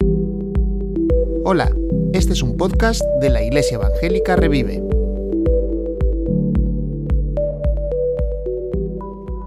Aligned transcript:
Hola, 0.00 1.74
este 2.12 2.34
es 2.34 2.42
un 2.42 2.56
podcast 2.56 3.02
de 3.20 3.30
la 3.30 3.42
Iglesia 3.42 3.76
Evangélica 3.76 4.36
Revive. 4.36 4.82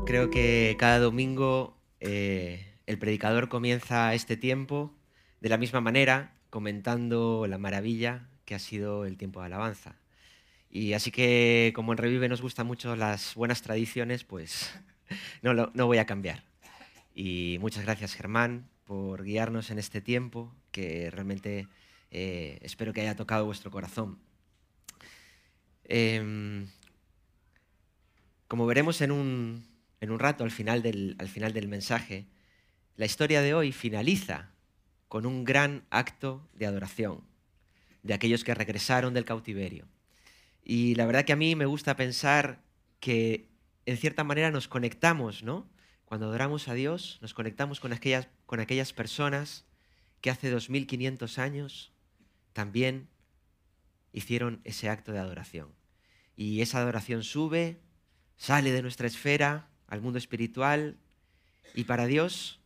Creo 0.05 0.29
que 0.29 0.75
cada 0.79 0.99
domingo 0.99 1.77
eh, 1.99 2.65
el 2.87 2.97
predicador 2.97 3.49
comienza 3.49 4.13
este 4.13 4.35
tiempo 4.35 4.93
de 5.39 5.49
la 5.49 5.57
misma 5.57 5.79
manera, 5.79 6.33
comentando 6.49 7.45
la 7.47 7.57
maravilla 7.57 8.27
que 8.45 8.55
ha 8.55 8.59
sido 8.59 9.05
el 9.05 9.17
tiempo 9.17 9.39
de 9.39 9.45
alabanza. 9.45 9.95
Y 10.69 10.93
así 10.93 11.11
que 11.11 11.71
como 11.75 11.93
en 11.93 11.97
Revive 11.97 12.29
nos 12.29 12.41
gustan 12.41 12.67
mucho 12.67 12.95
las 12.95 13.35
buenas 13.35 13.61
tradiciones, 13.61 14.23
pues 14.23 14.73
no, 15.41 15.53
no 15.53 15.85
voy 15.85 15.99
a 15.99 16.05
cambiar. 16.05 16.43
Y 17.13 17.57
muchas 17.61 17.83
gracias 17.83 18.15
Germán 18.15 18.71
por 18.91 19.23
guiarnos 19.23 19.71
en 19.71 19.79
este 19.79 20.01
tiempo, 20.01 20.53
que 20.73 21.09
realmente 21.11 21.69
eh, 22.11 22.59
espero 22.61 22.91
que 22.91 22.99
haya 22.99 23.15
tocado 23.15 23.45
vuestro 23.45 23.71
corazón. 23.71 24.19
Em, 25.85 26.67
como 28.49 28.65
veremos 28.65 28.99
en 28.99 29.13
un, 29.13 29.65
en 30.01 30.11
un 30.11 30.19
rato 30.19 30.43
al 30.43 30.51
final, 30.51 30.81
del, 30.81 31.15
al 31.19 31.29
final 31.29 31.53
del 31.53 31.69
mensaje, 31.69 32.25
la 32.97 33.05
historia 33.05 33.41
de 33.41 33.53
hoy 33.53 33.71
finaliza 33.71 34.51
con 35.07 35.25
un 35.25 35.45
gran 35.45 35.85
acto 35.89 36.45
de 36.51 36.65
adoración 36.65 37.21
de 38.03 38.13
aquellos 38.13 38.43
que 38.43 38.55
regresaron 38.55 39.13
del 39.13 39.23
cautiverio. 39.23 39.87
Y 40.65 40.95
la 40.95 41.05
verdad 41.05 41.23
que 41.23 41.31
a 41.31 41.37
mí 41.37 41.55
me 41.55 41.65
gusta 41.65 41.95
pensar 41.95 42.59
que 42.99 43.47
en 43.85 43.95
cierta 43.95 44.25
manera 44.25 44.51
nos 44.51 44.67
conectamos, 44.67 45.43
¿no? 45.43 45.65
Cuando 46.11 46.25
adoramos 46.25 46.67
a 46.67 46.73
Dios, 46.73 47.19
nos 47.21 47.33
conectamos 47.33 47.79
con 47.79 47.93
aquellas, 47.93 48.27
con 48.45 48.59
aquellas 48.59 48.91
personas 48.91 49.63
que 50.19 50.29
hace 50.29 50.49
2500 50.49 51.39
años 51.39 51.93
también 52.51 53.07
hicieron 54.11 54.59
ese 54.65 54.89
acto 54.89 55.13
de 55.13 55.19
adoración. 55.19 55.69
Y 56.35 56.59
esa 56.59 56.79
adoración 56.79 57.23
sube, 57.23 57.79
sale 58.35 58.73
de 58.73 58.81
nuestra 58.81 59.07
esfera 59.07 59.69
al 59.87 60.01
mundo 60.01 60.17
espiritual 60.17 60.97
y 61.75 61.85
para 61.85 62.07
Dios, 62.07 62.59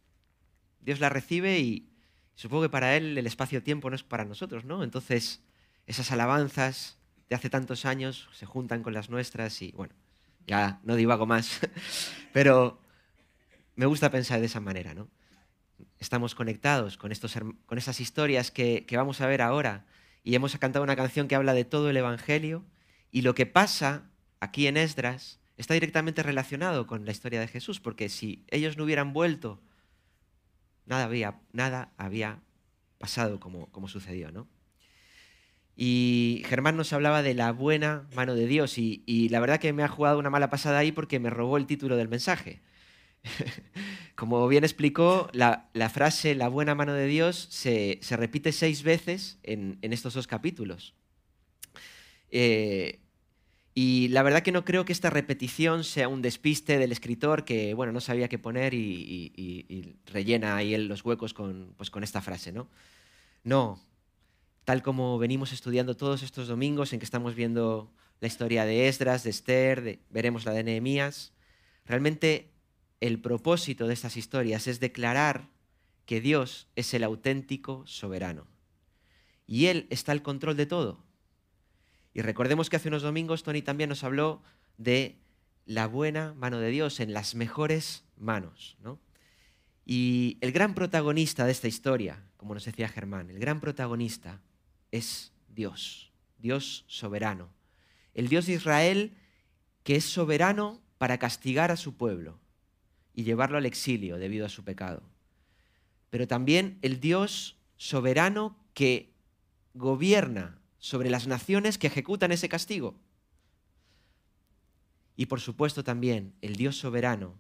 Dios 0.82 1.00
la 1.00 1.10
recibe 1.10 1.60
y 1.60 1.88
supongo 2.34 2.64
que 2.64 2.70
para 2.70 2.98
Él 2.98 3.16
el 3.16 3.28
espacio-tiempo 3.28 3.92
no 3.92 3.96
es 3.96 4.02
para 4.02 4.26
nosotros, 4.26 4.66
¿no? 4.66 4.84
Entonces, 4.84 5.44
esas 5.86 6.12
alabanzas 6.12 6.98
de 7.30 7.36
hace 7.36 7.52
tantos 7.52 7.86
años 7.86 8.28
se 8.34 8.48
juntan 8.48 8.82
con 8.82 8.96
las 8.96 9.12
nuestras 9.12 9.62
y 9.62 9.72
bueno, 9.74 9.94
ya 10.48 10.80
no 10.84 10.96
divago 10.96 11.28
más, 11.28 11.60
pero 12.34 12.84
me 13.76 13.86
gusta 13.86 14.12
pensar 14.12 14.40
de 14.40 14.46
esa 14.46 14.60
manera, 14.60 14.94
¿no? 14.94 15.10
Estamos 16.00 16.36
conectados 16.36 16.98
con, 16.98 17.12
estos, 17.12 17.36
con 17.66 17.78
esas 17.78 18.00
historias 18.00 18.52
que, 18.52 18.86
que 18.86 18.98
vamos 18.98 19.22
a 19.22 19.28
ver 19.28 19.42
ahora 19.42 19.86
y 20.24 20.36
hemos 20.36 20.58
cantado 20.58 20.84
una 20.84 20.96
canción 20.96 21.28
que 21.28 21.36
habla 21.36 21.54
de 21.54 21.66
todo 21.66 21.90
el 21.90 21.98
Evangelio 21.98 22.66
y 23.12 23.22
lo 23.22 23.36
que 23.36 23.46
pasa 23.46 24.10
aquí 24.40 24.68
en 24.68 24.78
Esdras 24.78 25.40
está 25.58 25.74
directamente 25.74 26.24
relacionado 26.24 26.88
con 26.88 27.06
la 27.06 27.12
historia 27.12 27.40
de 27.40 27.48
Jesús, 27.48 27.80
porque 27.80 28.10
si 28.10 28.44
ellos 28.50 28.78
no 28.78 28.84
hubieran 28.84 29.14
vuelto, 29.14 29.62
nada 30.86 31.06
había, 31.06 31.40
nada 31.54 31.94
había 31.98 32.42
pasado 32.98 33.40
como, 33.40 33.68
como 33.72 33.88
sucedió, 33.88 34.32
¿no? 34.32 34.48
Y 35.78 36.44
Germán 36.48 36.78
nos 36.78 36.94
hablaba 36.94 37.22
de 37.22 37.34
la 37.34 37.52
buena 37.52 38.08
mano 38.16 38.34
de 38.34 38.48
Dios 38.48 38.78
y, 38.78 39.04
y, 39.06 39.28
la 39.28 39.42
verdad 39.42 39.60
que 39.60 39.74
me 39.74 39.84
ha 39.84 39.90
jugado 39.90 40.20
una 40.20 40.30
mala 40.30 40.50
pasada 40.50 40.80
ahí 40.80 40.94
porque 40.94 41.20
me 41.20 41.30
robó 41.30 41.58
el 41.58 41.68
título 41.68 41.98
del 41.98 42.08
mensaje. 42.08 42.62
Como 44.16 44.48
bien 44.48 44.64
explicó, 44.64 45.30
la, 45.34 45.68
frase 45.92 46.36
la 46.36 46.48
buena 46.48 46.76
mano 46.76 46.94
de 46.94 47.08
Dios 47.08 47.48
se, 47.50 48.00
repite 48.12 48.52
seis 48.52 48.84
veces 48.84 49.40
en, 49.44 49.78
estos 49.82 50.14
dos 50.14 50.28
capítulos. 50.28 50.94
Eh, 52.30 53.00
y 53.74 54.08
la 54.10 54.24
verdad 54.24 54.42
que 54.42 54.54
no 54.54 54.64
creo 54.64 54.86
que 54.86 54.94
esta 54.94 55.10
repetición 55.10 55.84
sea 55.84 56.08
un 56.08 56.22
despiste 56.22 56.78
del 56.78 56.94
escritor 56.94 57.44
que 57.44 57.74
bueno, 57.74 57.92
no 57.92 58.00
sabía 58.00 58.30
qué 58.30 58.40
poner 58.40 58.74
y, 58.74 59.98
rellena 60.06 60.56
ahí 60.56 60.78
los 60.78 61.04
huecos 61.04 61.34
con, 61.34 61.74
pues, 61.76 61.90
con 61.90 62.04
esta 62.04 62.22
frase. 62.22 62.54
¿no? 62.54 62.70
no, 63.44 63.80
tal 64.66 64.82
como 64.82 65.18
venimos 65.18 65.54
estudiando 65.54 65.96
todos 65.96 66.24
estos 66.24 66.48
domingos 66.48 66.92
en 66.92 67.00
que 67.00 67.06
estamos 67.06 67.36
viendo 67.36 67.92
la 68.20 68.28
historia 68.28 68.66
de 68.66 68.88
Esdras, 68.88 69.24
de 69.24 69.30
Esther, 69.30 70.00
veremos 70.10 70.46
la 70.46 70.52
de 70.52 70.64
Nehemías, 70.64 71.34
realmente 71.86 72.50
el 73.06 73.20
propósito 73.20 73.88
de 73.88 73.94
estas 73.94 74.18
historias 74.18 74.68
es 74.68 74.80
declarar 74.80 75.50
que 76.06 76.22
Dios 76.22 76.68
es 76.76 76.94
el 76.94 77.04
auténtico 77.04 77.86
soberano. 77.86 78.48
Y 79.48 79.68
Él 79.68 79.88
está 79.90 80.12
al 80.12 80.22
control 80.22 80.56
de 80.56 80.66
todo. 80.66 81.04
Y 82.14 82.22
recordemos 82.22 82.70
que 82.70 82.78
hace 82.78 82.88
unos 82.88 83.02
domingos 83.02 83.44
Tony 83.44 83.62
también 83.62 83.90
nos 83.90 84.04
habló 84.04 84.42
de 84.78 85.20
la 85.66 85.88
buena 85.88 86.34
mano 86.34 86.60
de 86.60 86.70
Dios 86.70 87.00
en 87.00 87.14
las 87.14 87.36
mejores 87.36 88.06
manos. 88.18 88.78
Y 89.86 90.38
el 90.42 90.52
gran 90.52 90.74
protagonista 90.74 91.46
de 91.46 91.52
esta 91.52 91.68
historia, 91.68 92.24
como 92.38 92.54
nos 92.54 92.66
decía 92.66 92.88
Germán, 92.88 93.30
el 93.30 93.40
gran 93.40 93.60
protagonista 93.60 94.42
es 94.92 95.34
Dios, 95.50 96.12
Dios 96.38 96.86
soberano. 96.88 97.50
El 98.14 98.30
Dios 98.30 98.46
de 98.46 98.54
Israel 98.54 99.18
que 99.84 99.98
es 99.98 100.06
soberano 100.06 100.82
para 100.98 101.20
castigar 101.20 101.70
a 101.70 101.78
su 101.78 101.96
pueblo 101.96 102.40
y 103.16 103.24
llevarlo 103.24 103.58
al 103.58 103.66
exilio 103.66 104.18
debido 104.18 104.46
a 104.46 104.50
su 104.50 104.64
pecado. 104.64 105.02
Pero 106.10 106.28
también 106.28 106.78
el 106.82 107.00
Dios 107.00 107.58
soberano 107.78 108.58
que 108.74 109.14
gobierna 109.74 110.60
sobre 110.78 111.10
las 111.10 111.28
naciones 111.28 111.78
que 111.78 111.88
ejecutan 111.88 112.32
ese 112.32 112.50
castigo. 112.50 112.96
Y 115.16 115.28
por 115.28 115.40
supuesto 115.40 115.84
también 115.84 116.34
el 116.42 116.56
Dios 116.56 116.78
soberano 116.78 117.36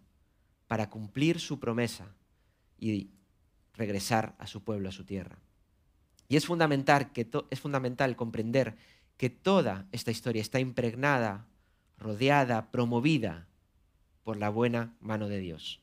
para 0.68 0.90
cumplir 0.90 1.40
su 1.40 1.60
promesa 1.60 2.16
y 2.80 3.10
regresar 3.74 4.36
a 4.40 4.48
su 4.48 4.64
pueblo, 4.64 4.90
a 4.90 4.94
su 4.94 5.04
tierra. 5.04 5.38
Y 6.28 6.38
es 6.38 6.46
fundamental, 6.46 7.12
que 7.12 7.30
es 7.50 7.60
fundamental 7.60 8.16
comprender 8.16 8.78
que 9.18 9.30
toda 9.30 9.88
esta 9.92 10.12
historia 10.12 10.42
está 10.42 10.60
impregnada, 10.60 11.48
rodeada, 11.98 12.72
promovida 12.72 13.48
por 14.26 14.38
la 14.38 14.50
buena 14.50 14.96
mano 15.00 15.30
de 15.30 15.40
Dios. 15.40 15.80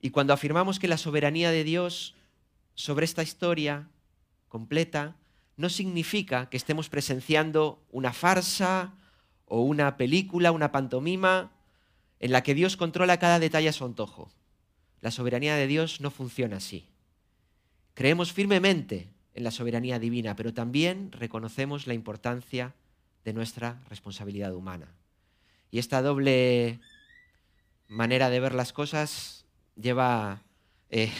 Y 0.00 0.10
cuando 0.10 0.32
afirmamos 0.32 0.78
que 0.78 0.88
la 0.88 0.96
soberanía 0.96 1.50
de 1.50 1.64
Dios 1.64 2.14
sobre 2.74 3.04
esta 3.04 3.22
historia 3.22 3.88
completa 4.48 5.16
no 5.56 5.68
significa 5.68 6.48
que 6.48 6.56
estemos 6.56 6.88
presenciando 6.88 7.84
una 7.90 8.12
farsa 8.12 8.94
o 9.44 9.60
una 9.60 9.96
película, 9.96 10.52
una 10.52 10.72
pantomima 10.72 11.52
en 12.20 12.30
la 12.30 12.42
que 12.44 12.54
Dios 12.54 12.76
controla 12.76 13.18
cada 13.18 13.40
detalle 13.40 13.68
a 13.68 13.72
su 13.72 13.84
antojo. 13.84 14.30
La 15.00 15.10
soberanía 15.10 15.56
de 15.56 15.66
Dios 15.66 16.00
no 16.00 16.12
funciona 16.12 16.58
así. 16.58 16.88
Creemos 17.94 18.32
firmemente 18.32 19.08
en 19.34 19.42
la 19.42 19.50
soberanía 19.50 19.98
divina, 19.98 20.36
pero 20.36 20.54
también 20.54 21.10
reconocemos 21.10 21.88
la 21.88 21.94
importancia 21.94 22.74
de 23.24 23.32
nuestra 23.32 23.82
responsabilidad 23.90 24.54
humana. 24.54 24.94
Y 25.72 25.78
esta 25.78 26.02
doble 26.02 26.80
manera 27.88 28.28
de 28.28 28.40
ver 28.40 28.54
las 28.54 28.74
cosas 28.74 29.46
lleva 29.74 30.42
eh, 30.90 31.10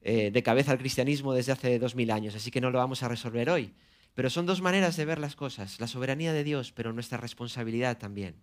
eh, 0.00 0.30
de 0.30 0.42
cabeza 0.44 0.70
al 0.70 0.78
cristianismo 0.78 1.34
desde 1.34 1.50
hace 1.50 1.78
dos 1.80 1.96
mil 1.96 2.12
años, 2.12 2.36
así 2.36 2.52
que 2.52 2.60
no 2.60 2.70
lo 2.70 2.78
vamos 2.78 3.02
a 3.02 3.08
resolver 3.08 3.50
hoy. 3.50 3.74
Pero 4.14 4.30
son 4.30 4.46
dos 4.46 4.62
maneras 4.62 4.96
de 4.96 5.04
ver 5.04 5.18
las 5.18 5.34
cosas, 5.34 5.80
la 5.80 5.88
soberanía 5.88 6.32
de 6.32 6.44
Dios, 6.44 6.70
pero 6.70 6.92
nuestra 6.92 7.18
responsabilidad 7.18 7.98
también. 7.98 8.36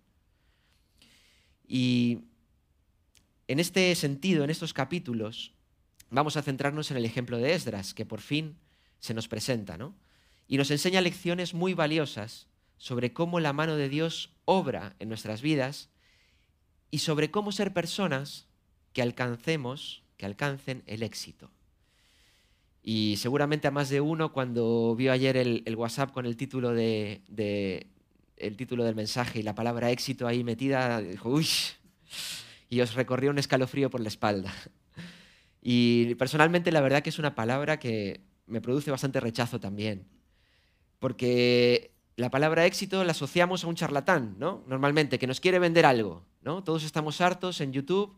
Y 1.66 2.20
en 3.46 3.58
este 3.58 3.94
sentido, 3.94 4.44
en 4.44 4.50
estos 4.50 4.74
capítulos, 4.74 5.54
vamos 6.10 6.36
a 6.36 6.42
centrarnos 6.42 6.90
en 6.90 6.98
el 6.98 7.06
ejemplo 7.06 7.38
de 7.38 7.54
Esdras, 7.54 7.94
que 7.94 8.04
por 8.04 8.20
fin 8.20 8.58
se 8.98 9.14
nos 9.14 9.28
presenta, 9.28 9.78
¿no? 9.78 9.96
Y 10.46 10.58
nos 10.58 10.70
enseña 10.70 11.00
lecciones 11.00 11.54
muy 11.54 11.72
valiosas 11.72 12.48
sobre 12.78 13.12
cómo 13.12 13.40
la 13.40 13.52
mano 13.52 13.76
de 13.76 13.88
Dios 13.88 14.30
obra 14.44 14.94
en 14.98 15.08
nuestras 15.08 15.42
vidas 15.42 15.90
y 16.90 16.98
sobre 16.98 17.30
cómo 17.30 17.52
ser 17.52 17.72
personas 17.72 18.46
que 18.92 19.02
alcancemos, 19.02 20.02
que 20.16 20.26
alcancen 20.26 20.82
el 20.86 21.02
éxito. 21.02 21.50
Y 22.82 23.16
seguramente 23.18 23.68
a 23.68 23.70
más 23.70 23.90
de 23.90 24.00
uno 24.00 24.32
cuando 24.32 24.94
vio 24.96 25.12
ayer 25.12 25.36
el, 25.36 25.76
WhatsApp 25.76 26.12
con 26.12 26.24
el 26.24 26.36
título, 26.36 26.72
de, 26.72 27.86
el 28.36 28.56
título 28.56 28.84
del 28.84 28.94
mensaje 28.94 29.40
y 29.40 29.42
la 29.42 29.54
palabra 29.54 29.90
éxito 29.90 30.26
ahí 30.26 30.42
metida, 30.44 31.00
dijo, 31.02 31.28
uy, 31.28 31.46
y 32.70 32.80
os 32.80 32.94
recorrió 32.94 33.30
un 33.30 33.38
escalofrío 33.38 33.90
por 33.90 34.00
la 34.00 34.08
espalda. 34.08 34.54
Y 35.60 36.14
personalmente 36.14 36.72
la 36.72 36.80
verdad 36.80 37.02
que 37.02 37.10
es 37.10 37.18
una 37.18 37.34
palabra 37.34 37.78
que 37.78 38.22
me 38.46 38.60
produce 38.60 38.90
bastante 38.90 39.20
rechazo 39.20 39.60
también, 39.60 40.06
porque 40.98 41.92
la 42.18 42.30
palabra 42.30 42.66
éxito 42.66 43.04
la 43.04 43.12
asociamos 43.12 43.62
a 43.62 43.68
un 43.68 43.76
charlatán, 43.76 44.34
¿no? 44.40 44.64
Normalmente, 44.66 45.20
que 45.20 45.28
nos 45.28 45.38
quiere 45.38 45.60
vender 45.60 45.86
algo, 45.86 46.24
¿no? 46.42 46.64
Todos 46.64 46.82
estamos 46.82 47.20
hartos 47.20 47.60
en 47.60 47.72
YouTube 47.72 48.12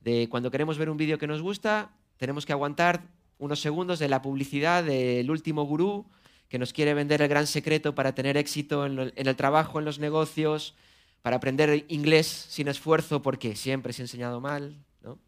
de 0.00 0.26
cuando 0.30 0.50
queremos 0.50 0.78
ver 0.78 0.88
un 0.88 0.96
vídeo 0.96 1.18
que 1.18 1.26
nos 1.26 1.42
gusta, 1.42 1.90
tenemos 2.16 2.46
que 2.46 2.52
aguantar 2.52 3.02
unos 3.36 3.60
segundos 3.60 3.98
de 3.98 4.08
la 4.08 4.22
publicidad 4.22 4.82
del 4.82 5.30
último 5.30 5.64
gurú 5.64 6.06
que 6.48 6.58
nos 6.58 6.72
quiere 6.72 6.94
vender 6.94 7.20
el 7.20 7.28
gran 7.28 7.46
secreto 7.46 7.94
para 7.94 8.14
tener 8.14 8.38
éxito 8.38 8.86
en, 8.86 9.12
el 9.14 9.36
trabajo, 9.36 9.78
en 9.78 9.84
los 9.84 9.98
negocios, 9.98 10.74
para 11.20 11.36
aprender 11.36 11.84
inglés 11.88 12.26
sin 12.48 12.68
esfuerzo 12.68 13.20
porque 13.20 13.54
siempre 13.54 13.92
se 13.92 14.00
ha 14.00 14.04
enseñado 14.04 14.40
mal, 14.40 14.82
¿no? 15.02 15.18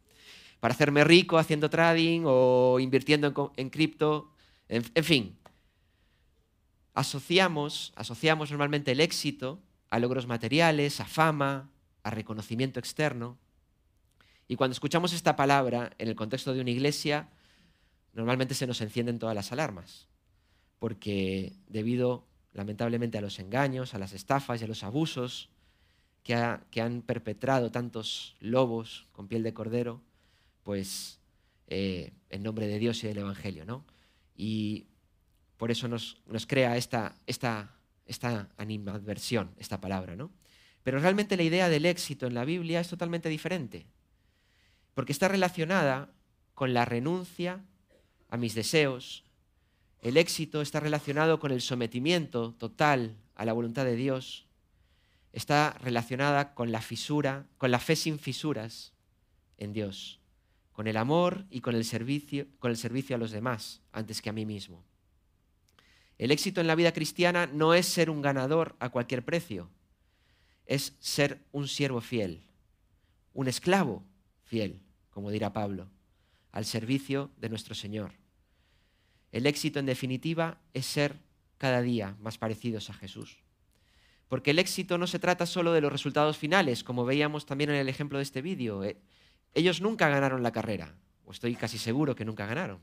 para 0.61 0.73
hacerme 0.73 1.05
rico 1.05 1.37
haciendo 1.37 1.69
trading 1.69 2.23
o 2.25 2.81
invirtiendo 2.81 3.53
en, 3.59 3.69
cripto, 3.69 4.33
en, 4.71 4.83
en, 4.95 5.05
fin. 5.05 5.37
Asociamos, 6.95 7.93
asociamos 7.97 8.51
normalmente 8.51 8.93
el 8.93 9.01
éxito 9.01 9.61
a 9.91 9.99
logros 9.99 10.27
materiales, 10.27 11.01
a 11.01 11.05
fama, 11.05 11.71
a 12.03 12.11
reconocimiento 12.11 12.81
externo. 12.81 13.39
Y 14.49 14.57
cuando 14.57 14.73
escuchamos 14.73 15.13
esta 15.13 15.37
palabra 15.37 15.91
en 15.99 16.09
el 16.09 16.17
contexto 16.17 16.55
de 16.55 16.61
una 16.61 16.71
iglesia, 16.71 17.29
normalmente 18.13 18.55
se 18.55 18.67
nos 18.67 18.81
encienden 18.81 19.19
todas 19.19 19.35
las 19.35 19.53
alarmas 19.53 20.09
porque 20.85 21.55
debido 21.67 22.27
lamentablemente 22.53 23.17
a 23.17 23.23
los 23.23 23.39
engaños, 23.39 23.95
a 23.95 23.99
las 23.99 24.13
estafas 24.13 24.61
y 24.61 24.65
a 24.65 24.69
los 24.69 24.85
abusos 24.85 25.49
que, 26.23 26.35
han 26.35 27.01
perpetrado 27.01 27.71
tantos 27.71 28.37
lobos 28.39 29.07
con 29.13 29.27
piel 29.27 29.43
de 29.43 29.55
cordero, 29.55 30.03
pues 30.63 31.21
eh, 31.69 32.13
en 32.29 32.43
nombre 32.43 32.67
de 32.67 32.79
Dios 32.79 33.03
y 33.03 33.07
del 33.07 33.17
Evangelio, 33.17 33.65
¿no? 33.65 33.87
Y 34.37 34.85
por 35.57 35.71
eso 35.71 35.89
nos, 35.89 36.17
crea 36.47 36.77
esta, 36.77 37.17
animadversión, 38.57 39.55
esta 39.59 39.81
palabra, 39.81 40.17
¿no? 40.17 40.31
Pero 40.83 40.99
realmente 40.99 41.37
la 41.37 41.43
idea 41.43 41.69
del 41.69 41.87
éxito 41.87 42.27
en 42.27 42.35
la 42.35 42.45
Biblia 42.45 42.81
es 42.81 42.89
totalmente 42.89 43.29
diferente, 43.29 43.87
porque 44.95 45.13
está 45.13 45.29
relacionada 45.29 46.11
con 46.55 46.75
la 46.75 46.85
renuncia 46.85 47.65
a 48.29 48.37
mis 48.37 48.55
deseos, 48.55 49.25
el 50.05 50.19
éxito 50.19 50.61
está 50.61 50.81
relacionado 50.81 51.41
con 51.41 51.51
el 51.51 51.63
sometimiento 51.63 52.53
total 52.53 53.17
a 53.37 53.47
la 53.47 53.55
voluntad 53.55 53.87
de 53.87 53.97
Dios. 53.97 54.47
Está 55.33 55.79
relacionada 55.81 56.53
con 56.53 56.73
la 56.73 56.83
fisura, 56.83 57.47
con 57.57 57.71
la 57.71 57.79
fe 57.79 57.97
sin 57.97 58.19
fisuras 58.19 58.93
en 59.57 59.73
Dios, 59.73 60.21
con 60.73 60.89
el 60.89 60.99
amor 60.99 61.47
y 61.49 61.63
con 61.63 61.75
el 61.75 61.87
servicio, 61.87 62.47
con 62.59 62.71
el 62.71 62.77
servicio 62.77 63.17
a 63.17 63.19
los 63.19 63.31
demás 63.31 63.81
antes 63.93 64.21
que 64.21 64.29
a 64.29 64.35
mí 64.35 64.45
mismo. 64.45 64.85
El 66.19 66.31
éxito 66.31 66.61
en 66.61 66.67
la 66.67 66.75
vida 66.75 66.93
cristiana 66.93 67.47
no 67.47 67.75
es 67.75 67.87
ser 67.87 68.09
un 68.09 68.23
ganador 68.23 68.77
a 68.79 68.91
cualquier 68.91 69.25
precio, 69.25 69.69
es 70.67 70.97
ser 71.01 71.45
un 71.53 71.69
siervo 71.69 72.01
fiel, 72.01 72.45
un 73.33 73.49
esclavo 73.49 74.05
fiel, 74.45 74.81
como 75.11 75.31
dirá 75.31 75.53
Pablo, 75.53 75.91
al 76.53 76.65
servicio 76.65 77.31
de 77.39 77.49
nuestro 77.49 77.75
Señor. 77.75 78.13
El 79.33 79.47
éxito, 79.47 79.81
en 79.81 79.87
definitiva, 79.87 80.61
es 80.73 80.87
ser 80.87 81.17
cada 81.59 81.83
día 81.83 82.17
más 82.21 82.39
parecidos 82.39 82.91
a 82.91 82.95
Jesús. 82.95 83.39
Porque 84.29 84.53
el 84.53 84.61
éxito 84.61 84.97
no 84.97 85.07
se 85.07 85.19
trata 85.19 85.47
solo 85.47 85.73
de 85.73 85.81
los 85.81 85.93
resultados 85.93 86.39
finales, 86.39 86.85
como 86.85 87.05
veíamos 87.05 87.45
también 87.45 87.71
en 87.71 87.77
el 87.77 87.89
ejemplo 87.89 88.19
de 88.19 88.23
este 88.23 88.43
vídeo. 88.43 88.85
Eh, 88.85 88.97
ellos 89.53 89.81
nunca 89.81 90.09
ganaron 90.09 90.43
la 90.43 90.53
carrera, 90.53 90.95
o 91.25 91.33
estoy 91.33 91.57
casi 91.57 91.79
seguro 91.79 92.15
que 92.15 92.25
nunca 92.25 92.47
ganaron. 92.47 92.81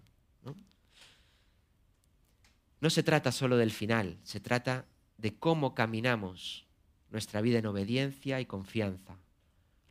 ¿No? 2.81 2.89
se 2.89 3.03
trata 3.03 3.31
solo 3.31 3.55
del 3.57 3.71
final, 3.71 4.17
se 4.23 4.39
trata 4.39 4.85
de 5.17 5.35
cómo 5.35 5.73
caminamos 5.75 6.65
nuestra 7.11 7.41
vida 7.41 7.59
en 7.59 7.67
obediencia 7.67 8.41
y 8.41 8.45
confianza, 8.45 9.17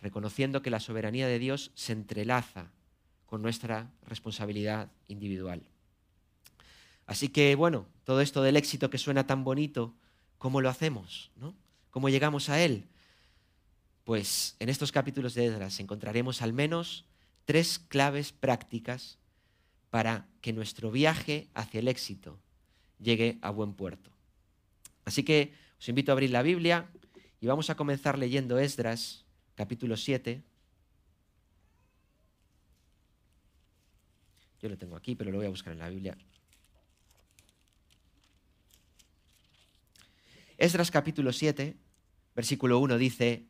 reconociendo 0.03 0.61
que 0.61 0.71
la 0.71 0.81
soberanía 0.81 1.27
de 1.27 1.39
Dios 1.39 1.71
se 1.75 1.93
entrelaza 1.93 2.73
con 3.27 3.43
nuestra 3.43 3.91
responsabilidad 4.07 4.91
individual. 5.09 5.63
Así 7.07 7.29
que, 7.29 7.55
bueno, 7.55 7.87
todo 8.05 8.21
esto 8.21 8.43
del 8.43 8.57
éxito 8.57 8.91
que 8.91 8.99
suena 8.99 9.27
tan 9.27 9.45
bonito, 9.45 9.95
¿cómo 10.39 10.61
lo 10.61 10.69
hacemos? 10.69 11.31
¿no? 11.37 11.55
¿Cómo 11.91 12.09
llegamos 12.09 12.49
a 12.49 12.61
él? 12.61 12.89
Pues 14.05 14.57
en 14.59 14.69
estos 14.69 14.91
capítulos 14.91 15.35
de 15.35 15.47
Esdras 15.47 15.79
encontraremos 15.79 16.43
al 16.43 16.53
menos 16.53 17.05
tres 17.45 17.79
claves 17.79 18.33
prácticas 18.33 19.19
para 19.91 20.27
que 20.41 20.53
nuestro 20.53 20.91
viaje 20.91 21.49
hacia 21.55 21.81
el 21.81 21.89
éxito 21.89 22.39
llegue 23.01 23.39
a 23.43 23.51
buen 23.51 23.75
puerto. 23.75 24.11
Así 25.05 25.23
que 25.23 25.53
os 25.79 25.89
invito 25.89 26.13
a 26.13 26.15
abrir 26.15 26.31
la 26.31 26.43
Biblia 26.43 26.89
y 27.41 27.47
vamos 27.47 27.71
a 27.71 27.75
comenzar 27.75 28.19
leyendo 28.19 28.59
Esdras, 28.59 29.25
capítulo 29.55 29.97
7. 29.97 30.43
Yo 34.63 34.69
lo 34.69 34.77
tengo 34.77 34.97
aquí, 34.97 35.15
pero 35.15 35.31
lo 35.31 35.39
voy 35.39 35.47
a 35.47 35.51
buscar 35.51 35.73
en 35.73 35.79
la 35.79 35.89
Biblia. 35.89 36.17
Esdras 40.59 40.91
capítulo 40.91 41.33
7, 41.33 41.75
versículo 42.37 42.79
1 42.81 42.99
dice, 42.99 43.47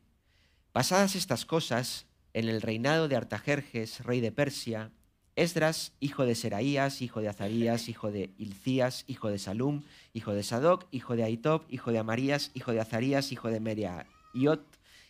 Pasadas 0.71 1.17
estas 1.17 1.45
cosas, 1.45 2.05
en 2.33 2.47
el 2.47 2.61
reinado 2.61 3.09
de 3.09 3.17
Artajerjes, 3.17 4.05
rey 4.05 4.21
de 4.21 4.31
Persia, 4.31 4.91
Esdras, 5.35 5.93
hijo 5.99 6.25
de 6.25 6.35
Seraías, 6.35 7.01
hijo 7.01 7.21
de 7.21 7.29
Azarías, 7.29 7.89
hijo 7.89 8.11
de 8.11 8.31
Ilcías, 8.37 9.05
hijo 9.07 9.29
de 9.29 9.39
Salum, 9.39 9.83
hijo 10.13 10.33
de 10.33 10.43
Sadoc, 10.43 10.85
hijo 10.91 11.15
de 11.15 11.23
Aitob, 11.23 11.63
hijo 11.69 11.91
de 11.91 11.99
Amarías, 11.99 12.51
hijo 12.53 12.73
de 12.73 12.81
Azarías, 12.81 13.31
hijo 13.31 13.49
de 13.49 13.59
Meriaiot, 13.59 14.65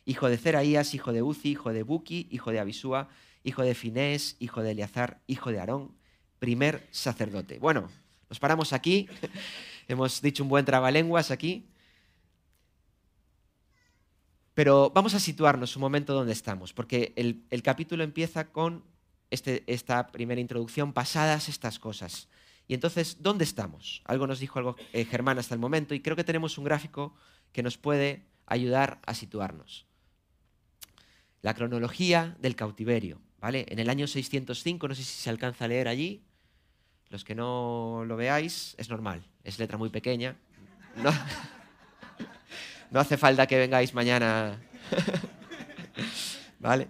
hijo 0.05 0.29
de 0.29 0.37
Zeraías, 0.37 0.93
hijo 0.93 1.11
de 1.11 1.21
Uzi, 1.21 1.51
hijo 1.51 1.73
de 1.73 1.83
Buki, 1.83 2.27
hijo 2.31 2.51
de 2.51 2.59
Abisúa, 2.59 3.09
hijo 3.43 3.63
de 3.63 3.75
Finés, 3.75 4.35
hijo 4.39 4.61
de 4.61 4.71
Eleazar, 4.71 5.19
hijo 5.27 5.51
de 5.51 5.59
Aarón, 5.59 5.91
primer 6.39 6.87
sacerdote. 6.91 7.59
Bueno, 7.59 7.89
nos 8.29 8.39
paramos 8.39 8.73
aquí. 8.73 9.07
Hemos 9.87 10.21
dicho 10.21 10.43
un 10.43 10.49
buen 10.49 10.65
trabalenguas 10.65 11.31
aquí. 11.31 11.67
Pero 14.53 14.89
vamos 14.89 15.13
a 15.13 15.19
situarnos 15.19 15.75
un 15.75 15.81
momento 15.81 16.13
donde 16.13 16.33
estamos, 16.33 16.73
porque 16.73 17.13
el, 17.15 17.63
capítulo 17.63 18.03
empieza 18.03 18.51
con 18.51 18.83
este, 19.31 19.63
esta 19.67 20.07
primera 20.07 20.39
introducción, 20.39 20.93
pasadas 20.93 21.49
estas 21.49 21.79
cosas. 21.79 22.27
Y 22.67 22.73
entonces, 22.73 23.17
¿dónde 23.21 23.43
estamos? 23.43 24.01
Algo 24.05 24.27
nos 24.27 24.39
dijo 24.39 24.59
algo 24.59 24.75
eh, 24.93 25.05
Germán 25.05 25.39
hasta 25.39 25.55
el 25.55 25.59
momento 25.59 25.95
y 25.95 26.01
creo 26.01 26.15
que 26.15 26.23
tenemos 26.23 26.57
un 26.57 26.65
gráfico 26.65 27.15
que 27.51 27.63
nos 27.63 27.77
puede 27.77 28.23
ayudar 28.45 28.99
a 29.05 29.13
situarnos. 29.13 29.85
La 31.41 31.53
cronología 31.53 32.37
del 32.39 32.55
cautiverio, 32.55 33.19
¿vale? 33.39 33.65
En 33.69 33.79
el 33.79 33.89
año 33.89 34.07
605, 34.07 34.87
no 34.87 34.95
sé 34.95 35.03
si 35.03 35.21
se 35.21 35.29
alcanza 35.29 35.65
a 35.65 35.67
leer 35.67 35.87
allí, 35.87 36.23
los 37.09 37.25
que 37.25 37.35
no 37.35 38.03
lo 38.05 38.15
veáis, 38.15 38.75
es 38.77 38.89
normal, 38.89 39.23
es 39.43 39.59
letra 39.59 39.77
muy 39.77 39.89
pequeña. 39.89 40.37
No. 40.95 41.11
No 42.91 42.99
hace 42.99 43.15
falta 43.15 43.47
que 43.47 43.57
vengáis 43.57 43.93
mañana. 43.93 44.59
¿Vale? 46.59 46.89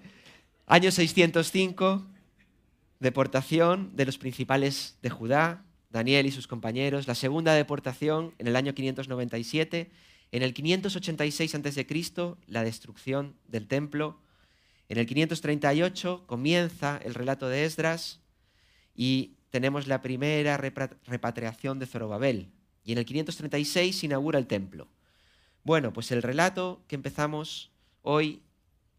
Año 0.66 0.90
605, 0.90 2.04
deportación 3.02 3.96
de 3.96 4.06
los 4.06 4.18
principales 4.18 4.98
de 5.02 5.10
Judá, 5.10 5.66
Daniel 5.90 6.26
y 6.26 6.32
sus 6.32 6.48
compañeros. 6.48 7.08
La 7.08 7.16
segunda 7.16 7.54
deportación 7.54 8.34
en 8.38 8.48
el 8.48 8.56
año 8.56 8.74
597. 8.74 9.92
En 10.32 10.44
el 10.44 10.54
586 10.54 11.56
a.C., 11.56 12.36
la 12.48 12.64
destrucción 12.64 13.36
del 13.48 13.68
templo. 13.68 14.22
En 14.88 14.98
el 14.98 15.06
538 15.08 16.26
comienza 16.28 16.98
el 17.04 17.14
relato 17.16 17.50
de 17.50 17.66
Esdras 17.66 18.22
y 18.96 19.34
tenemos 19.50 19.88
la 19.88 20.02
primera 20.02 20.58
repatriación 20.58 21.80
de 21.80 21.88
Zorobabel. 21.88 22.52
Y 22.86 22.94
en 22.94 23.00
el 23.00 23.06
536 23.06 23.98
se 23.98 24.06
inaugura 24.06 24.40
el 24.40 24.48
templo. 24.48 24.88
Bueno, 25.64 25.92
pues 25.92 26.12
el 26.12 26.22
relato 26.22 26.82
que 26.88 26.96
empezamos 26.96 27.72
hoy 28.04 28.42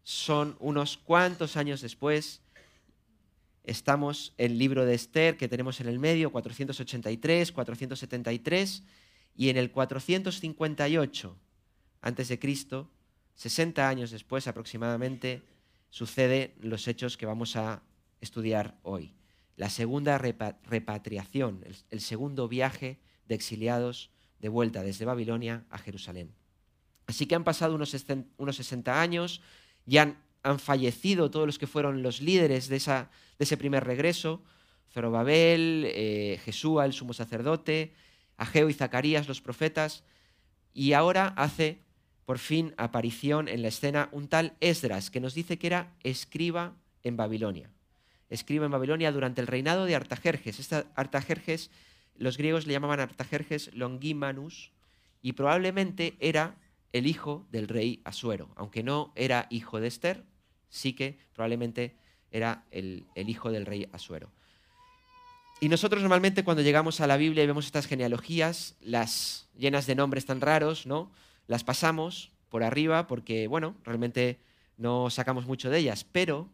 son 0.03 0.55
unos 0.59 0.97
cuantos 0.97 1.57
años 1.57 1.81
después. 1.81 2.42
Estamos 3.63 4.33
en 4.37 4.51
el 4.51 4.57
libro 4.57 4.85
de 4.85 4.93
Esther 4.93 5.37
que 5.37 5.47
tenemos 5.47 5.79
en 5.79 5.87
el 5.87 5.99
medio, 5.99 6.31
483, 6.31 7.51
473, 7.51 8.83
y 9.35 9.49
en 9.49 9.57
el 9.57 9.71
458 9.71 11.37
antes 12.01 12.27
de 12.27 12.37
Cristo, 12.37 12.91
60 13.35 13.87
años 13.87 14.11
después 14.11 14.47
aproximadamente, 14.47 15.41
suceden 15.89 16.53
los 16.59 16.87
hechos 16.87 17.15
que 17.17 17.25
vamos 17.25 17.55
a 17.55 17.81
estudiar 18.19 18.77
hoy. 18.83 19.13
La 19.55 19.69
segunda 19.69 20.17
repatriación, 20.17 21.63
el 21.89 22.01
segundo 22.01 22.47
viaje 22.47 22.99
de 23.27 23.35
exiliados 23.35 24.11
de 24.39 24.49
vuelta 24.49 24.83
desde 24.83 25.05
Babilonia 25.05 25.65
a 25.69 25.77
Jerusalén. 25.77 26.33
Así 27.05 27.25
que 27.25 27.35
han 27.35 27.43
pasado 27.43 27.75
unos, 27.75 27.89
60 27.89 29.01
años, 29.01 29.41
ya 29.85 30.01
han, 30.03 30.22
fallecido 30.59 31.31
todos 31.31 31.45
los 31.45 31.57
que 31.57 31.67
fueron 31.67 32.03
los 32.03 32.21
líderes 32.21 32.67
de, 32.67 32.77
ese 32.77 33.57
primer 33.57 33.83
regreso, 33.83 34.43
Zorobabel, 34.91 35.85
eh, 35.87 36.39
Jesúa, 36.43 36.85
el 36.85 36.93
sumo 36.93 37.13
sacerdote, 37.13 37.93
Ageo 38.37 38.69
y 38.69 38.73
Zacarías, 38.73 39.27
los 39.27 39.41
profetas, 39.41 40.03
y 40.73 40.93
ahora 40.93 41.27
hace 41.37 41.79
por 42.25 42.39
fin 42.39 42.73
aparición 42.77 43.47
en 43.47 43.61
la 43.61 43.67
escena 43.69 44.09
un 44.11 44.27
tal 44.27 44.55
Esdras, 44.59 45.09
que 45.09 45.19
nos 45.19 45.33
dice 45.33 45.57
que 45.57 45.67
era 45.67 45.93
escriba 46.03 46.75
en 47.03 47.17
Babilonia. 47.17 47.69
escriba 48.29 48.65
en 48.65 48.71
Babilonia 48.71 49.11
durante 49.11 49.41
el 49.41 49.47
reinado 49.47 49.85
de 49.85 49.95
Artajerjes. 49.95 50.59
Esta 50.59 50.85
Artajerjes, 50.95 51.69
los 52.15 52.37
griegos 52.37 52.65
le 52.65 52.73
llamaban 52.73 52.99
Artajerjes 52.99 53.73
Longimanus, 53.73 54.71
y 55.21 55.33
probablemente 55.33 56.15
era 56.19 56.55
el 56.91 57.07
hijo 57.07 57.47
del 57.51 57.67
rey 57.67 58.01
Asuero. 58.03 58.49
Aunque 58.55 58.83
no 58.83 59.11
era 59.15 59.47
hijo 59.49 59.79
de 59.79 59.87
Esther, 59.87 60.23
sí 60.73 60.93
que 60.93 61.17
probablemente 61.33 61.95
era 62.31 62.65
el, 62.71 63.05
el 63.15 63.29
hijo 63.29 63.51
del 63.51 63.65
rey 63.65 63.87
Asuero. 63.93 64.31
Y 65.61 65.69
nosotros 65.69 66.01
normalmente 66.01 66.43
cuando 66.43 66.63
llegamos 66.63 66.99
a 66.99 67.07
la 67.07 67.15
Biblia 67.15 67.43
y 67.43 67.47
vemos 67.47 67.65
estas 67.65 67.85
genealogías, 67.85 68.75
las 68.81 69.47
llenas 69.55 69.85
de 69.85 69.95
nombres 69.95 70.25
tan 70.25 70.41
raros, 70.41 70.85
¿no? 70.85 71.11
Las 71.47 71.63
pasamos 71.63 72.31
por 72.49 72.63
arriba 72.63 73.07
porque, 73.07 73.47
bueno, 73.47 73.75
realmente 73.83 74.39
no 74.77 75.09
sacamos 75.09 75.45
mucho 75.45 75.69
de 75.69 75.77
ellas, 75.79 76.03
pero 76.11 76.49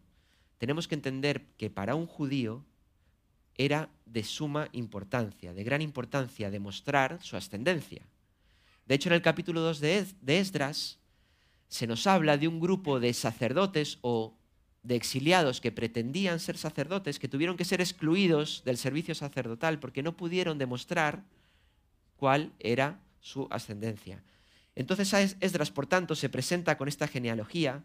tenemos 0.57 0.87
que 0.87 0.95
entender 0.95 1.45
que 1.57 1.69
para 1.69 1.95
un 1.95 2.05
judío 2.05 2.65
era 3.55 3.89
de 4.05 4.23
suma 4.23 4.67
importancia, 4.73 5.53
de 5.53 5.63
gran 5.63 5.81
importancia 5.81 6.51
demostrar 6.51 7.19
su 7.21 7.37
ascendencia. 7.37 8.03
De 8.85 8.95
hecho, 8.95 9.09
en 9.09 9.15
el 9.15 9.21
capítulo 9.21 9.61
2 9.61 9.79
de 9.79 10.05
Esdras 10.27 10.99
se 11.69 11.87
nos 11.87 12.07
habla 12.07 12.37
de 12.37 12.47
un 12.47 12.59
grupo 12.59 12.99
de 12.99 13.13
sacerdotes 13.13 13.99
o 14.01 14.35
de 14.83 14.95
exiliados 14.95 15.61
que 15.61 15.71
pretendían 15.71 16.39
ser 16.39 16.57
sacerdotes, 16.57 17.19
que 17.19 17.27
tuvieron 17.27 17.57
que 17.57 17.65
ser 17.65 17.79
excluidos 17.79 18.63
del 18.65 18.77
servicio 18.77 19.13
sacerdotal 19.13 19.79
porque 19.79 20.03
no 20.03 20.17
pudieron 20.17 20.57
demostrar 20.57 21.23
cuál 22.15 22.51
era 22.59 22.99
su 23.19 23.47
ascendencia. 23.51 24.23
Entonces 24.75 25.35
Esdras, 25.41 25.71
por 25.71 25.87
tanto, 25.87 26.15
se 26.15 26.29
presenta 26.29 26.77
con 26.77 26.87
esta 26.87 27.07
genealogía, 27.07 27.83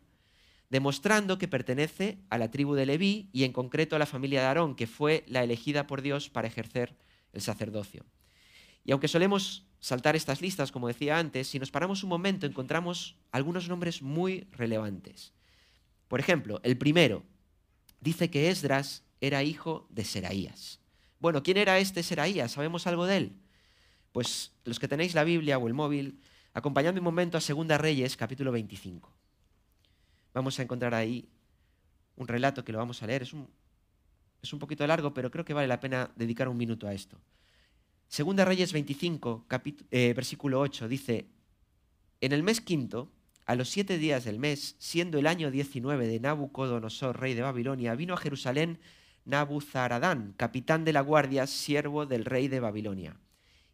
demostrando 0.71 1.39
que 1.39 1.49
pertenece 1.49 2.19
a 2.31 2.39
la 2.39 2.51
tribu 2.51 2.75
de 2.75 2.87
Leví 2.87 3.29
y 3.33 3.45
en 3.45 3.53
concreto 3.53 3.97
a 3.97 3.99
la 3.99 4.07
familia 4.07 4.41
de 4.41 4.47
Aarón, 4.47 4.77
que 4.77 4.87
fue 4.87 5.25
la 5.27 5.43
elegida 5.43 5.87
por 5.87 6.03
Dios 6.03 6.31
para 6.31 6.49
ejercer 6.49 6.97
el 7.33 7.43
sacerdocio. 7.43 8.05
Y 8.85 8.93
aunque 8.93 9.09
solemos 9.09 9.67
saltar 9.81 10.17
estas 10.17 10.41
listas, 10.41 10.73
como 10.73 10.89
decía 10.89 11.19
antes, 11.19 11.49
si 11.49 11.59
nos 11.59 11.71
paramos 11.71 12.03
un 12.03 12.11
momento 12.11 12.47
encontramos 12.47 13.17
algunos 13.33 13.69
nombres 13.69 14.03
muy 14.03 14.47
relevantes. 14.53 15.33
Por 16.09 16.21
ejemplo, 16.21 16.61
el 16.63 16.79
primero 16.79 17.23
dice 18.01 18.31
que 18.31 18.51
Esdras 18.51 19.03
era 19.21 19.43
hijo 19.43 19.87
de 19.91 20.05
Seraías. 20.05 20.81
Bueno, 21.19 21.43
¿quién 21.43 21.57
era 21.57 21.79
este 21.79 22.03
Seraías? 22.03 22.53
¿Sabemos 22.53 22.87
algo 22.87 23.07
de 23.07 23.17
él? 23.17 23.37
Pues 24.13 24.53
los 24.65 24.79
que 24.79 24.89
tenéis 24.89 25.15
la 25.15 25.25
Biblia 25.25 25.59
o 25.59 25.67
el 25.67 25.75
móvil, 25.75 26.21
acompañadme 26.53 27.01
un 27.01 27.05
momento 27.05 27.39
a 27.39 27.41
Segunda 27.41 27.79
Reyes, 27.79 28.17
capítulo 28.17 28.53
25. 28.53 29.13
Vamos 30.35 30.59
a 30.59 30.63
encontrar 30.63 30.95
ahí 30.95 31.29
un 32.17 32.29
relato 32.29 32.65
que 32.65 32.73
lo 32.73 32.79
vamos 32.79 33.03
a 33.03 33.07
leer. 33.07 33.23
Es 33.23 33.33
un, 33.33 33.49
es 34.43 34.53
un 34.53 34.59
poquito 34.59 34.87
largo, 34.87 35.15
pero 35.15 35.31
creo 35.31 35.45
que 35.45 35.55
vale 35.55 35.69
la 35.69 35.81
pena 35.81 36.11
dedicar 36.17 36.49
un 36.49 36.57
minuto 36.57 36.87
a 36.87 36.95
esto. 36.95 37.19
Segunda 38.09 38.45
Reyes 38.45 38.73
25, 38.73 39.47
eh, 39.91 40.13
versículo 40.15 40.61
8, 40.61 40.89
dice, 40.89 41.27
en 42.21 42.33
el 42.33 42.43
mes 42.43 42.61
quinto, 42.61 43.11
a 43.47 43.55
los 43.55 43.69
siete 43.69 43.99
días 43.99 44.25
del 44.25 44.39
mes, 44.39 44.77
siendo 44.79 45.19
el 45.19 45.27
año 45.27 45.51
19 45.51 46.07
de 46.07 46.21
Nabucodonosor, 46.21 47.21
rey 47.21 47.35
de 47.35 47.43
Babilonia, 47.43 47.95
vino 47.95 48.15
a 48.15 48.19
Jerusalén 48.19 48.79
Nabuzaradán, 49.25 50.35
capitán 50.37 50.85
de 50.85 50.93
la 50.93 51.01
guardia, 51.01 51.47
siervo 51.47 52.07
del 52.07 52.25
rey 52.25 52.49
de 52.49 52.61
Babilonia, 52.61 53.17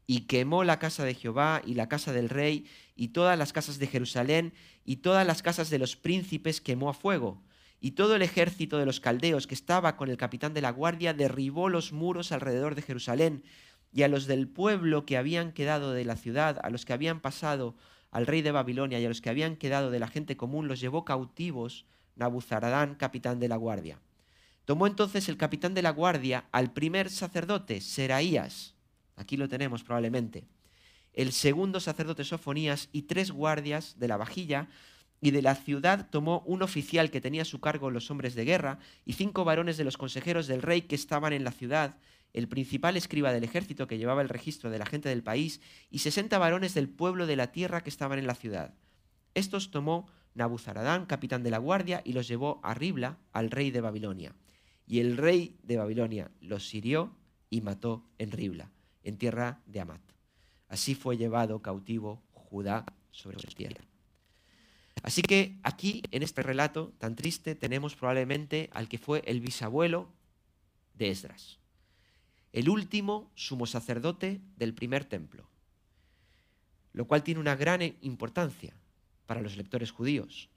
y 0.07 0.23
quemó 0.23 0.65
la 0.65 0.79
casa 0.79 1.05
de 1.05 1.15
Jehová 1.15 1.63
y 1.65 1.75
la 1.75 1.89
casa 1.89 2.13
del 2.13 2.29
rey 2.29 2.67
y 2.97 3.09
todas 3.09 3.39
las 3.39 3.53
casas 3.53 3.79
de 3.79 3.87
Jerusalén 3.87 4.53
y 4.85 4.97
todas 4.97 5.27
las 5.27 5.43
casas 5.43 5.71
de 5.71 5.79
los 5.79 5.97
príncipes 5.97 6.61
quemó 6.61 6.91
a 6.91 6.95
fuego. 6.95 7.43
Y 7.81 7.93
todo 7.93 8.17
el 8.17 8.23
ejército 8.23 8.79
de 8.79 8.87
los 8.87 9.01
caldeos 9.01 9.47
que 9.47 9.55
estaba 9.55 9.97
con 9.97 10.11
el 10.11 10.17
capitán 10.17 10.53
de 10.53 10.61
la 10.61 10.71
guardia 10.71 11.15
derribó 11.15 11.69
los 11.69 11.93
muros 11.93 12.33
alrededor 12.33 12.75
de 12.75 12.83
Jerusalén, 12.83 13.45
y 13.93 14.03
a 14.03 14.09
los 14.09 14.27
del 14.27 14.49
pueblo 14.49 15.05
que 15.05 15.17
habían 15.17 15.53
quedado 15.53 15.93
de 15.93 16.05
la 16.05 16.17
ciudad, 16.17 16.61
a 16.63 16.71
los 16.71 16.85
que 16.85 16.93
habían 16.93 17.21
pasado 17.21 17.75
al 18.11 18.27
rey 18.27 18.43
de 18.43 18.53
Babilonia 18.53 19.01
y 19.01 19.05
a 19.05 19.09
los 19.09 19.21
que 19.21 19.31
habían 19.31 19.57
quedado 19.57 19.91
de 19.91 19.99
la 19.99 20.09
gente 20.09 20.37
común 20.37 20.69
los 20.69 20.81
llevó 20.81 21.05
cautivos 21.05 21.87
Nabuzaradán, 22.17 22.97
capitán 22.97 23.41
de 23.41 23.49
la 23.49 23.57
guardia. 23.57 23.99
Tomó 24.65 24.87
entonces 24.87 25.29
el 25.29 25.37
capitán 25.37 25.75
de 25.75 25.83
la 25.83 25.91
guardia 25.91 26.45
al 26.53 26.73
primer 26.73 27.11
sacerdote, 27.11 27.81
Seraías, 27.81 28.75
aquí 29.17 29.37
lo 29.37 29.49
tenemos 29.49 29.83
probablemente, 29.83 30.45
el 31.13 31.33
segundo 31.33 31.81
sacerdote 31.81 32.25
Sofonías 32.25 32.89
y 32.93 33.03
tres 33.03 33.31
guardias 33.31 33.99
de 33.99 34.09
la 34.09 34.17
vajilla, 34.17 34.69
y 35.23 35.33
de 35.33 35.43
la 35.43 35.55
ciudad 35.55 36.09
tomó 36.09 36.43
un 36.47 36.63
oficial 36.63 37.11
que 37.11 37.21
tenía 37.21 37.43
a 37.43 37.47
su 37.47 37.61
cargo 37.61 37.91
los 37.91 38.11
hombres 38.11 38.35
de 38.35 38.45
guerra, 38.45 38.79
y 39.05 39.15
cinco 39.15 39.45
varones 39.45 39.77
de 39.77 39.85
los 39.85 39.99
consejeros 39.99 40.47
del 40.47 40.63
rey 40.63 40.83
que 40.83 40.95
estaban 40.95 41.33
en 41.33 41.45
la 41.45 41.53
ciudad, 41.53 41.97
el 42.33 42.49
principal 42.49 42.97
escriba 42.97 43.33
del 43.33 43.45
ejército 43.45 43.87
que 43.87 43.99
llevaba 43.99 44.23
el 44.23 44.29
registro 44.29 44.71
de 44.71 44.79
la 44.79 44.87
gente 44.87 45.09
del 45.09 45.23
país, 45.23 45.61
y 45.91 45.99
sesenta 45.99 46.39
varones 46.39 46.75
del 46.75 46.89
pueblo 46.89 47.27
de 47.27 47.37
la 47.37 47.53
tierra 47.53 47.83
que 47.83 47.91
estaban 47.91 48.19
en 48.19 48.27
la 48.27 48.35
ciudad. 48.35 48.75
Estos 49.35 49.71
tomó 49.71 50.07
Nabuzaradán, 50.35 51.07
capitán 51.07 51.43
de 51.43 51.51
la 51.51 51.59
guardia, 51.59 52.03
y 52.05 52.13
los 52.13 52.29
llevó 52.29 52.61
a 52.63 52.75
Ribla, 52.75 53.19
al 53.33 53.51
rey 53.51 53.71
de 53.71 53.81
Babilonia. 53.81 54.35
Y 54.87 55.01
el 55.01 55.17
rey 55.17 55.57
de 55.63 55.77
Babilonia 55.77 56.31
los 56.41 56.73
hirió 56.75 57.17
y 57.49 57.61
mató 57.61 58.05
en 58.19 58.31
Ribla, 58.31 58.71
en 59.03 59.19
tierra 59.19 59.61
de 59.67 59.81
Amat. 59.81 60.01
Así 60.69 60.95
fue 60.95 61.17
llevado 61.17 61.63
cautivo 61.63 62.23
Judá 62.33 62.85
sobre 63.11 63.39
su 63.41 63.49
tierra. 63.49 63.85
Así 65.03 65.23
que 65.23 65.59
aquí, 65.63 66.03
en 66.11 66.23
este 66.23 66.43
relato 66.43 66.93
tan 66.99 67.17
triste, 67.17 67.55
tenemos 67.55 67.97
probablemente 67.97 68.69
al 68.73 68.89
que 68.89 68.99
fue 68.99 69.23
el 69.27 69.41
bisabuelo 69.41 70.13
de 70.95 71.11
Esdras 71.11 71.60
el 72.53 72.69
último 72.69 73.31
sumo 73.35 73.67
sacerdote 73.67 74.41
del 74.57 74.75
primer 74.75 75.05
templo, 75.05 75.49
lo 76.93 77.07
cual 77.07 77.23
tiene 77.23 77.41
una 77.41 77.55
gran 77.55 77.81
importancia 78.01 78.75
para 79.27 79.41
los 79.41 79.57
lectores 79.57 79.93
judíos. 79.93 80.49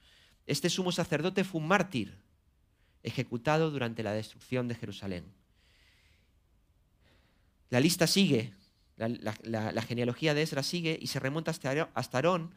Este 0.47 0.69
sumo 0.69 0.91
sacerdote 0.91 1.43
fue 1.43 1.61
un 1.61 1.67
mártir 1.67 2.17
ejecutado 3.03 3.69
durante 3.69 4.01
la 4.01 4.13
destrucción 4.13 4.67
de 4.67 4.75
Jerusalén. 4.75 5.25
La 7.69 7.79
lista 7.79 8.07
sigue, 8.07 8.53
la, 8.97 9.81
genealogía 9.81 10.33
de 10.33 10.41
Esdras 10.41 10.65
sigue 10.65 10.97
y 10.99 11.07
se 11.07 11.19
remonta 11.19 11.51
hasta, 11.51 11.89
hasta 11.93 12.17
Aarón, 12.17 12.53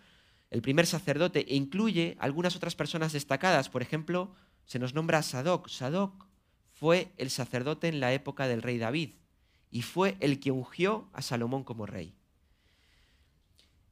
el 0.51 0.63
primer 0.63 0.87
sacerdote, 0.87 1.45
e 1.49 1.57
incluye 1.57 2.17
algunas 2.21 2.57
otras 2.57 2.77
personas 2.77 3.13
destacadas. 3.13 3.69
Por 3.69 3.83
ejemplo, 3.83 4.35
se 4.65 4.79
nos 4.79 4.95
nombra 4.95 5.19
a 5.19 5.23
Sadoc. 5.23 5.69
Sadoc 5.69 6.27
fue 6.73 7.13
el 7.17 7.31
sacerdote 7.31 7.89
en 7.89 8.01
la 8.01 8.13
época 8.13 8.47
del 8.47 8.63
rey 8.63 8.79
David 8.79 9.11
y 9.71 9.83
fue 9.83 10.17
el 10.21 10.41
que 10.41 10.51
ungió 10.51 11.09
a 11.13 11.23
Salomón 11.23 11.65
como 11.65 11.87
rey. 11.87 12.15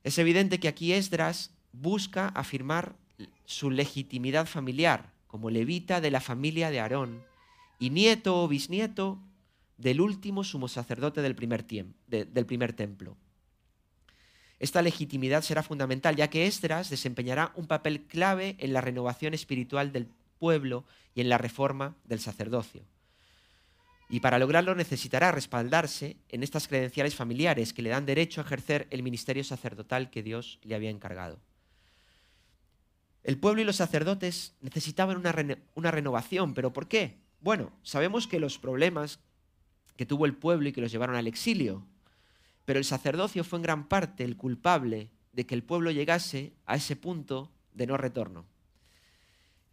Es 0.03 0.19
evidente 0.19 0.61
que 0.61 0.69
aquí 0.69 0.93
Esdras 0.93 1.51
busca 1.73 2.29
afirmar 2.29 2.97
su 3.45 3.71
legitimidad 3.71 4.47
familiar 4.47 5.13
como 5.27 5.51
levita 5.51 6.01
de 6.01 6.11
la 6.11 6.21
familia 6.21 6.71
de 6.71 6.81
Aarón 6.81 7.23
y 7.79 7.91
nieto 7.91 8.43
o 8.43 8.49
bisnieto 8.49 9.19
del 9.79 10.01
último 10.01 10.45
sumo 10.45 10.69
sacerdote 10.69 11.23
del 11.23 11.35
primer, 11.35 11.65
del 11.67 12.47
primer 12.47 12.73
templo. 12.73 13.17
Esta 14.61 14.83
legitimidad 14.83 15.43
será 15.43 15.63
fundamental, 15.63 16.17
ya 16.17 16.31
que 16.31 16.47
Esdras 16.47 16.89
desempeñará 16.89 17.53
un 17.57 17.67
papel 17.67 18.03
clave 18.03 18.57
en 18.59 18.73
la 18.73 18.81
renovación 18.81 19.35
espiritual 19.35 19.93
del 19.93 20.07
pueblo 20.39 20.85
y 21.15 21.21
en 21.21 21.29
la 21.29 21.39
reforma 21.39 21.97
del 22.05 22.21
sacerdocio. 22.21 22.83
Y 24.15 24.21
para 24.21 24.39
lograrlo 24.39 24.77
necesitará 24.77 25.33
respaldarse 25.33 26.19
en 26.29 26.45
estas 26.45 26.69
credenciales 26.69 27.17
familiares 27.17 27.73
que 27.73 27.83
le 27.83 27.91
dan 27.91 28.07
derecho 28.07 28.41
a 28.41 28.45
ejercer 28.45 28.87
el 28.91 29.03
ministerio 29.03 29.43
sacerdotal 29.43 30.09
que 30.09 30.23
Dios 30.23 30.61
le 30.63 30.77
había 30.77 30.91
encargado. 30.91 31.41
El 33.25 33.39
pueblo 33.39 33.61
y 33.61 33.65
los 33.65 33.75
sacerdotes 33.75 34.55
necesitaban 34.61 35.17
una, 35.17 35.91
renovación, 35.91 36.55
pero 36.55 36.73
¿por 36.73 36.87
qué? 36.87 37.19
Bueno, 37.41 37.73
sabemos 37.83 38.29
que 38.29 38.39
los 38.39 38.57
problemas 38.57 39.19
que 39.97 40.07
tuvo 40.07 40.27
el 40.27 40.37
pueblo 40.37 40.69
y 40.69 40.73
que 40.73 40.81
los 40.81 40.93
llevaron 40.93 41.17
al 41.17 41.27
exilio, 41.27 41.85
pero 42.65 42.79
el 42.79 42.85
sacerdocio 42.85 43.43
fue 43.43 43.59
en 43.59 43.65
gran 43.65 43.89
parte 43.89 44.23
el 44.23 44.37
culpable 44.37 45.11
de 45.33 45.45
que 45.45 45.57
el 45.57 45.65
pueblo 45.65 45.91
llegase 45.91 46.53
a 46.67 46.77
ese 46.77 46.95
punto 46.95 47.51
de 47.73 47.89
no 47.89 47.97
retorno. 47.97 48.47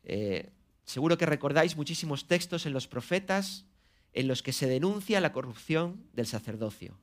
Eh, 0.04 0.50
seguro 0.84 1.16
que 1.16 1.28
recordáis 1.28 1.78
muchísimos 1.78 2.28
textos 2.28 2.66
en 2.66 2.74
los 2.74 2.88
profetas 2.88 3.68
en 4.14 4.28
los 4.28 4.44
que 4.44 4.54
se 4.54 4.68
denuncia 4.68 5.22
la 5.22 5.34
corrupción 5.34 6.04
del 6.14 6.28
sacerdocio. 6.28 6.98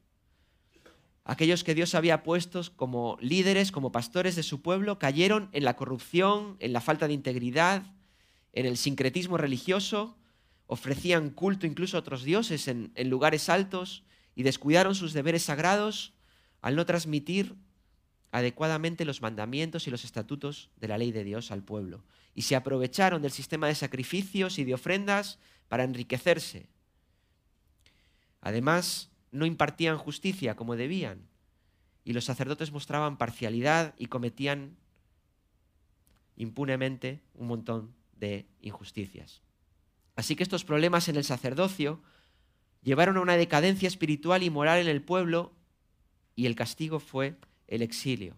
Aquellos 1.24 1.62
que 1.62 1.74
Dios 1.74 1.94
había 1.94 2.22
puesto 2.22 2.62
como 2.76 3.18
líderes, 3.20 3.70
como 3.70 3.92
pastores 3.92 4.34
de 4.34 4.42
su 4.42 4.62
pueblo, 4.62 4.98
cayeron 4.98 5.50
en 5.52 5.64
la 5.64 5.76
corrupción, 5.76 6.56
en 6.58 6.72
la 6.72 6.80
falta 6.80 7.06
de 7.06 7.12
integridad, 7.12 7.82
en 8.52 8.64
el 8.64 8.78
sincretismo 8.78 9.36
religioso, 9.36 10.16
ofrecían 10.66 11.30
culto 11.30 11.66
incluso 11.66 11.96
a 11.96 12.00
otros 12.00 12.24
dioses 12.24 12.66
en, 12.68 12.92
en 12.94 13.10
lugares 13.10 13.48
altos 13.48 14.04
y 14.34 14.42
descuidaron 14.42 14.94
sus 14.94 15.12
deberes 15.12 15.42
sagrados 15.42 16.14
al 16.62 16.76
no 16.76 16.86
transmitir 16.86 17.56
adecuadamente 18.30 19.04
los 19.04 19.22
mandamientos 19.22 19.86
y 19.86 19.90
los 19.90 20.04
estatutos 20.04 20.70
de 20.76 20.88
la 20.88 20.98
ley 20.98 21.12
de 21.12 21.24
Dios 21.24 21.50
al 21.50 21.62
pueblo. 21.62 22.04
Y 22.34 22.42
se 22.42 22.56
aprovecharon 22.56 23.22
del 23.22 23.32
sistema 23.32 23.66
de 23.66 23.74
sacrificios 23.74 24.58
y 24.58 24.64
de 24.64 24.74
ofrendas 24.74 25.38
para 25.68 25.84
enriquecerse. 25.84 26.68
Además, 28.40 29.10
no 29.30 29.46
impartían 29.46 29.98
justicia 29.98 30.56
como 30.56 30.76
debían, 30.76 31.28
y 32.04 32.12
los 32.12 32.24
sacerdotes 32.24 32.72
mostraban 32.72 33.18
parcialidad 33.18 33.94
y 33.98 34.06
cometían 34.06 34.76
impunemente 36.36 37.20
un 37.34 37.48
montón 37.48 37.94
de 38.16 38.46
injusticias. 38.62 39.42
Así 40.16 40.34
que 40.34 40.42
estos 40.42 40.64
problemas 40.64 41.08
en 41.08 41.16
el 41.16 41.24
sacerdocio 41.24 42.00
llevaron 42.82 43.16
a 43.18 43.20
una 43.20 43.36
decadencia 43.36 43.88
espiritual 43.88 44.42
y 44.42 44.50
moral 44.50 44.80
en 44.80 44.88
el 44.88 45.02
pueblo 45.02 45.52
y 46.34 46.46
el 46.46 46.54
castigo 46.54 46.98
fue 46.98 47.36
el 47.66 47.82
exilio, 47.82 48.36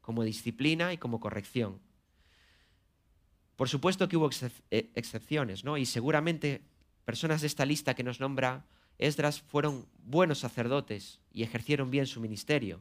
como 0.00 0.22
disciplina 0.22 0.92
y 0.92 0.98
como 0.98 1.18
corrección. 1.18 1.80
Por 3.56 3.68
supuesto 3.68 4.08
que 4.08 4.16
hubo 4.16 4.30
eh, 4.70 4.90
excepciones, 4.94 5.64
¿no? 5.64 5.78
Y 5.78 5.86
seguramente 5.86 6.62
personas 7.04 7.40
de 7.40 7.46
esta 7.46 7.64
lista 7.64 7.94
que 7.94 8.04
nos 8.04 8.20
nombra 8.20 8.66
Esdras 8.98 9.40
fueron 9.40 9.86
buenos 9.98 10.38
sacerdotes 10.38 11.20
y 11.32 11.42
ejercieron 11.42 11.90
bien 11.90 12.06
su 12.06 12.20
ministerio. 12.20 12.80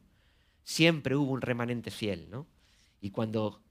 Siempre 0.64 1.16
hubo 1.16 1.32
un 1.32 1.42
remanente 1.42 1.92
fiel, 1.92 2.30
¿no? 2.30 2.48
Y 3.02 3.12
cuando 3.12 3.62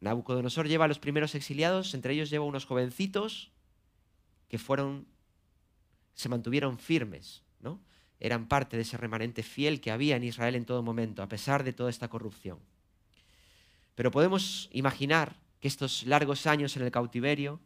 Nabucodonosor 0.00 0.68
lleva 0.68 0.84
a 0.84 0.88
los 0.88 0.98
primeros 0.98 1.34
exiliados, 1.34 1.94
entre 1.94 2.14
ellos 2.14 2.30
lleva 2.30 2.44
unos 2.44 2.64
jovencitos 2.64 3.50
que 4.48 4.58
fueron, 4.58 5.06
se 6.14 6.28
mantuvieron 6.28 6.78
firmes, 6.78 7.42
¿no? 7.60 7.80
Eran 8.20 8.48
parte 8.48 8.76
de 8.76 8.82
ese 8.82 8.96
remanente 8.96 9.42
fiel 9.42 9.80
que 9.80 9.90
había 9.90 10.16
en 10.16 10.24
Israel 10.24 10.54
en 10.54 10.64
todo 10.64 10.82
momento, 10.82 11.22
a 11.22 11.28
pesar 11.28 11.64
de 11.64 11.72
toda 11.72 11.90
esta 11.90 12.08
corrupción. 12.08 12.58
Pero 13.94 14.10
podemos 14.10 14.68
imaginar 14.72 15.36
que 15.60 15.68
estos 15.68 16.04
largos 16.04 16.46
años 16.46 16.76
en 16.76 16.82
el 16.82 16.90
cautiverio 16.90 17.60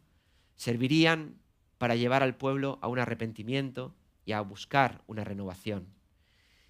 servirían 0.55 1.40
para 1.81 1.95
llevar 1.95 2.21
al 2.21 2.35
pueblo 2.35 2.77
a 2.83 2.87
un 2.87 2.99
arrepentimiento 2.99 3.95
y 4.23 4.33
a 4.33 4.41
buscar 4.41 5.01
una 5.07 5.23
renovación. 5.23 5.87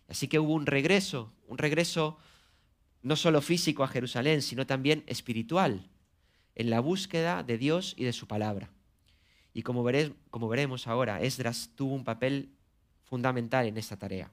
Así 0.08 0.30
que 0.30 0.40
hubo 0.40 0.54
un 0.54 0.66
regreso, 0.66 1.34
un 1.50 1.58
regreso 1.58 2.18
no 3.02 3.18
solo 3.18 3.42
físico 3.42 3.84
a 3.84 3.90
Jerusalén, 3.90 4.42
sino 4.42 4.66
también 4.66 5.04
espiritual, 5.08 5.90
en 6.56 6.70
la 6.70 6.80
búsqueda 6.80 7.44
de 7.44 7.58
Dios 7.58 7.94
y 7.98 8.06
de 8.06 8.14
su 8.14 8.26
palabra. 8.26 8.72
Y 9.54 9.64
como, 9.64 9.86
como 10.30 10.48
veremos 10.48 10.88
ahora, 10.88 11.22
Esdras 11.22 11.72
tuvo 11.76 11.94
un 11.94 12.06
papel 12.06 12.56
fundamental 13.04 13.68
en 13.68 13.78
esta 13.78 13.98
tarea. 13.98 14.32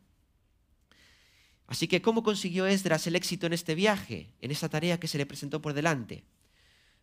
Así 1.66 1.88
que, 1.88 2.00
¿cómo 2.00 2.22
consiguió 2.22 2.68
Esdras 2.68 3.04
el 3.08 3.16
éxito 3.16 3.48
en 3.48 3.52
este 3.52 3.74
viaje, 3.74 4.32
en 4.40 4.52
esa 4.52 4.68
tarea 4.68 5.00
que 5.00 5.08
se 5.08 5.18
le 5.18 5.26
presentó 5.26 5.60
por 5.60 5.72
delante? 5.72 6.22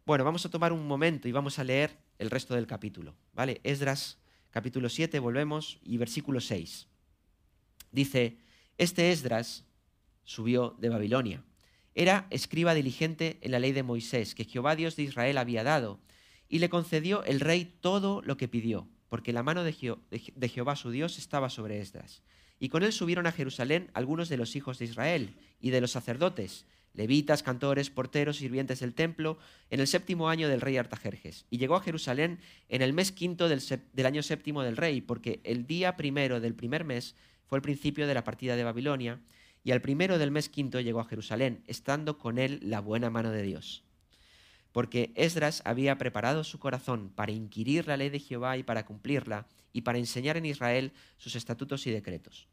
Bueno, 0.05 0.23
vamos 0.23 0.45
a 0.45 0.49
tomar 0.49 0.71
un 0.71 0.87
momento 0.87 1.27
y 1.27 1.31
vamos 1.31 1.59
a 1.59 1.63
leer 1.63 1.97
el 2.19 2.29
resto 2.29 2.55
del 2.55 2.67
capítulo. 2.67 3.15
¿vale? 3.33 3.59
Esdras, 3.63 4.17
capítulo 4.51 4.89
7, 4.89 5.19
volvemos, 5.19 5.79
y 5.83 5.97
versículo 5.97 6.39
6. 6.39 6.87
Dice, 7.91 8.37
este 8.77 9.11
Esdras 9.11 9.65
subió 10.23 10.75
de 10.79 10.89
Babilonia 10.89 11.43
era 11.95 12.27
escriba 12.29 12.73
diligente 12.73 13.39
en 13.41 13.51
la 13.51 13.59
ley 13.59 13.71
de 13.71 13.81
Moisés, 13.81 14.35
que 14.35 14.43
Jehová 14.43 14.75
Dios 14.75 14.97
de 14.97 15.03
Israel 15.03 15.37
había 15.37 15.63
dado, 15.63 15.99
y 16.49 16.59
le 16.59 16.69
concedió 16.69 17.23
el 17.23 17.39
rey 17.39 17.73
todo 17.79 18.21
lo 18.21 18.37
que 18.37 18.49
pidió, 18.49 18.87
porque 19.07 19.33
la 19.33 19.43
mano 19.43 19.63
de, 19.63 19.73
Jehová 19.73 20.75
su 20.75 20.91
Dios 20.91 21.17
estaba 21.17 21.49
sobre 21.49 21.79
Esdras. 21.79 22.21
Y 22.59 22.69
con 22.69 22.83
él 22.83 22.91
subieron 22.93 23.27
a 23.27 23.31
Jerusalén 23.31 23.89
algunos 23.93 24.29
de 24.29 24.37
los 24.37 24.55
hijos 24.55 24.77
de 24.77 24.85
Israel 24.85 25.35
y 25.59 25.69
de 25.69 25.81
los 25.81 25.91
sacerdotes, 25.91 26.65
levitas, 26.95 27.43
cantores, 27.43 27.89
porteros, 27.89 28.37
sirvientes 28.37 28.79
del 28.79 28.93
templo, 28.93 29.37
en 29.69 29.79
el 29.79 29.87
séptimo 29.87 30.29
año 30.29 30.49
del 30.49 30.61
rey 30.61 30.77
Artajerjes. 30.77 31.45
Y 31.49 31.57
llegó 31.57 31.75
a 31.75 31.81
Jerusalén 31.81 32.39
en 32.69 32.81
el 32.81 32.93
mes 32.93 33.11
quinto 33.11 33.49
del, 33.49 33.61
del 33.93 34.05
año 34.05 34.23
séptimo 34.23 34.63
del 34.63 34.77
rey, 34.77 35.01
porque 35.01 35.41
el 35.43 35.67
día 35.67 35.95
primero 35.95 36.39
del 36.39 36.55
primer 36.55 36.83
mes 36.83 37.15
fue 37.45 37.57
el 37.57 37.61
principio 37.61 38.07
de 38.07 38.13
la 38.13 38.23
partida 38.23 38.55
de 38.55 38.63
Babilonia, 38.63 39.19
y 39.63 39.71
al 39.71 39.81
primero 39.81 40.17
del 40.17 40.31
mes 40.31 40.47
quinto 40.49 40.79
llegó 40.79 40.99
a 40.99 41.05
Jerusalén, 41.05 41.63
estando 41.67 42.17
con 42.17 42.37
él 42.37 42.59
la 42.61 42.81
buena 42.81 43.09
mano 43.09 43.31
de 43.31 43.41
Dios. 43.41 43.83
Porque 44.71 45.11
Esdras 45.15 45.61
había 45.65 45.97
preparado 45.97 46.43
su 46.43 46.59
corazón 46.59 47.09
para 47.09 47.31
inquirir 47.31 47.87
la 47.87 47.97
ley 47.97 48.09
de 48.09 48.19
Jehová 48.19 48.57
y 48.57 48.63
para 48.63 48.85
cumplirla, 48.85 49.47
y 49.73 49.81
para 49.81 49.97
enseñar 49.97 50.37
en 50.37 50.45
Israel 50.45 50.93
sus 51.17 51.35
estatutos 51.35 51.85
y 51.87 51.91
decretos. 51.91 52.47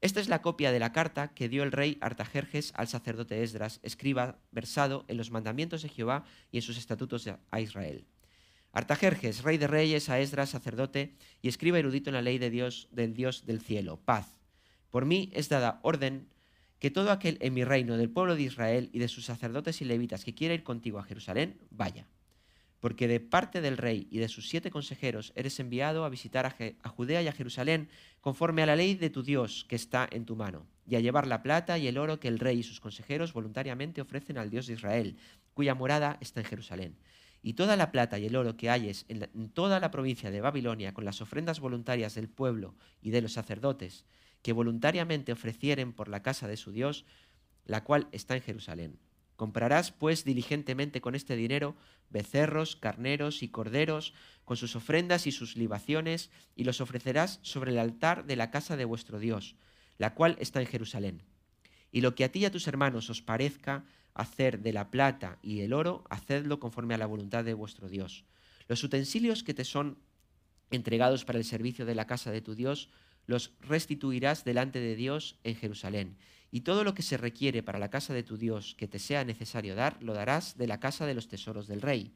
Esta 0.00 0.20
es 0.20 0.28
la 0.28 0.42
copia 0.42 0.72
de 0.72 0.78
la 0.78 0.92
carta 0.92 1.28
que 1.34 1.48
dio 1.48 1.62
el 1.62 1.72
rey 1.72 1.98
Artajerjes 2.00 2.72
al 2.76 2.88
sacerdote 2.88 3.42
Esdras, 3.42 3.80
escriba 3.82 4.38
versado 4.52 5.04
en 5.08 5.16
los 5.16 5.30
mandamientos 5.30 5.82
de 5.82 5.88
Jehová 5.88 6.24
y 6.52 6.58
en 6.58 6.62
sus 6.62 6.78
estatutos 6.78 7.28
a 7.50 7.60
Israel. 7.60 8.06
Artajerjes, 8.72 9.42
rey 9.42 9.58
de 9.58 9.66
reyes, 9.66 10.08
a 10.08 10.20
Esdras, 10.20 10.50
sacerdote, 10.50 11.16
y 11.42 11.48
escriba 11.48 11.78
erudito 11.78 12.10
en 12.10 12.14
la 12.14 12.22
ley 12.22 12.38
de 12.38 12.50
Dios, 12.50 12.88
del 12.92 13.14
Dios 13.14 13.44
del 13.46 13.60
cielo, 13.60 13.96
paz 14.04 14.38
por 14.90 15.04
mí 15.04 15.30
es 15.32 15.48
dada 15.48 15.80
orden 15.82 16.28
que 16.78 16.90
todo 16.90 17.10
aquel 17.10 17.38
en 17.40 17.54
mi 17.54 17.64
reino 17.64 17.96
del 17.96 18.10
pueblo 18.10 18.36
de 18.36 18.42
Israel 18.42 18.88
y 18.92 18.98
de 18.98 19.08
sus 19.08 19.24
sacerdotes 19.24 19.80
y 19.80 19.84
levitas 19.84 20.24
que 20.24 20.34
quiera 20.34 20.54
ir 20.54 20.62
contigo 20.62 20.98
a 20.98 21.04
Jerusalén, 21.04 21.58
vaya. 21.70 22.06
Porque 22.80 23.08
de 23.08 23.20
parte 23.20 23.60
del 23.60 23.76
rey 23.76 24.06
y 24.10 24.18
de 24.18 24.28
sus 24.28 24.48
siete 24.48 24.70
consejeros 24.70 25.32
eres 25.34 25.58
enviado 25.58 26.04
a 26.04 26.08
visitar 26.08 26.46
a, 26.46 26.88
Judea 26.88 27.22
y 27.22 27.28
a 27.28 27.32
Jerusalén 27.32 27.88
conforme 28.20 28.62
a 28.62 28.66
la 28.66 28.76
ley 28.76 28.94
de 28.94 29.10
tu 29.10 29.22
Dios 29.22 29.66
que 29.68 29.76
está 29.76 30.08
en 30.10 30.24
tu 30.24 30.36
mano, 30.36 30.66
y 30.86 30.96
a 30.96 31.00
llevar 31.00 31.26
la 31.26 31.42
plata 31.42 31.78
y 31.78 31.88
el 31.88 31.98
oro 31.98 32.20
que 32.20 32.28
el 32.28 32.38
rey 32.38 32.60
y 32.60 32.62
sus 32.62 32.80
consejeros 32.80 33.32
voluntariamente 33.32 34.00
ofrecen 34.00 34.38
al 34.38 34.50
Dios 34.50 34.66
de 34.66 34.74
Israel, 34.74 35.16
cuya 35.54 35.74
morada 35.74 36.18
está 36.20 36.40
en 36.40 36.46
Jerusalén. 36.46 36.96
Y 37.42 37.54
toda 37.54 37.76
la 37.76 37.90
plata 37.90 38.18
y 38.18 38.26
el 38.26 38.36
oro 38.36 38.56
que 38.56 38.68
en, 38.68 38.94
en 39.08 39.48
toda 39.50 39.80
la 39.80 39.90
provincia 39.90 40.30
de 40.30 40.40
Babilonia 40.40 40.94
con 40.94 41.04
las 41.04 41.20
ofrendas 41.20 41.60
voluntarias 41.60 42.14
del 42.14 42.28
pueblo 42.28 42.74
y 43.00 43.10
de 43.10 43.22
los 43.22 43.32
sacerdotes, 43.32 44.04
que 44.42 44.52
voluntariamente 44.52 45.32
ofrecieren 45.32 45.92
por 45.92 46.08
la 46.08 46.22
casa 46.22 46.48
de 46.48 46.56
su 46.56 46.72
Dios, 46.72 47.04
la 47.64 47.84
cual 47.84 48.08
está 48.12 48.36
en 48.36 48.42
Jerusalén. 48.42 48.98
Comprarás, 49.38 49.92
pues, 49.92 50.24
diligentemente 50.24 51.00
con 51.00 51.14
este 51.14 51.36
dinero 51.36 51.76
becerros, 52.10 52.74
carneros 52.74 53.44
y 53.44 53.48
corderos, 53.48 54.12
con 54.44 54.56
sus 54.56 54.74
ofrendas 54.74 55.28
y 55.28 55.30
sus 55.30 55.56
libaciones, 55.56 56.32
y 56.56 56.64
los 56.64 56.80
ofrecerás 56.80 57.38
sobre 57.42 57.70
el 57.70 57.78
altar 57.78 58.26
de 58.26 58.34
la 58.34 58.50
casa 58.50 58.76
de 58.76 58.84
vuestro 58.84 59.20
Dios, 59.20 59.54
la 59.96 60.14
cual 60.14 60.36
está 60.40 60.60
en 60.60 60.66
Jerusalén. 60.66 61.22
Y 61.92 62.00
lo 62.00 62.16
que 62.16 62.24
a 62.24 62.32
ti 62.32 62.40
y 62.40 62.44
a 62.46 62.50
tus 62.50 62.66
hermanos 62.66 63.10
os 63.10 63.22
parezca 63.22 63.84
hacer 64.12 64.58
de 64.58 64.72
la 64.72 64.90
plata 64.90 65.38
y 65.40 65.60
el 65.60 65.72
oro, 65.72 66.02
hacedlo 66.10 66.58
conforme 66.58 66.94
a 66.94 66.98
la 66.98 67.06
voluntad 67.06 67.44
de 67.44 67.54
vuestro 67.54 67.88
Dios. 67.88 68.24
Los 68.66 68.82
utensilios 68.82 69.44
que 69.44 69.54
te 69.54 69.64
son 69.64 69.98
entregados 70.72 71.24
para 71.24 71.38
el 71.38 71.44
servicio 71.44 71.86
de 71.86 71.94
la 71.94 72.08
casa 72.08 72.32
de 72.32 72.40
tu 72.40 72.56
Dios, 72.56 72.90
los 73.26 73.52
restituirás 73.60 74.42
delante 74.42 74.80
de 74.80 74.96
Dios 74.96 75.38
en 75.44 75.54
Jerusalén. 75.54 76.16
Y 76.50 76.62
todo 76.62 76.84
lo 76.84 76.94
que 76.94 77.02
se 77.02 77.16
requiere 77.16 77.62
para 77.62 77.78
la 77.78 77.90
casa 77.90 78.14
de 78.14 78.22
tu 78.22 78.36
Dios 78.36 78.74
que 78.76 78.88
te 78.88 78.98
sea 78.98 79.24
necesario 79.24 79.74
dar, 79.74 80.02
lo 80.02 80.14
darás 80.14 80.56
de 80.56 80.66
la 80.66 80.80
casa 80.80 81.06
de 81.06 81.14
los 81.14 81.28
tesoros 81.28 81.66
del 81.66 81.82
rey. 81.82 82.14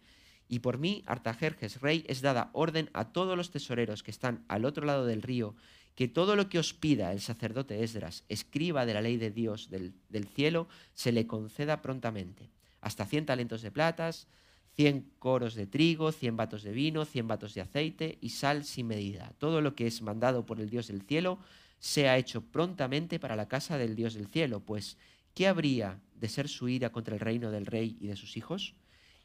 Y 0.48 0.60
por 0.60 0.78
mí, 0.78 1.02
Artajerjes, 1.06 1.80
rey, 1.80 2.04
es 2.08 2.20
dada 2.20 2.50
orden 2.52 2.90
a 2.92 3.12
todos 3.12 3.36
los 3.36 3.50
tesoreros 3.50 4.02
que 4.02 4.10
están 4.10 4.44
al 4.48 4.64
otro 4.64 4.86
lado 4.86 5.06
del 5.06 5.22
río, 5.22 5.54
que 5.94 6.08
todo 6.08 6.36
lo 6.36 6.48
que 6.48 6.58
os 6.58 6.72
pida 6.72 7.12
el 7.12 7.20
sacerdote 7.20 7.82
Esdras, 7.84 8.24
escriba 8.28 8.86
de 8.86 8.94
la 8.94 9.02
ley 9.02 9.18
de 9.18 9.30
Dios 9.30 9.68
del, 9.68 9.94
del 10.08 10.26
cielo, 10.26 10.68
se 10.94 11.12
le 11.12 11.26
conceda 11.26 11.82
prontamente. 11.82 12.50
Hasta 12.80 13.06
cien 13.06 13.26
talentos 13.26 13.62
de 13.62 13.70
platas, 13.70 14.26
cien 14.74 15.12
coros 15.18 15.54
de 15.54 15.66
trigo, 15.66 16.12
cien 16.12 16.36
vatos 16.36 16.62
de 16.62 16.72
vino, 16.72 17.04
cien 17.04 17.28
vatos 17.28 17.54
de 17.54 17.60
aceite 17.60 18.18
y 18.20 18.30
sal 18.30 18.64
sin 18.64 18.86
medida. 18.86 19.32
Todo 19.38 19.60
lo 19.60 19.74
que 19.74 19.86
es 19.86 20.02
mandado 20.02 20.46
por 20.46 20.60
el 20.60 20.70
Dios 20.70 20.88
del 20.88 21.02
cielo 21.02 21.38
sea 21.82 22.16
hecho 22.16 22.42
prontamente 22.42 23.18
para 23.18 23.34
la 23.34 23.48
casa 23.48 23.76
del 23.76 23.96
Dios 23.96 24.14
del 24.14 24.28
cielo, 24.28 24.60
pues 24.60 24.96
¿qué 25.34 25.48
habría 25.48 26.00
de 26.14 26.28
ser 26.28 26.48
su 26.48 26.68
ira 26.68 26.92
contra 26.92 27.14
el 27.14 27.20
reino 27.20 27.50
del 27.50 27.66
rey 27.66 27.96
y 28.00 28.06
de 28.06 28.14
sus 28.14 28.36
hijos? 28.36 28.76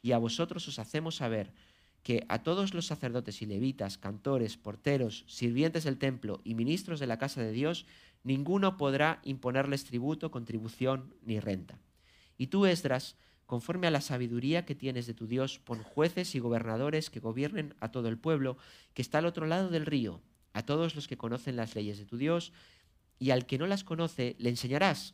Y 0.01 0.13
a 0.13 0.17
vosotros 0.17 0.67
os 0.67 0.79
hacemos 0.79 1.17
saber 1.17 1.53
que 2.01 2.25
a 2.29 2.41
todos 2.41 2.73
los 2.73 2.87
sacerdotes 2.87 3.43
y 3.43 3.45
levitas, 3.45 3.99
cantores, 3.99 4.57
porteros, 4.57 5.23
sirvientes 5.27 5.83
del 5.83 5.99
templo 5.99 6.41
y 6.43 6.55
ministros 6.55 6.99
de 6.99 7.05
la 7.05 7.19
casa 7.19 7.41
de 7.41 7.51
Dios, 7.51 7.85
ninguno 8.23 8.75
podrá 8.75 9.21
imponerles 9.23 9.85
tributo, 9.85 10.31
contribución 10.31 11.13
ni 11.21 11.39
renta. 11.39 11.79
Y 12.39 12.47
tú, 12.47 12.65
Esdras, 12.65 13.17
conforme 13.45 13.85
a 13.85 13.91
la 13.91 14.01
sabiduría 14.01 14.65
que 14.65 14.73
tienes 14.73 15.05
de 15.05 15.13
tu 15.13 15.27
Dios, 15.27 15.59
pon 15.59 15.83
jueces 15.83 16.33
y 16.33 16.39
gobernadores 16.39 17.11
que 17.11 17.19
gobiernen 17.19 17.75
a 17.81 17.91
todo 17.91 18.07
el 18.07 18.17
pueblo 18.17 18.57
que 18.95 19.03
está 19.03 19.19
al 19.19 19.27
otro 19.27 19.45
lado 19.45 19.69
del 19.69 19.85
río, 19.85 20.21
a 20.57 20.65
todos 20.65 20.95
los 20.95 21.07
que 21.07 21.17
conocen 21.17 21.55
las 21.55 21.75
leyes 21.75 21.97
de 21.97 22.05
tu 22.05 22.17
Dios, 22.17 22.51
y 23.19 23.31
al 23.31 23.45
que 23.45 23.57
no 23.57 23.67
las 23.67 23.83
conoce 23.83 24.35
le 24.39 24.49
enseñarás. 24.49 25.13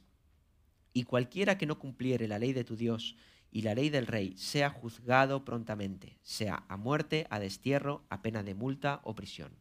Y 0.94 1.04
cualquiera 1.04 1.58
que 1.58 1.66
no 1.66 1.80
cumpliere 1.80 2.28
la 2.28 2.40
ley 2.40 2.54
de 2.54 2.64
tu 2.64 2.76
Dios 2.76 3.16
y 3.52 3.62
la 3.62 3.76
ley 3.76 3.90
del 3.90 4.08
rey 4.08 4.36
sea 4.38 4.70
juzgado 4.70 5.46
prontamente, 5.46 6.18
sea 6.24 6.64
a 6.68 6.78
muerte, 6.78 7.28
a 7.30 7.40
destierro, 7.40 8.04
a 8.10 8.22
pena 8.22 8.42
de 8.42 8.56
multa 8.56 9.02
o 9.04 9.16
prisión. 9.16 9.52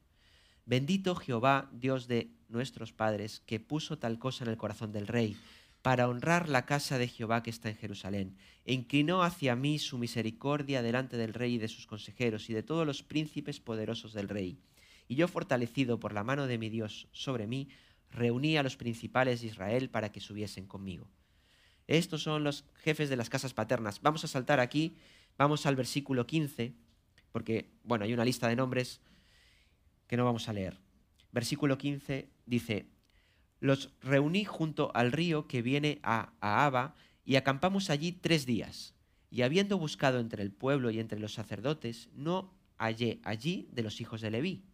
Bendito 0.64 1.14
Jehová, 1.14 1.68
Dios 1.72 2.06
de 2.06 2.30
nuestros 2.48 2.92
padres, 2.92 3.42
que 3.46 3.60
puso 3.60 3.98
tal 3.98 4.18
cosa 4.18 4.44
en 4.44 4.50
el 4.50 4.56
corazón 4.56 4.92
del 4.92 5.06
rey, 5.06 5.36
para 5.82 6.08
honrar 6.08 6.48
la 6.48 6.64
casa 6.64 6.96
de 6.96 7.08
Jehová 7.08 7.42
que 7.42 7.50
está 7.50 7.68
en 7.68 7.76
Jerusalén. 7.76 8.36
E 8.64 8.72
inclinó 8.72 9.24
hacia 9.24 9.56
mí 9.56 9.78
su 9.78 9.98
misericordia 9.98 10.80
delante 10.80 11.16
del 11.16 11.34
rey 11.34 11.54
y 11.54 11.58
de 11.58 11.68
sus 11.68 11.86
consejeros 11.86 12.48
y 12.48 12.54
de 12.54 12.62
todos 12.62 12.86
los 12.86 13.02
príncipes 13.02 13.58
poderosos 13.58 14.12
del 14.12 14.28
rey. 14.28 14.58
Y 15.12 15.14
yo, 15.14 15.28
fortalecido 15.28 16.00
por 16.00 16.14
la 16.14 16.24
mano 16.24 16.46
de 16.46 16.56
mi 16.56 16.70
Dios 16.70 17.06
sobre 17.12 17.46
mí, 17.46 17.68
reuní 18.12 18.56
a 18.56 18.62
los 18.62 18.78
principales 18.78 19.42
de 19.42 19.48
Israel 19.48 19.90
para 19.90 20.10
que 20.10 20.20
subiesen 20.20 20.66
conmigo. 20.66 21.06
Estos 21.86 22.22
son 22.22 22.44
los 22.44 22.64
jefes 22.76 23.10
de 23.10 23.16
las 23.16 23.28
casas 23.28 23.52
paternas. 23.52 24.00
Vamos 24.00 24.24
a 24.24 24.26
saltar 24.26 24.58
aquí, 24.58 24.96
vamos 25.36 25.66
al 25.66 25.76
versículo 25.76 26.26
15, 26.26 26.72
porque, 27.30 27.68
bueno, 27.84 28.06
hay 28.06 28.14
una 28.14 28.24
lista 28.24 28.48
de 28.48 28.56
nombres 28.56 29.02
que 30.06 30.16
no 30.16 30.24
vamos 30.24 30.48
a 30.48 30.54
leer. 30.54 30.80
Versículo 31.30 31.76
15 31.76 32.30
dice, 32.46 32.86
los 33.60 33.92
reuní 34.00 34.46
junto 34.46 34.92
al 34.94 35.12
río 35.12 35.46
que 35.46 35.60
viene 35.60 36.00
a 36.02 36.32
Ahaba 36.40 36.94
y 37.22 37.36
acampamos 37.36 37.90
allí 37.90 38.12
tres 38.12 38.46
días. 38.46 38.94
Y 39.30 39.42
habiendo 39.42 39.76
buscado 39.76 40.20
entre 40.20 40.42
el 40.42 40.52
pueblo 40.52 40.90
y 40.90 41.00
entre 41.00 41.18
los 41.18 41.34
sacerdotes, 41.34 42.08
no 42.14 42.54
hallé 42.78 43.20
allí 43.24 43.68
de 43.72 43.82
los 43.82 44.00
hijos 44.00 44.22
de 44.22 44.30
Leví. 44.30 44.71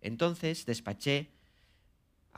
Entonces 0.00 0.66
despaché 0.66 1.30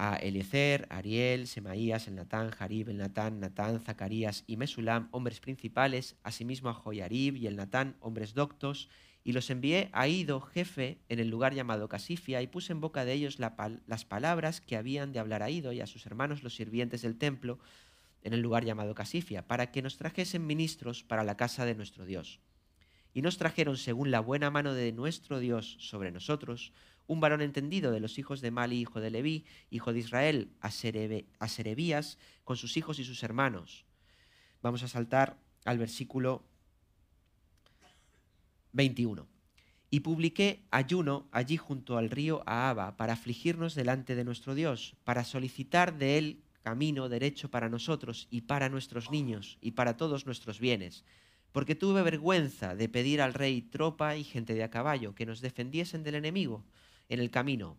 a 0.01 0.15
Eliezer, 0.15 0.87
Ariel, 0.91 1.49
Semaías, 1.49 2.07
el 2.07 2.15
Natán, 2.15 2.51
Jarib, 2.51 2.89
el 2.89 2.99
Natán, 2.99 3.41
Natán, 3.41 3.81
Zacarías 3.81 4.45
y 4.47 4.57
Mesulam, 4.57 5.09
hombres 5.11 5.41
principales, 5.41 6.17
asimismo 6.23 6.69
a 6.69 6.75
Joyarib 6.75 7.35
y 7.35 7.49
el 7.49 7.57
Natán, 7.57 7.97
hombres 7.99 8.33
doctos, 8.33 8.89
y 9.25 9.33
los 9.33 9.51
envié 9.51 9.91
a 9.93 10.07
Ido, 10.07 10.41
jefe, 10.41 10.99
en 11.09 11.19
el 11.19 11.29
lugar 11.29 11.53
llamado 11.53 11.89
Casifia, 11.89 12.41
y 12.43 12.47
puse 12.47 12.73
en 12.73 12.81
boca 12.81 13.05
de 13.05 13.13
ellos 13.13 13.39
las 13.41 14.05
palabras 14.05 14.61
que 14.61 14.77
habían 14.77 15.13
de 15.13 15.19
hablar 15.19 15.43
a 15.43 15.51
Ido 15.51 15.73
y 15.73 15.81
a 15.81 15.89
sus 15.89 16.07
hermanos 16.07 16.45
los 16.45 16.55
sirvientes 16.55 17.03
del 17.03 17.19
templo, 17.19 17.59
en 18.23 18.33
el 18.33 18.41
lugar 18.41 18.65
llamado 18.65 18.95
Casifia, 18.95 19.49
para 19.49 19.73
que 19.73 19.83
nos 19.83 19.97
trajesen 19.97 20.47
ministros 20.47 21.03
para 21.03 21.25
la 21.25 21.37
casa 21.37 21.65
de 21.65 21.75
nuestro 21.75 22.05
Dios. 22.05 22.39
Y 23.15 23.23
nos 23.23 23.37
trajeron, 23.37 23.77
según 23.77 24.13
la 24.13 24.21
buena 24.21 24.51
mano 24.51 24.75
de 24.75 24.93
nuestro 24.93 25.41
Dios 25.41 25.77
sobre 25.81 26.13
nosotros, 26.13 26.73
un 27.09 27.21
varón 27.21 27.41
entendido 27.41 27.91
de 27.91 28.01
los 28.01 28.19
hijos 28.19 28.41
de 28.41 28.53
Mali, 28.53 28.81
hijo 28.81 29.01
de 29.01 29.11
Leví, 29.11 29.45
hijo 29.71 29.93
de 29.93 29.99
Israel, 29.99 30.51
a, 30.61 30.71
Serebías, 30.71 32.19
con 32.45 32.57
sus 32.57 32.77
hijos 32.77 32.99
y 32.99 33.05
sus 33.05 33.23
hermanos. 33.23 33.87
Vamos 34.63 34.83
a 34.83 34.89
saltar 34.89 35.39
al 35.65 35.79
versículo 35.79 36.45
21. 38.73 39.27
Y 39.91 40.01
publiqué 40.01 40.67
ayuno 40.71 41.29
allí 41.33 41.57
junto 41.57 41.97
al 41.97 42.11
río 42.11 42.43
Ahaba 42.45 42.99
para 42.99 43.15
afligirnos 43.15 43.75
delante 43.75 44.15
de 44.15 44.25
nuestro 44.25 44.55
Dios, 44.55 44.95
para 45.05 45.25
solicitar 45.25 45.97
de 45.97 46.19
él 46.19 46.43
camino 46.63 47.09
derecho 47.09 47.51
para 47.51 47.71
nosotros 47.71 48.29
y 48.31 48.43
para 48.43 48.69
nuestros 48.69 49.11
niños 49.11 49.57
y 49.63 49.71
para 49.71 49.97
todos 49.97 50.27
nuestros 50.27 50.61
bienes, 50.61 51.07
porque 51.53 51.75
tuve 51.75 52.03
vergüenza 52.03 52.75
de 52.75 52.91
pedir 52.91 53.23
al 53.23 53.33
rey 53.33 53.63
tropa 53.63 54.17
y 54.17 54.25
gente 54.25 54.53
de 54.53 54.65
a 54.65 54.71
caballo 54.71 55.15
que 55.15 55.25
nos 55.25 55.41
defendiesen 55.41 56.03
del 56.03 56.17
enemigo 56.17 56.67
en 57.09 57.21
el 57.21 57.31
camino, 57.31 57.77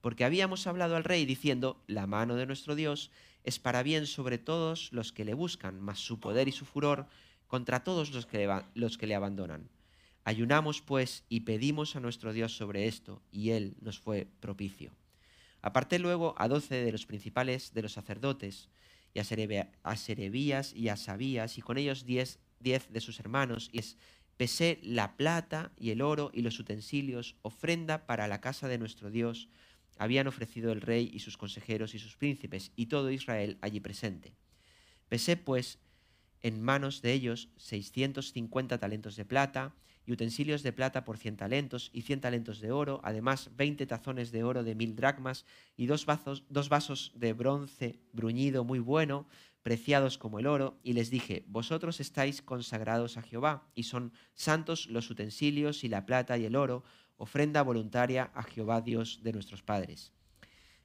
porque 0.00 0.24
habíamos 0.24 0.66
hablado 0.66 0.96
al 0.96 1.04
rey 1.04 1.24
diciendo, 1.24 1.82
la 1.86 2.06
mano 2.06 2.34
de 2.34 2.46
nuestro 2.46 2.74
Dios 2.74 3.10
es 3.44 3.58
para 3.58 3.82
bien 3.82 4.06
sobre 4.06 4.38
todos 4.38 4.92
los 4.92 5.12
que 5.12 5.24
le 5.24 5.34
buscan, 5.34 5.80
mas 5.80 5.98
su 5.98 6.20
poder 6.20 6.48
y 6.48 6.52
su 6.52 6.64
furor 6.64 7.06
contra 7.46 7.84
todos 7.84 8.10
los 8.12 8.26
que 8.26 8.38
le, 8.38 8.62
los 8.74 9.00
le 9.00 9.14
abandonan. 9.14 9.68
Ayunamos 10.24 10.80
pues 10.80 11.24
y 11.28 11.40
pedimos 11.40 11.96
a 11.96 12.00
nuestro 12.00 12.32
Dios 12.32 12.56
sobre 12.56 12.86
esto, 12.86 13.22
y 13.32 13.50
él 13.50 13.74
nos 13.80 13.98
fue 13.98 14.28
propicio. 14.40 14.92
Aparté 15.62 15.98
luego 15.98 16.34
a 16.38 16.48
doce 16.48 16.84
de 16.84 16.92
los 16.92 17.06
principales 17.06 17.74
de 17.74 17.82
los 17.82 17.92
sacerdotes, 17.92 18.68
y 19.14 19.20
a, 19.20 19.24
Serebías 19.96 20.72
y 20.74 20.88
a 20.88 20.96
Sabías, 20.96 21.58
y 21.58 21.62
con 21.62 21.76
ellos 21.76 22.06
diez, 22.06 22.38
diez 22.60 22.90
de 22.90 23.00
sus 23.00 23.20
hermanos, 23.20 23.68
y 23.72 23.80
es 23.80 23.96
pesé 24.42 24.80
la 24.82 25.16
plata 25.16 25.70
y 25.78 25.90
el 25.90 26.02
oro 26.02 26.32
y 26.34 26.42
los 26.42 26.58
utensilios, 26.58 27.36
ofrenda 27.42 28.06
para 28.08 28.26
la 28.26 28.40
casa 28.40 28.66
de 28.66 28.76
nuestro 28.76 29.08
Dios, 29.08 29.48
habían 29.98 30.26
ofrecido 30.26 30.72
el 30.72 30.80
rey 30.80 31.08
y 31.14 31.20
sus 31.20 31.36
consejeros 31.36 31.94
y 31.94 32.00
sus 32.00 32.16
príncipes, 32.16 32.72
y 32.74 32.86
todo 32.86 33.12
Israel 33.12 33.56
allí 33.60 33.78
presente. 33.78 34.34
Pesé, 35.08 35.36
pues, 35.36 35.78
en 36.40 36.60
manos 36.60 37.02
de 37.02 37.12
ellos 37.12 37.50
seiscientos 37.56 38.32
cincuenta 38.32 38.78
talentos 38.78 39.14
de 39.14 39.24
plata, 39.24 39.76
y 40.06 40.10
utensilios 40.10 40.64
de 40.64 40.72
plata 40.72 41.04
por 41.04 41.18
cien 41.18 41.36
talentos, 41.36 41.90
y 41.92 42.02
cien 42.02 42.20
talentos 42.20 42.58
de 42.58 42.72
oro, 42.72 43.00
además 43.04 43.50
veinte 43.56 43.86
tazones 43.86 44.32
de 44.32 44.42
oro 44.42 44.64
de 44.64 44.74
mil 44.74 44.96
dracmas, 44.96 45.44
y 45.76 45.86
dos 45.86 46.04
vasos, 46.04 46.42
dos 46.48 46.68
vasos 46.68 47.12
de 47.14 47.32
bronce 47.32 48.00
bruñido 48.12 48.64
muy 48.64 48.80
bueno, 48.80 49.28
preciados 49.62 50.18
como 50.18 50.38
el 50.38 50.46
oro, 50.46 50.78
y 50.82 50.92
les 50.92 51.10
dije, 51.10 51.44
vosotros 51.46 52.00
estáis 52.00 52.42
consagrados 52.42 53.16
a 53.16 53.22
Jehová, 53.22 53.68
y 53.74 53.84
son 53.84 54.12
santos 54.34 54.86
los 54.86 55.10
utensilios 55.10 55.84
y 55.84 55.88
la 55.88 56.04
plata 56.06 56.36
y 56.38 56.44
el 56.44 56.56
oro, 56.56 56.84
ofrenda 57.16 57.62
voluntaria 57.62 58.30
a 58.34 58.42
Jehová 58.42 58.80
Dios 58.80 59.20
de 59.22 59.32
nuestros 59.32 59.62
padres. 59.62 60.12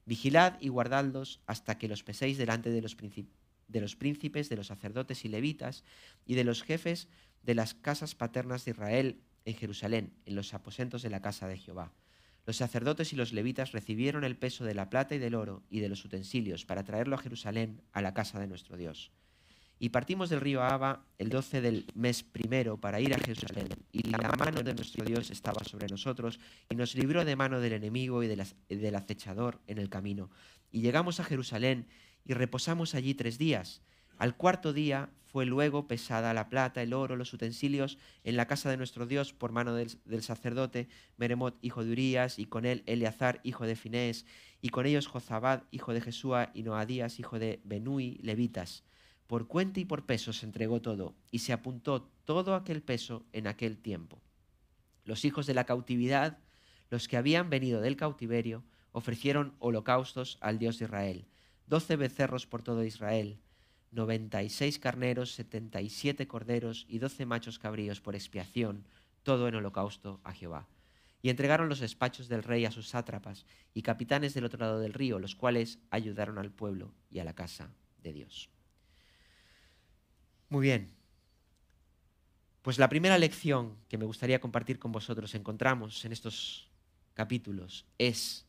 Vigilad 0.06 0.58
y 0.60 0.68
guardadlos 0.68 1.40
hasta 1.46 1.78
que 1.78 1.88
los 1.88 2.02
peséis 2.02 2.38
delante 2.38 2.70
de 2.70 2.80
los, 2.80 2.96
de 2.96 3.80
los 3.80 3.96
príncipes, 3.96 4.48
de 4.48 4.56
los 4.56 4.68
sacerdotes 4.68 5.24
y 5.24 5.28
levitas, 5.28 5.84
y 6.24 6.34
de 6.34 6.44
los 6.44 6.62
jefes 6.62 7.08
de 7.42 7.54
las 7.54 7.74
casas 7.74 8.14
paternas 8.14 8.64
de 8.64 8.70
Israel 8.70 9.20
en 9.44 9.54
Jerusalén, 9.54 10.12
en 10.24 10.36
los 10.36 10.54
aposentos 10.54 11.02
de 11.02 11.10
la 11.10 11.20
casa 11.20 11.48
de 11.48 11.58
Jehová 11.58 11.92
los 12.48 12.56
sacerdotes 12.56 13.12
y 13.12 13.16
los 13.16 13.34
levitas 13.34 13.72
recibieron 13.72 14.24
el 14.24 14.34
peso 14.34 14.64
de 14.64 14.72
la 14.72 14.88
plata 14.88 15.14
y 15.14 15.18
del 15.18 15.34
oro 15.34 15.64
y 15.68 15.80
de 15.80 15.90
los 15.90 16.02
utensilios 16.06 16.64
para 16.64 16.82
traerlo 16.82 17.14
a 17.14 17.18
Jerusalén, 17.18 17.82
a 17.92 18.00
la 18.00 18.14
casa 18.14 18.40
de 18.40 18.46
nuestro 18.46 18.78
Dios. 18.78 19.12
Y 19.78 19.90
partimos 19.90 20.30
del 20.30 20.40
río 20.40 20.62
Abba 20.62 21.04
el 21.18 21.28
12 21.28 21.60
del 21.60 21.84
mes 21.94 22.22
primero 22.22 22.78
para 22.78 23.02
ir 23.02 23.12
a 23.12 23.18
Jerusalén. 23.18 23.68
Y 23.92 24.04
la 24.04 24.32
mano 24.38 24.62
de 24.62 24.72
nuestro 24.72 25.04
Dios 25.04 25.30
estaba 25.30 25.62
sobre 25.62 25.88
nosotros 25.88 26.40
y 26.70 26.74
nos 26.74 26.94
libró 26.94 27.26
de 27.26 27.36
mano 27.36 27.60
del 27.60 27.74
enemigo 27.74 28.22
y 28.22 28.28
del 28.28 28.94
acechador 28.96 29.60
en 29.66 29.76
el 29.76 29.90
camino. 29.90 30.30
Y 30.72 30.80
llegamos 30.80 31.20
a 31.20 31.24
Jerusalén 31.24 31.86
y 32.24 32.32
reposamos 32.32 32.94
allí 32.94 33.12
tres 33.12 33.36
días. 33.36 33.82
Al 34.18 34.36
cuarto 34.36 34.72
día 34.72 35.10
fue 35.26 35.46
luego 35.46 35.86
pesada 35.86 36.34
la 36.34 36.48
plata, 36.48 36.82
el 36.82 36.92
oro, 36.92 37.14
los 37.14 37.32
utensilios 37.32 37.98
en 38.24 38.36
la 38.36 38.48
casa 38.48 38.68
de 38.68 38.76
nuestro 38.76 39.06
Dios 39.06 39.32
por 39.32 39.52
mano 39.52 39.74
del, 39.74 40.22
sacerdote 40.22 40.88
Meremot, 41.16 41.56
hijo 41.62 41.84
de 41.84 41.92
Urías, 41.92 42.40
y 42.40 42.46
con 42.46 42.64
él 42.64 42.82
Eleazar, 42.86 43.40
hijo 43.44 43.64
de 43.64 43.76
Finés, 43.76 44.26
y 44.60 44.70
con 44.70 44.86
ellos 44.86 45.06
Jozabad, 45.06 45.62
hijo 45.70 45.92
de 45.92 46.00
Jesúa, 46.00 46.50
y 46.52 46.64
Noadías, 46.64 47.20
hijo 47.20 47.38
de 47.38 47.60
Benui, 47.62 48.18
levitas. 48.22 48.82
Por 49.28 49.46
cuenta 49.46 49.78
y 49.78 49.84
por 49.84 50.04
peso 50.04 50.32
se 50.32 50.46
entregó 50.46 50.82
todo, 50.82 51.14
y 51.30 51.40
se 51.40 51.52
apuntó 51.52 52.10
todo 52.24 52.56
aquel 52.56 52.82
peso 52.82 53.24
en 53.32 53.46
aquel 53.46 53.78
tiempo. 53.78 54.20
Los 55.04 55.24
hijos 55.24 55.46
de 55.46 55.54
la 55.54 55.64
cautividad, 55.64 56.38
los 56.90 57.06
que 57.06 57.16
habían 57.16 57.50
venido 57.50 57.80
del 57.80 57.96
cautiverio, 57.96 58.64
ofrecieron 58.90 59.54
holocaustos 59.60 60.38
al 60.40 60.58
Dios 60.58 60.78
de 60.78 60.86
Israel, 60.86 61.28
doce 61.66 61.94
becerros 61.94 62.46
por 62.46 62.62
todo 62.62 62.82
Israel, 62.82 63.38
96 63.92 64.78
carneros, 64.78 65.32
77 65.32 66.26
corderos 66.28 66.86
y 66.88 66.98
12 66.98 67.26
machos 67.26 67.58
cabríos 67.58 68.00
por 68.00 68.14
expiación, 68.14 68.84
todo 69.22 69.48
en 69.48 69.54
holocausto 69.54 70.20
a 70.24 70.32
Jehová. 70.32 70.68
Y 71.20 71.30
entregaron 71.30 71.68
los 71.68 71.80
despachos 71.80 72.28
del 72.28 72.42
rey 72.42 72.64
a 72.64 72.70
sus 72.70 72.88
sátrapas 72.88 73.44
y 73.74 73.82
capitanes 73.82 74.34
del 74.34 74.44
otro 74.44 74.60
lado 74.60 74.78
del 74.78 74.94
río, 74.94 75.18
los 75.18 75.34
cuales 75.34 75.78
ayudaron 75.90 76.38
al 76.38 76.50
pueblo 76.50 76.92
y 77.10 77.18
a 77.18 77.24
la 77.24 77.34
casa 77.34 77.70
de 78.02 78.12
Dios. 78.12 78.48
Muy 80.48 80.62
bien. 80.62 80.94
Pues 82.62 82.78
la 82.78 82.88
primera 82.88 83.18
lección 83.18 83.76
que 83.88 83.98
me 83.98 84.04
gustaría 84.04 84.40
compartir 84.40 84.78
con 84.78 84.92
vosotros 84.92 85.34
encontramos 85.34 86.04
en 86.04 86.12
estos 86.12 86.70
capítulos 87.14 87.86
es 87.98 88.46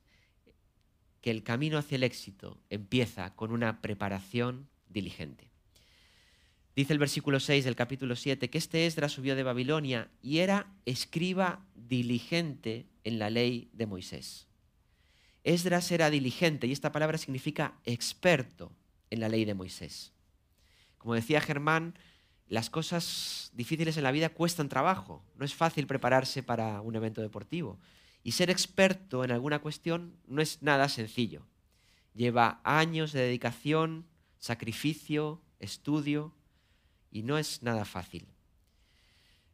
que 1.21 1.31
el 1.31 1.43
camino 1.43 1.77
hacia 1.77 1.95
el 1.95 2.03
éxito 2.03 2.59
empieza 2.69 3.35
con 3.35 3.51
una 3.51 3.81
preparación 3.81 4.69
diligente. 4.89 5.49
Dice 6.75 6.93
el 6.93 6.99
versículo 6.99 7.39
6 7.39 7.65
del 7.65 7.75
capítulo 7.75 8.15
7 8.15 8.49
que 8.49 8.57
este 8.57 8.85
Esdras 8.85 9.11
subió 9.11 9.35
de 9.35 9.43
Babilonia 9.43 10.09
y 10.21 10.39
era 10.39 10.67
escriba 10.85 11.65
diligente 11.75 12.85
en 13.03 13.19
la 13.19 13.29
ley 13.29 13.69
de 13.73 13.85
Moisés. 13.85 14.47
Esdras 15.43 15.91
era 15.91 16.09
diligente 16.09 16.67
y 16.67 16.71
esta 16.71 16.91
palabra 16.91 17.17
significa 17.17 17.73
experto 17.85 18.71
en 19.09 19.19
la 19.19 19.29
ley 19.29 19.45
de 19.45 19.55
Moisés. 19.55 20.13
Como 20.97 21.15
decía 21.15 21.41
Germán, 21.41 21.95
las 22.47 22.69
cosas 22.69 23.51
difíciles 23.53 23.97
en 23.97 24.03
la 24.03 24.11
vida 24.11 24.29
cuestan 24.29 24.69
trabajo. 24.69 25.23
No 25.35 25.45
es 25.45 25.53
fácil 25.53 25.87
prepararse 25.87 26.43
para 26.43 26.81
un 26.81 26.95
evento 26.95 27.21
deportivo. 27.21 27.79
Y 28.23 28.33
ser 28.33 28.49
experto 28.49 29.23
en 29.23 29.31
alguna 29.31 29.59
cuestión 29.59 30.17
no 30.27 30.41
es 30.41 30.61
nada 30.61 30.89
sencillo. 30.89 31.45
Lleva 32.13 32.59
años 32.63 33.13
de 33.13 33.21
dedicación, 33.21 34.05
sacrificio, 34.39 35.41
estudio, 35.59 36.33
y 37.11 37.23
no 37.23 37.37
es 37.37 37.61
nada 37.63 37.85
fácil. 37.85 38.27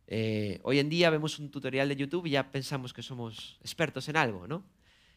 Eh, 0.08 0.60
hoy 0.64 0.80
en 0.80 0.90
día 0.90 1.10
vemos 1.10 1.40
un 1.40 1.50
tutorial 1.50 1.90
de 1.90 1.96
YouTube 1.96 2.28
y 2.28 2.32
ya 2.32 2.52
pensamos 2.52 2.94
que 2.94 3.02
somos 3.02 3.58
expertos 3.62 4.08
en 4.08 4.18
algo, 4.18 4.48
¿no? 4.48 4.64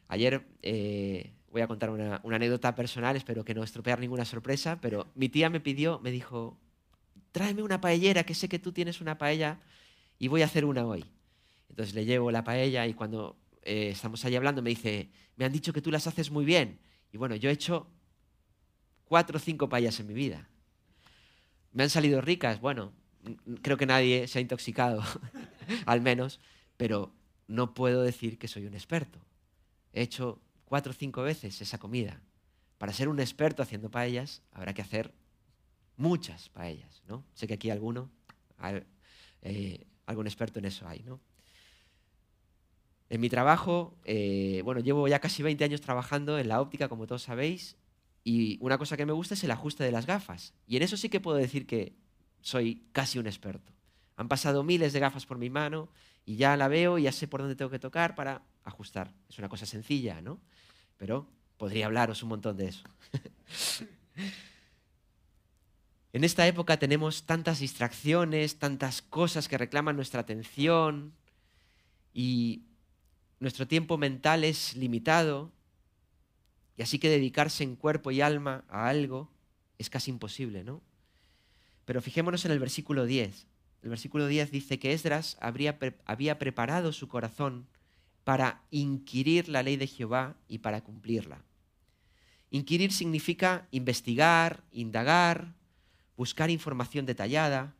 Ayer 0.09 0.46
eh, 0.62 1.35
voy 1.50 1.61
a 1.61 1.66
contar 1.66 1.90
una, 1.90 2.22
anécdota 2.24 2.74
personal, 2.74 3.14
espero 3.16 3.44
que 3.44 3.54
no 3.54 3.62
estropear 3.62 4.00
ninguna 4.00 4.24
sorpresa, 4.24 4.81
pero 4.81 5.07
mi 5.14 5.28
tía 5.28 5.50
me 5.50 5.61
pidió, 5.61 6.00
me 6.00 6.11
dijo, 6.11 6.59
tráeme 7.33 7.62
una 7.62 7.81
paellera, 7.81 8.24
que 8.24 8.35
sé 8.35 8.48
que 8.48 8.59
tú 8.59 8.72
tienes 8.72 9.02
una 9.02 9.18
paella 9.18 9.61
y 10.18 10.28
voy 10.28 10.40
a 10.40 10.46
hacer 10.46 10.64
una 10.64 10.87
hoy. 10.87 11.04
Entonces 11.68 11.94
le 11.94 12.07
llevo 12.07 12.31
la 12.31 12.44
paella 12.44 12.87
y 12.87 12.94
cuando 12.94 13.37
eh, 13.62 13.90
estamos 13.90 14.24
ahí 14.24 14.35
hablando 14.37 14.62
me 14.62 14.70
dice, 14.70 15.11
me 15.37 15.44
han 15.44 15.52
dicho 15.52 15.74
que 15.74 15.83
tú 15.83 15.90
las 15.90 16.07
haces 16.07 16.31
muy 16.31 16.46
bien. 16.46 16.78
Y 17.12 17.18
bueno, 17.18 17.37
yo 17.37 17.50
he 17.50 17.52
hecho 17.52 17.87
cuatro 19.09 19.38
o 19.38 19.40
cinco 19.40 19.68
paellas 19.68 19.99
en 20.01 20.07
mi 20.07 20.14
vida. 20.14 20.49
Me 21.73 21.83
han 21.83 21.90
salido 21.90 22.21
ricas, 22.21 22.61
bueno, 22.61 22.92
creo 23.62 23.77
que 23.77 23.87
nadie 23.87 24.29
se 24.29 24.38
ha 24.38 24.42
intoxicado, 24.42 25.03
al 25.87 26.01
menos, 26.01 26.40
pero 26.77 27.12
no 27.47 27.75
puedo 27.75 28.03
decir 28.03 28.38
que 28.38 28.49
soy 28.49 28.66
un 28.66 28.75
experto. 28.75 29.18
He 29.92 30.03
hecho 30.03 30.40
cuatro 30.64 30.92
o 30.92 30.94
cinco 30.94 31.23
veces 31.23 31.61
esa 31.61 31.79
comida. 31.79 32.21
Para 32.77 32.92
ser 32.92 33.09
un 33.09 33.18
experto 33.18 33.62
haciendo 33.62 33.90
paellas, 33.90 34.42
habrá 34.53 34.73
que 34.75 34.83
hacer 34.83 35.12
muchas 35.97 36.49
paellas, 36.51 37.03
¿no? 37.09 37.25
Sé 37.35 37.49
que 37.49 37.55
aquí 37.55 37.71
alguno, 37.71 38.11
eh, 39.42 39.87
algún 40.07 40.27
experto 40.27 40.59
en 40.59 40.66
eso 40.66 40.87
hay, 40.87 41.03
¿no? 41.03 41.21
En 43.11 43.21
mi 43.21 43.31
trabajo, 43.31 43.97
eh, 44.05 44.61
bueno, 44.64 44.81
llevo 44.81 45.09
ya 45.09 45.18
casi 45.18 45.42
20 45.42 45.64
años 45.64 45.81
trabajando 45.81 46.38
en 46.38 46.49
la 46.49 46.61
óptica, 46.61 46.88
como 46.88 47.07
todos 47.07 47.23
sabéis, 47.23 47.77
y 48.24 48.59
una 48.61 48.78
cosa 48.78 48.96
que 48.96 49.07
me 49.07 49.12
gusta 49.12 49.35
es 49.35 49.44
el 49.44 49.50
ajuste 49.50 49.85
de 49.85 49.92
las 49.92 50.07
gafas. 50.07 50.54
Y 50.66 50.76
en 50.76 50.83
eso 50.83 50.96
sí 50.96 51.09
que 51.09 51.20
puedo 51.20 51.37
decir 51.37 51.66
que 51.66 51.94
soy 52.40 52.83
casi 52.92 53.18
un 53.18 53.26
experto. 53.26 53.72
Han 54.16 54.28
pasado 54.28 54.64
miles 54.64 54.92
de 54.92 55.00
gafas 55.00 55.26
por 55.26 55.38
mi 55.38 55.50
mano 55.50 55.88
y 56.26 56.37
ya 56.37 56.57
la 56.57 56.68
veo 56.68 56.98
y 56.98 57.04
ya 57.04 57.12
sé 57.12 57.28
por 57.28 57.40
dónde 57.40 57.57
tengo 57.57 57.70
que 57.70 57.78
tocar 57.78 58.14
para 58.14 58.42
ajustar. 58.64 59.12
Es 59.28 59.38
una 59.38 59.48
cosa 59.48 59.64
sencilla, 59.64 60.20
¿no? 60.20 60.40
Pero 60.96 61.26
podría 61.57 61.87
hablaros 61.87 62.22
un 62.22 62.31
montón 62.31 62.57
de 62.57 62.68
eso. 62.68 62.85
en 66.12 66.24
esta 66.24 66.46
época 66.46 66.78
tenemos 66.78 67.24
tantas 67.24 67.61
distracciones, 67.61 68.59
tantas 68.59 69.02
cosas 69.02 69.48
que 69.48 69.59
reclaman 69.59 69.96
nuestra 69.96 70.20
atención 70.20 71.12
y 72.12 72.62
nuestro 73.40 73.68
tiempo 73.68 73.98
mental 73.98 74.44
es 74.44 74.76
limitado 74.76 75.52
y 76.79 76.83
así 76.83 77.01
que 77.01 77.11
dedicarse 77.11 77.64
en 77.64 77.75
cuerpo 77.75 78.12
y 78.12 78.21
alma 78.21 78.64
a 78.69 78.88
algo 78.88 79.29
es 79.79 79.91
casi 79.91 80.12
imposible, 80.12 80.62
¿no? 80.62 80.81
Pero 81.85 82.01
fijémonos 82.01 82.45
en 82.45 82.53
el 82.53 82.61
versículo 82.61 83.05
10. 83.05 83.47
El 83.83 83.91
versículo 83.91 84.29
10 84.29 84.53
dice 84.53 84.79
que 84.79 84.93
Esdras 84.93 85.37
había 85.41 86.38
preparado 86.38 86.93
su 86.93 87.09
corazón 87.09 87.67
para 88.23 88.62
inquirir 88.71 89.49
la 89.49 89.64
ley 89.64 89.77
de 89.77 89.88
Jehová 89.88 90.37
y 90.47 90.59
para 90.59 90.83
cumplirla. 90.83 91.43
Inquirir 92.51 92.93
significa 92.93 93.67
investigar, 93.73 94.62
indagar, 94.71 95.55
buscar 96.17 96.49
información 96.49 97.07
detallada. 97.07 97.75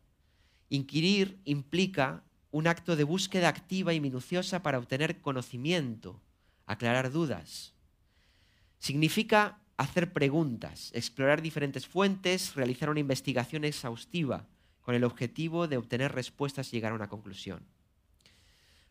Inquirir 0.71 1.39
implica 1.45 2.25
un 2.51 2.67
acto 2.67 2.97
de 2.97 3.05
búsqueda 3.05 3.49
activa 3.49 3.95
y 3.95 4.01
minuciosa 4.01 4.63
para 4.63 4.79
obtener 4.79 5.21
conocimiento, 5.21 6.21
aclarar 6.67 7.13
dudas. 7.13 7.78
Significa 8.79 9.59
hacer 9.77 10.12
preguntas, 10.12 10.91
explorar 10.95 11.41
diferentes 11.41 11.87
fuentes, 11.87 12.55
realizar 12.55 12.91
una 12.91 13.01
investigación 13.01 13.64
exhaustiva 13.64 14.47
con 14.83 14.95
el 14.95 15.05
objetivo 15.05 15.69
de 15.69 15.77
obtener 15.77 16.12
respuestas 16.12 16.69
y 16.69 16.77
llegar 16.77 16.93
a 16.93 16.97
una 16.97 17.09
conclusión. 17.09 17.62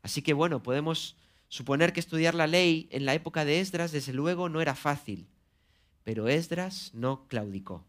Así 0.02 0.22
que 0.22 0.34
bueno, 0.34 0.64
podemos 0.64 1.18
suponer 1.50 1.92
que 1.92 2.00
estudiar 2.00 2.36
la 2.36 2.48
ley 2.48 2.88
en 2.92 3.06
la 3.06 3.14
época 3.14 3.46
de 3.46 3.60
Esdras 3.60 3.92
desde 3.92 4.14
luego 4.14 4.48
no 4.48 4.62
era 4.62 4.76
fácil, 4.76 5.28
pero 6.04 6.28
Esdras 6.28 6.92
no 6.94 7.28
claudicó. 7.28 7.86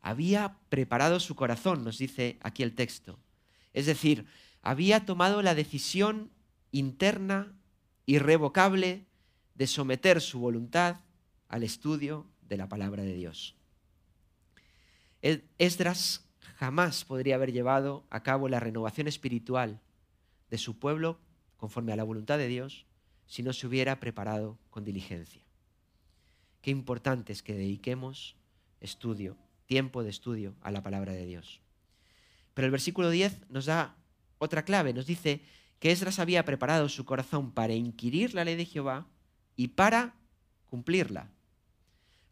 Había 0.00 0.58
preparado 0.68 1.18
su 1.18 1.34
corazón, 1.34 1.84
nos 1.84 1.98
dice 1.98 2.38
aquí 2.42 2.62
el 2.62 2.74
texto. 2.74 3.18
Es 3.72 3.86
decir, 3.86 4.26
había 4.62 5.04
tomado 5.04 5.42
la 5.42 5.54
decisión 5.54 6.30
interna, 6.70 7.52
irrevocable, 8.06 9.06
de 9.54 9.66
someter 9.66 10.20
su 10.20 10.38
voluntad 10.38 11.00
al 11.50 11.64
estudio 11.64 12.26
de 12.48 12.56
la 12.56 12.68
palabra 12.68 13.02
de 13.02 13.12
Dios. 13.12 13.56
Esdras 15.58 16.24
jamás 16.56 17.04
podría 17.04 17.34
haber 17.34 17.52
llevado 17.52 18.06
a 18.08 18.22
cabo 18.22 18.48
la 18.48 18.60
renovación 18.60 19.08
espiritual 19.08 19.80
de 20.48 20.58
su 20.58 20.78
pueblo 20.78 21.18
conforme 21.56 21.92
a 21.92 21.96
la 21.96 22.04
voluntad 22.04 22.38
de 22.38 22.48
Dios 22.48 22.86
si 23.26 23.42
no 23.42 23.52
se 23.52 23.66
hubiera 23.66 24.00
preparado 24.00 24.58
con 24.70 24.84
diligencia. 24.84 25.42
Qué 26.62 26.70
importante 26.70 27.32
es 27.32 27.42
que 27.42 27.54
dediquemos 27.54 28.36
estudio, 28.80 29.36
tiempo 29.66 30.02
de 30.02 30.10
estudio 30.10 30.54
a 30.62 30.70
la 30.70 30.82
palabra 30.82 31.12
de 31.12 31.26
Dios. 31.26 31.60
Pero 32.54 32.66
el 32.66 32.72
versículo 32.72 33.10
10 33.10 33.50
nos 33.50 33.66
da 33.66 33.96
otra 34.38 34.64
clave, 34.64 34.92
nos 34.92 35.06
dice 35.06 35.42
que 35.80 35.90
Esdras 35.90 36.18
había 36.18 36.44
preparado 36.44 36.88
su 36.88 37.04
corazón 37.04 37.52
para 37.52 37.74
inquirir 37.74 38.34
la 38.34 38.44
ley 38.44 38.56
de 38.56 38.66
Jehová 38.66 39.06
y 39.56 39.68
para 39.68 40.14
cumplirla. 40.68 41.30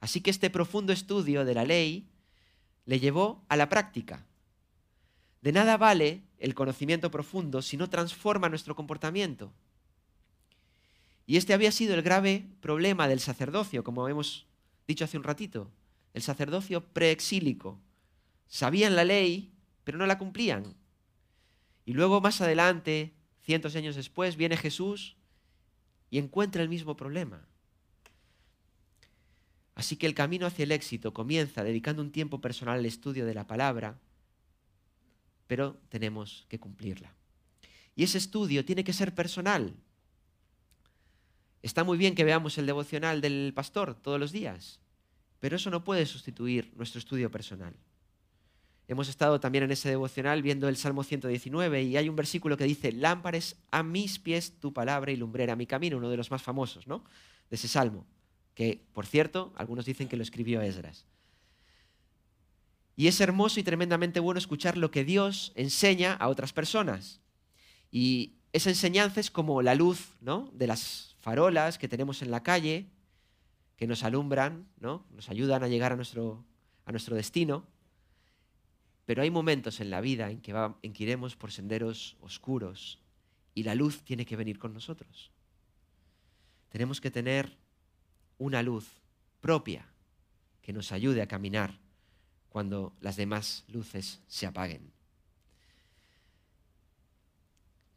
Así 0.00 0.20
que 0.20 0.30
este 0.30 0.50
profundo 0.50 0.92
estudio 0.92 1.44
de 1.44 1.54
la 1.54 1.64
ley 1.64 2.08
le 2.84 3.00
llevó 3.00 3.44
a 3.48 3.56
la 3.56 3.68
práctica. 3.68 4.26
De 5.42 5.52
nada 5.52 5.76
vale 5.76 6.22
el 6.38 6.54
conocimiento 6.54 7.10
profundo 7.10 7.62
si 7.62 7.76
no 7.76 7.90
transforma 7.90 8.48
nuestro 8.48 8.74
comportamiento. 8.74 9.52
Y 11.26 11.36
este 11.36 11.52
había 11.52 11.72
sido 11.72 11.94
el 11.94 12.02
grave 12.02 12.46
problema 12.60 13.06
del 13.06 13.20
sacerdocio, 13.20 13.84
como 13.84 14.08
hemos 14.08 14.46
dicho 14.86 15.04
hace 15.04 15.18
un 15.18 15.24
ratito. 15.24 15.70
El 16.14 16.22
sacerdocio 16.22 16.82
preexílico. 16.82 17.78
Sabían 18.46 18.96
la 18.96 19.04
ley, 19.04 19.52
pero 19.84 19.98
no 19.98 20.06
la 20.06 20.16
cumplían. 20.16 20.74
Y 21.84 21.92
luego 21.92 22.20
más 22.20 22.40
adelante, 22.40 23.12
cientos 23.42 23.74
de 23.74 23.80
años 23.80 23.96
después, 23.96 24.36
viene 24.36 24.56
Jesús 24.56 25.16
y 26.10 26.18
encuentra 26.18 26.62
el 26.62 26.68
mismo 26.68 26.96
problema. 26.96 27.46
Así 29.78 29.94
que 29.94 30.08
el 30.08 30.14
camino 30.14 30.44
hacia 30.44 30.64
el 30.64 30.72
éxito 30.72 31.14
comienza 31.14 31.62
dedicando 31.62 32.02
un 32.02 32.10
tiempo 32.10 32.40
personal 32.40 32.80
al 32.80 32.84
estudio 32.84 33.24
de 33.24 33.32
la 33.32 33.46
palabra, 33.46 33.96
pero 35.46 35.78
tenemos 35.88 36.46
que 36.48 36.58
cumplirla. 36.58 37.14
Y 37.94 38.02
ese 38.02 38.18
estudio 38.18 38.64
tiene 38.64 38.82
que 38.82 38.92
ser 38.92 39.14
personal. 39.14 39.76
Está 41.62 41.84
muy 41.84 41.96
bien 41.96 42.16
que 42.16 42.24
veamos 42.24 42.58
el 42.58 42.66
devocional 42.66 43.20
del 43.20 43.52
pastor 43.54 43.94
todos 43.94 44.18
los 44.18 44.32
días, 44.32 44.80
pero 45.38 45.54
eso 45.54 45.70
no 45.70 45.84
puede 45.84 46.06
sustituir 46.06 46.72
nuestro 46.74 46.98
estudio 46.98 47.30
personal. 47.30 47.76
Hemos 48.88 49.08
estado 49.08 49.38
también 49.38 49.62
en 49.62 49.70
ese 49.70 49.90
devocional 49.90 50.42
viendo 50.42 50.68
el 50.68 50.76
Salmo 50.76 51.04
119 51.04 51.84
y 51.84 51.96
hay 51.96 52.08
un 52.08 52.16
versículo 52.16 52.56
que 52.56 52.64
dice, 52.64 52.90
lámpares 52.90 53.54
a 53.70 53.84
mis 53.84 54.18
pies 54.18 54.58
tu 54.58 54.72
palabra 54.72 55.12
y 55.12 55.16
lumbrera 55.16 55.54
mi 55.54 55.66
camino, 55.66 55.98
uno 55.98 56.10
de 56.10 56.16
los 56.16 56.32
más 56.32 56.42
famosos 56.42 56.88
¿no? 56.88 57.04
de 57.48 57.54
ese 57.54 57.68
salmo 57.68 58.04
que, 58.58 58.82
por 58.92 59.06
cierto, 59.06 59.52
algunos 59.54 59.86
dicen 59.86 60.08
que 60.08 60.16
lo 60.16 60.24
escribió 60.24 60.60
Esdras. 60.60 61.06
Y 62.96 63.06
es 63.06 63.20
hermoso 63.20 63.60
y 63.60 63.62
tremendamente 63.62 64.18
bueno 64.18 64.38
escuchar 64.38 64.76
lo 64.76 64.90
que 64.90 65.04
Dios 65.04 65.52
enseña 65.54 66.14
a 66.14 66.26
otras 66.26 66.52
personas. 66.52 67.20
Y 67.92 68.32
esa 68.52 68.70
enseñanza 68.70 69.20
es 69.20 69.30
como 69.30 69.62
la 69.62 69.76
luz 69.76 70.16
¿no? 70.20 70.50
de 70.54 70.66
las 70.66 71.14
farolas 71.20 71.78
que 71.78 71.86
tenemos 71.86 72.20
en 72.20 72.32
la 72.32 72.42
calle, 72.42 72.88
que 73.76 73.86
nos 73.86 74.02
alumbran, 74.02 74.66
¿no? 74.80 75.06
nos 75.14 75.28
ayudan 75.28 75.62
a 75.62 75.68
llegar 75.68 75.92
a 75.92 75.96
nuestro, 75.96 76.44
a 76.84 76.90
nuestro 76.90 77.14
destino. 77.14 77.64
Pero 79.06 79.22
hay 79.22 79.30
momentos 79.30 79.78
en 79.78 79.90
la 79.90 80.00
vida 80.00 80.32
en 80.32 80.40
que, 80.40 80.50
en 80.82 80.92
que 80.92 81.02
iremos 81.04 81.36
por 81.36 81.52
senderos 81.52 82.16
oscuros 82.20 82.98
y 83.54 83.62
la 83.62 83.76
luz 83.76 84.02
tiene 84.02 84.26
que 84.26 84.34
venir 84.34 84.58
con 84.58 84.74
nosotros. 84.74 85.30
Tenemos 86.70 87.00
que 87.00 87.12
tener 87.12 87.56
una 88.38 88.62
luz 88.62 89.02
propia 89.40 89.86
que 90.62 90.72
nos 90.72 90.92
ayude 90.92 91.22
a 91.22 91.28
caminar 91.28 91.78
cuando 92.48 92.96
las 93.00 93.16
demás 93.16 93.64
luces 93.68 94.22
se 94.26 94.46
apaguen. 94.46 94.92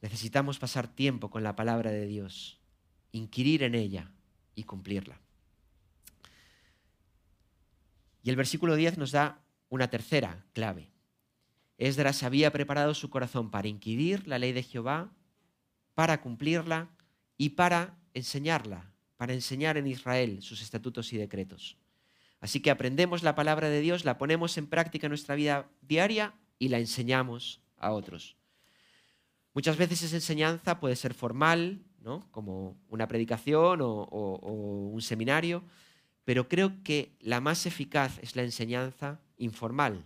Necesitamos 0.01 0.59
pasar 0.59 0.87
tiempo 0.87 1.29
con 1.29 1.43
la 1.43 1.55
palabra 1.55 1.91
de 1.91 2.07
Dios, 2.07 2.59
inquirir 3.11 3.63
en 3.63 3.75
ella 3.75 4.11
y 4.55 4.63
cumplirla. 4.63 5.19
Y 8.23 8.29
el 8.29 8.35
versículo 8.35 8.75
10 8.75 8.97
nos 8.97 9.11
da 9.11 9.41
una 9.69 9.89
tercera 9.89 10.45
clave. 10.53 10.91
Esdras 11.77 12.23
había 12.23 12.51
preparado 12.51 12.93
su 12.93 13.09
corazón 13.09 13.49
para 13.49 13.67
inquirir 13.67 14.27
la 14.27 14.37
ley 14.37 14.53
de 14.53 14.63
Jehová, 14.63 15.11
para 15.95 16.21
cumplirla 16.21 16.89
y 17.37 17.49
para 17.49 17.97
enseñarla 18.13 18.90
para 19.21 19.35
enseñar 19.35 19.77
en 19.77 19.85
Israel 19.85 20.41
sus 20.41 20.63
estatutos 20.63 21.13
y 21.13 21.17
decretos. 21.17 21.77
Así 22.39 22.59
que 22.59 22.71
aprendemos 22.71 23.21
la 23.21 23.35
palabra 23.35 23.69
de 23.69 23.79
Dios, 23.79 24.03
la 24.03 24.17
ponemos 24.17 24.57
en 24.57 24.65
práctica 24.65 25.05
en 25.05 25.11
nuestra 25.11 25.35
vida 25.35 25.69
diaria 25.83 26.33
y 26.57 26.69
la 26.69 26.79
enseñamos 26.79 27.61
a 27.77 27.91
otros. 27.91 28.35
Muchas 29.53 29.77
veces 29.77 30.01
esa 30.01 30.15
enseñanza 30.15 30.79
puede 30.79 30.95
ser 30.95 31.13
formal, 31.13 31.83
¿no? 31.99 32.27
como 32.31 32.81
una 32.89 33.07
predicación 33.07 33.81
o, 33.81 33.91
o 33.91 34.89
un 34.89 35.03
seminario, 35.03 35.63
pero 36.25 36.49
creo 36.49 36.81
que 36.83 37.15
la 37.19 37.41
más 37.41 37.67
eficaz 37.67 38.17
es 38.23 38.35
la 38.35 38.41
enseñanza 38.41 39.21
informal, 39.37 40.03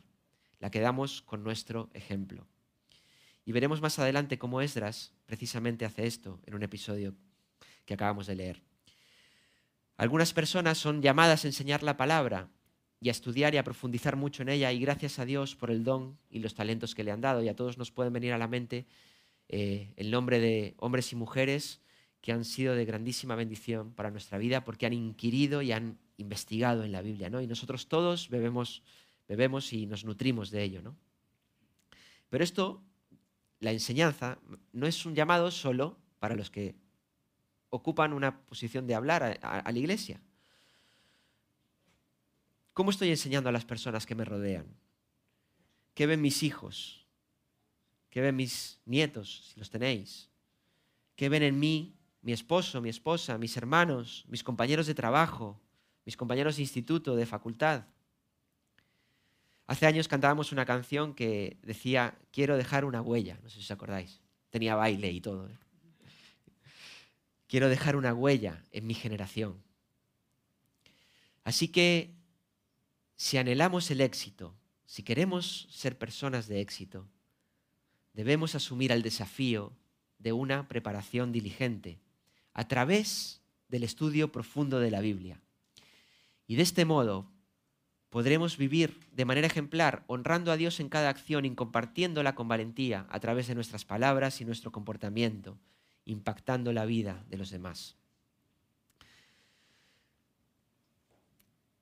la 0.60 0.70
que 0.72 0.82
damos 0.82 1.22
con 1.22 1.42
nuestro 1.42 1.90
ejemplo. 1.94 2.46
Y 3.46 3.54
veremos 3.54 3.80
más 3.80 3.98
adelante 3.98 4.38
cómo 4.38 4.60
Esdras 4.60 5.14
precisamente 5.26 5.86
hace 5.86 6.06
esto 6.06 6.42
en 6.46 6.54
un 6.54 6.64
episodio 6.64 7.16
que 7.86 7.94
acabamos 7.94 8.28
de 8.28 8.36
leer. 8.36 8.75
Algunas 9.98 10.34
personas 10.34 10.78
son 10.78 11.02
llamadas 11.02 11.46
a 11.46 11.48
enseñar 11.48 11.84
la 11.84 11.98
palabra 11.98 12.50
y 13.00 13.10
a 13.10 13.12
estudiar 13.12 13.54
y 13.54 13.58
a 13.58 13.64
profundizar 13.64 14.16
mucho 14.16 14.42
en 14.44 14.50
ella 14.50 14.72
y 14.72 14.80
gracias 14.80 15.20
a 15.20 15.26
Dios 15.26 15.56
por 15.56 15.72
el 15.72 15.84
don 15.84 16.18
y 16.30 16.40
los 16.40 16.56
talentos 16.56 16.96
que 16.96 17.04
le 17.04 17.12
han 17.12 17.22
dado 17.22 17.42
y 17.42 17.50
a 17.50 17.56
todos 17.56 17.78
nos 17.78 17.92
pueden 17.92 18.14
venir 18.14 18.34
a 18.34 18.38
la 18.38 18.48
mente 18.48 18.88
eh, 19.48 19.94
el 19.96 20.12
nombre 20.12 20.40
de 20.40 20.74
hombres 20.78 21.12
y 21.12 21.16
mujeres 21.16 21.82
que 22.22 22.32
han 22.32 22.44
sido 22.44 22.74
de 22.74 22.86
grandísima 22.86 23.36
bendición 23.36 23.94
para 23.94 24.10
nuestra 24.10 24.38
vida 24.40 24.64
porque 24.64 24.88
han 24.88 24.94
inquirido 24.94 25.62
y 25.62 25.72
han 25.72 26.00
investigado 26.18 26.84
en 26.84 26.92
la 26.92 27.04
Biblia. 27.04 27.30
Y 27.42 27.46
nosotros 27.46 27.88
todos 27.88 28.30
bebemos, 28.30 28.82
bebemos 29.28 29.72
y 29.74 29.86
nos 29.86 30.06
nutrimos 30.06 30.50
de 30.50 30.64
ello, 30.64 30.82
¿no? 30.82 30.98
Pero 32.30 32.44
esto, 32.44 32.84
la 33.60 33.72
enseñanza, 33.72 34.40
no 34.74 34.88
es 34.88 35.06
un 35.06 35.14
llamado 35.14 35.52
solo 35.52 36.00
para 36.18 36.36
los 36.36 36.50
que 36.50 36.76
ocupan 37.76 38.14
una 38.14 38.42
posición 38.46 38.88
de 38.88 38.96
hablar 38.96 39.40
a 39.42 39.72
la 39.72 39.80
iglesia. 39.80 40.20
¿Cómo 42.76 42.90
estoy 42.90 43.10
enseñando 43.10 43.48
a 43.48 43.54
las 43.54 43.64
personas 43.64 44.06
que 44.06 44.16
me 44.16 44.26
rodean? 44.26 44.66
¿Qué 45.94 46.08
ven 46.08 46.22
mis 46.22 46.44
hijos? 46.44 47.06
¿Qué 48.10 48.20
ven 48.20 48.36
mis 48.36 48.82
nietos, 48.86 49.52
si 49.54 49.60
los 49.60 49.70
tenéis? 49.70 50.30
¿Qué 51.16 51.30
ven 51.30 51.44
en 51.44 51.58
mí 51.58 51.96
mi 52.22 52.34
esposo, 52.34 52.82
mi 52.82 52.90
esposa, 52.90 53.38
mis 53.38 53.56
hermanos, 53.56 54.26
mis 54.28 54.44
compañeros 54.44 54.88
de 54.88 54.94
trabajo, 54.94 55.62
mis 56.06 56.18
compañeros 56.18 56.58
de 56.58 56.64
instituto, 56.64 57.16
de 57.16 57.26
facultad? 57.26 57.86
Hace 59.68 59.86
años 59.86 60.10
cantábamos 60.10 60.52
una 60.52 60.66
canción 60.66 61.16
que 61.16 61.58
decía, 61.64 62.18
quiero 62.32 62.58
dejar 62.58 62.84
una 62.84 63.02
huella, 63.02 63.40
no 63.42 63.50
sé 63.50 63.56
si 63.56 63.62
os 63.62 63.72
acordáis. 63.72 64.22
Tenía 64.50 64.76
baile 64.76 65.12
y 65.12 65.22
todo. 65.22 65.48
¿eh? 65.48 65.58
Quiero 67.48 67.70
dejar 67.70 67.96
una 67.96 68.14
huella 68.14 68.64
en 68.72 68.88
mi 68.88 68.94
generación. 68.94 69.62
Así 71.44 71.68
que 71.68 72.16
si 73.16 73.38
anhelamos 73.38 73.90
el 73.92 74.02
éxito, 74.02 74.56
si 74.86 75.04
queremos 75.04 75.68
ser 75.70 75.98
personas 75.98 76.48
de 76.48 76.60
éxito, 76.62 77.08
debemos 78.14 78.56
asumir 78.56 78.92
el 78.92 79.02
desafío 79.02 79.74
de 80.20 80.34
una 80.34 80.68
preparación 80.68 81.32
diligente 81.32 82.00
a 82.54 82.68
través 82.68 83.42
del 83.68 83.84
estudio 83.84 84.32
profundo 84.32 84.80
de 84.80 84.92
la 84.92 85.02
Biblia. 85.02 85.42
Y 86.48 86.56
de 86.56 86.64
este 86.64 86.86
modo 86.86 87.30
podremos 88.10 88.58
vivir 88.58 89.00
de 89.12 89.26
manera 89.26 89.48
ejemplar, 89.48 90.04
honrando 90.08 90.52
a 90.52 90.58
Dios 90.58 90.80
en 90.80 90.90
cada 90.90 91.10
acción 91.10 91.46
y 91.46 91.54
compartiéndola 91.54 92.36
con 92.36 92.48
valentía 92.48 93.06
a 93.10 93.20
través 93.20 93.48
de 93.48 93.56
nuestras 93.56 93.86
palabras 93.86 94.40
y 94.42 94.46
nuestro 94.46 94.72
comportamiento, 94.72 95.58
impactando 96.06 96.72
la 96.72 96.86
vida 96.86 97.24
de 97.30 97.38
los 97.38 97.50
demás. 97.50 97.98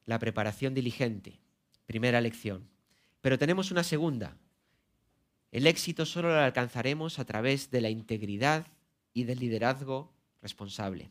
la 0.05 0.19
preparación 0.19 0.73
diligente, 0.73 1.39
primera 1.85 2.21
lección. 2.21 2.67
Pero 3.21 3.37
tenemos 3.37 3.71
una 3.71 3.83
segunda. 3.83 4.37
El 5.51 5.67
éxito 5.67 6.05
solo 6.05 6.29
lo 6.29 6.39
alcanzaremos 6.39 7.19
a 7.19 7.25
través 7.25 7.71
de 7.71 7.81
la 7.81 7.89
integridad 7.89 8.67
y 9.13 9.23
del 9.23 9.39
liderazgo 9.39 10.11
responsable. 10.41 11.09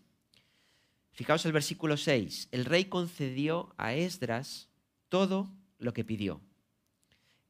Fijaos 1.12 1.46
el 1.46 1.52
versículo 1.52 1.96
6. 1.96 2.48
El 2.50 2.64
rey 2.64 2.86
concedió 2.86 3.74
a 3.76 3.94
Esdras 3.94 4.68
todo 5.08 5.50
lo 5.78 5.92
que 5.92 6.04
pidió. 6.04 6.40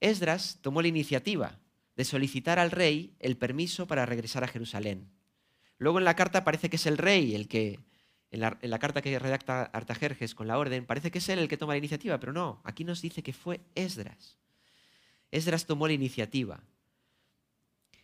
Esdras 0.00 0.58
tomó 0.60 0.82
la 0.82 0.88
iniciativa 0.88 1.58
de 1.96 2.04
solicitar 2.04 2.58
al 2.58 2.70
rey 2.70 3.14
el 3.20 3.36
permiso 3.36 3.86
para 3.86 4.06
regresar 4.06 4.44
a 4.44 4.48
Jerusalén. 4.48 5.08
Luego 5.82 5.98
en 5.98 6.04
la 6.04 6.14
carta 6.14 6.44
parece 6.44 6.70
que 6.70 6.76
es 6.76 6.86
el 6.86 6.96
rey 6.96 7.34
el 7.34 7.48
que 7.48 7.80
en 8.30 8.40
la, 8.40 8.78
carta 8.78 9.02
que 9.02 9.18
redacta 9.18 9.64
Artajerjes 9.64 10.32
con 10.32 10.46
la 10.46 10.56
orden, 10.56 10.86
parece 10.86 11.10
que 11.10 11.18
es 11.18 11.28
él 11.28 11.40
el 11.40 11.48
que 11.48 11.56
toma 11.56 11.72
la 11.72 11.78
iniciativa, 11.78 12.20
pero 12.20 12.32
no, 12.32 12.60
aquí 12.62 12.84
nos 12.84 13.02
dice 13.02 13.24
que 13.24 13.32
fue 13.32 13.60
Esdras. 13.74 14.38
Esdras 15.32 15.66
tomó 15.66 15.88
la 15.88 15.94
iniciativa. 15.94 16.60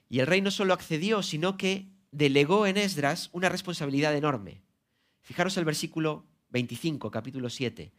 Y 0.09 0.19
el 0.19 0.27
rey 0.27 0.41
no 0.41 0.51
solo 0.51 0.75
accedió, 0.75 1.23
sino 1.23 1.57
que 1.57 1.87
delegó 2.11 2.67
en 2.67 2.79
Esdras 2.79 3.31
una 3.33 3.49
responsabilidad 3.49 4.17
enorme. 4.17 4.61
Fijaros 5.21 5.57
el 5.57 5.64
versículo 5.64 6.27
25, 6.49 7.12
capítulo 7.12 7.49
7. 7.49 7.93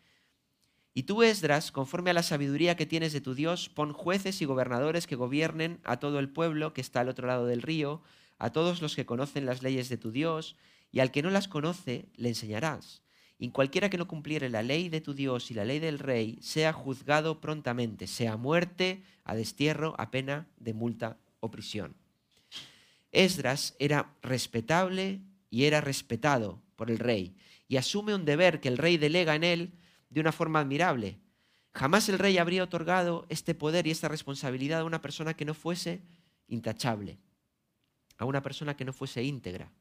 Y 0.93 1.03
tú, 1.03 1.23
Esdras, 1.23 1.71
conforme 1.71 2.09
a 2.09 2.15
la 2.15 2.23
sabiduría 2.23 2.75
que 2.75 2.85
tienes 2.85 3.13
de 3.13 3.21
tu 3.21 3.33
Dios, 3.33 3.69
pon 3.69 3.93
jueces 3.93 4.41
y 4.41 4.45
gobernadores 4.45 5.07
que 5.07 5.15
gobiernen 5.15 5.79
a 5.85 6.01
todo 6.01 6.19
el 6.19 6.27
pueblo 6.27 6.73
que 6.73 6.81
está 6.81 6.99
al 6.99 7.09
otro 7.09 7.27
lado 7.27 7.45
del 7.45 7.61
río, 7.61 8.03
a 8.39 8.51
todos 8.51 8.81
los 8.81 8.95
que 8.95 9.05
conocen 9.05 9.45
las 9.45 9.61
leyes 9.61 9.89
de 9.89 9.97
tu 9.97 10.11
Dios, 10.11 10.55
y 10.91 11.01
al 11.01 11.11
que 11.11 11.21
no 11.21 11.29
las 11.29 11.47
conoce 11.47 12.07
le 12.15 12.29
enseñarás. 12.29 13.03
Y 13.37 13.49
cualquiera 13.49 13.89
que 13.89 13.97
no 13.97 14.07
cumpliere 14.07 14.49
la 14.49 14.63
ley 14.63 14.89
de 14.89 15.01
tu 15.01 15.13
Dios 15.13 15.51
y 15.51 15.53
la 15.53 15.65
ley 15.65 15.79
del 15.79 15.99
rey, 15.99 16.39
sea 16.41 16.73
juzgado 16.73 17.39
prontamente, 17.39 18.07
sea 18.07 18.37
muerte, 18.37 19.03
a 19.23 19.35
destierro, 19.35 19.93
a 19.97 20.09
pena 20.09 20.47
de 20.57 20.73
multa 20.73 21.17
o 21.39 21.51
prisión. 21.51 21.95
Esdras 23.11 23.75
era 23.79 24.13
respetable 24.21 25.21
y 25.49 25.65
era 25.65 25.81
respetado 25.81 26.61
por 26.75 26.91
el 26.91 26.99
rey, 26.99 27.35
y 27.67 27.77
asume 27.77 28.15
un 28.15 28.25
deber 28.25 28.59
que 28.59 28.67
el 28.67 28.77
rey 28.77 28.97
delega 28.97 29.35
en 29.35 29.43
él 29.43 29.73
de 30.09 30.21
una 30.21 30.31
forma 30.31 30.59
admirable. 30.59 31.17
Jamás 31.73 32.09
el 32.09 32.19
rey 32.19 32.37
habría 32.37 32.63
otorgado 32.63 33.25
este 33.29 33.53
poder 33.53 33.85
y 33.85 33.91
esta 33.91 34.07
responsabilidad 34.07 34.81
a 34.81 34.85
una 34.85 35.01
persona 35.01 35.35
que 35.35 35.45
no 35.45 35.53
fuese 35.53 36.01
intachable, 36.47 37.19
a 38.19 38.25
una 38.25 38.43
persona 38.43 38.75
que 38.77 38.85
no 38.85 38.93
fuese 38.93 39.23
íntegra. 39.23 39.71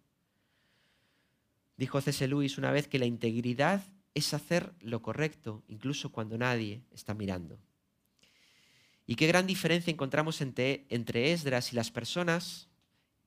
Dijo 1.76 2.00
C.S. 2.00 2.26
Lewis 2.26 2.56
una 2.56 2.70
vez 2.70 2.88
que 2.88 2.98
la 2.98 3.04
integridad 3.04 3.84
es 4.14 4.32
hacer 4.32 4.72
lo 4.80 5.02
correcto, 5.02 5.62
incluso 5.68 6.10
cuando 6.10 6.38
nadie 6.38 6.80
está 6.92 7.14
mirando. 7.14 7.58
Y 9.06 9.16
qué 9.16 9.26
gran 9.26 9.46
diferencia 9.46 9.90
encontramos 9.90 10.40
entre, 10.40 10.86
entre 10.88 11.32
Esdras 11.32 11.72
y 11.72 11.76
las 11.76 11.90
personas 11.90 12.68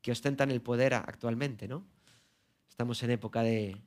que 0.02 0.12
ostentan 0.12 0.50
el 0.50 0.62
poder 0.62 0.94
actualmente, 0.94 1.68
¿no? 1.68 1.86
Estamos 2.70 3.04
en 3.04 3.12
época 3.12 3.44
de, 3.44 3.78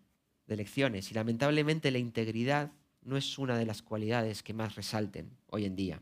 de 0.46 0.54
elecciones 0.54 1.10
y 1.10 1.14
lamentablemente 1.14 1.90
la 1.90 1.98
integridad 1.98 2.70
no 3.02 3.16
es 3.16 3.38
una 3.38 3.56
de 3.56 3.66
las 3.66 3.82
cualidades 3.82 4.42
que 4.42 4.54
más 4.54 4.74
resalten 4.74 5.30
hoy 5.48 5.64
en 5.64 5.76
día. 5.76 6.00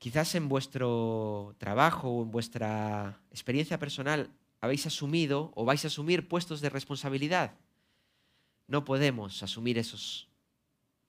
Quizás 0.00 0.34
en 0.34 0.48
vuestro 0.48 1.54
trabajo 1.58 2.08
o 2.08 2.22
en 2.22 2.30
vuestra 2.30 3.20
experiencia 3.30 3.78
personal 3.78 4.30
habéis 4.58 4.86
asumido 4.86 5.52
o 5.54 5.66
vais 5.66 5.84
a 5.84 5.88
asumir 5.92 6.26
puestos 6.26 6.62
de 6.62 6.70
responsabilidad. 6.70 7.52
No 8.66 8.86
podemos 8.86 9.42
asumir 9.42 9.76
esos 9.76 10.26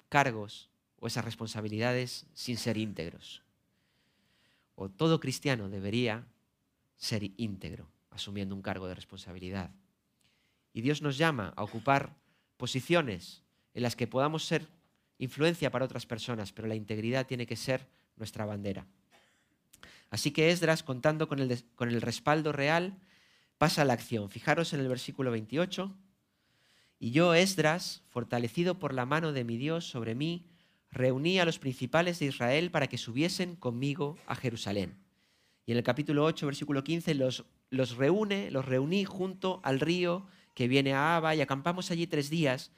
cargos 0.10 0.70
o 1.00 1.08
esas 1.08 1.24
responsabilidades 1.24 2.26
sin 2.34 2.58
ser 2.58 2.76
íntegros. 2.76 3.44
O 4.76 4.90
todo 4.90 5.22
cristiano 5.22 5.70
debería 5.70 6.28
ser 6.98 7.32
íntegro, 7.38 7.88
asumiendo 8.10 8.54
un 8.56 8.62
cargo 8.62 8.90
de 8.90 8.96
responsabilidad. 8.96 9.72
Y 10.74 10.82
Dios 10.82 11.02
nos 11.02 11.18
llama 11.18 11.54
a 11.56 11.64
ocupar 11.64 12.18
posiciones 12.58 13.42
en 13.74 13.84
las 13.84 13.96
que 13.96 14.08
podamos 14.08 14.44
ser 14.44 14.68
influencia 15.22 15.72
para 15.72 15.86
otras 15.86 16.06
personas, 16.06 16.52
pero 16.52 16.68
la 16.68 16.76
integridad 16.76 17.28
tiene 17.28 17.46
que 17.46 17.56
ser 17.56 17.88
nuestra 18.18 18.46
bandera. 18.46 18.86
Así 20.10 20.32
que 20.32 20.50
Esdras, 20.50 20.84
contando 20.84 21.28
con 21.28 21.40
el, 21.40 21.64
con 21.76 21.90
el 21.90 22.02
respaldo 22.02 22.52
real 22.52 22.98
pasa 23.58 23.86
la 23.86 23.94
acción. 23.94 24.30
Fijaros 24.30 24.74
en 24.74 24.80
el 24.80 24.90
versículo 24.90 25.32
28. 25.32 25.96
Y 27.00 27.12
yo, 27.12 27.34
Esdras, 27.36 28.02
fortalecido 28.10 28.80
por 28.80 28.94
la 28.94 29.06
mano 29.06 29.32
de 29.32 29.44
mi 29.44 29.58
Dios 29.58 29.88
sobre 29.88 30.16
mí, 30.16 30.48
reuní 30.92 31.40
a 31.40 31.46
los 31.46 31.60
principales 31.60 32.20
de 32.20 32.26
Israel 32.26 32.72
para 32.72 32.88
que 32.88 32.98
subiesen 32.98 33.56
conmigo 33.56 34.18
a 34.26 34.36
Jerusalén. 34.36 34.98
Y 35.66 35.72
en 35.72 35.78
el 35.78 35.84
capítulo 35.84 36.26
8, 36.26 36.48
versículo 36.48 36.84
15, 36.84 37.14
los, 37.14 37.46
los 37.70 37.96
reúne, 37.96 38.52
los 38.52 38.66
reuní 38.66 39.06
junto 39.06 39.62
al 39.64 39.80
río 39.80 40.26
que 40.56 40.68
viene 40.68 40.94
a 40.94 41.16
Abba 41.16 41.36
y 41.36 41.42
acampamos 41.42 41.92
allí 41.92 42.08
tres 42.08 42.30
días. 42.30 42.72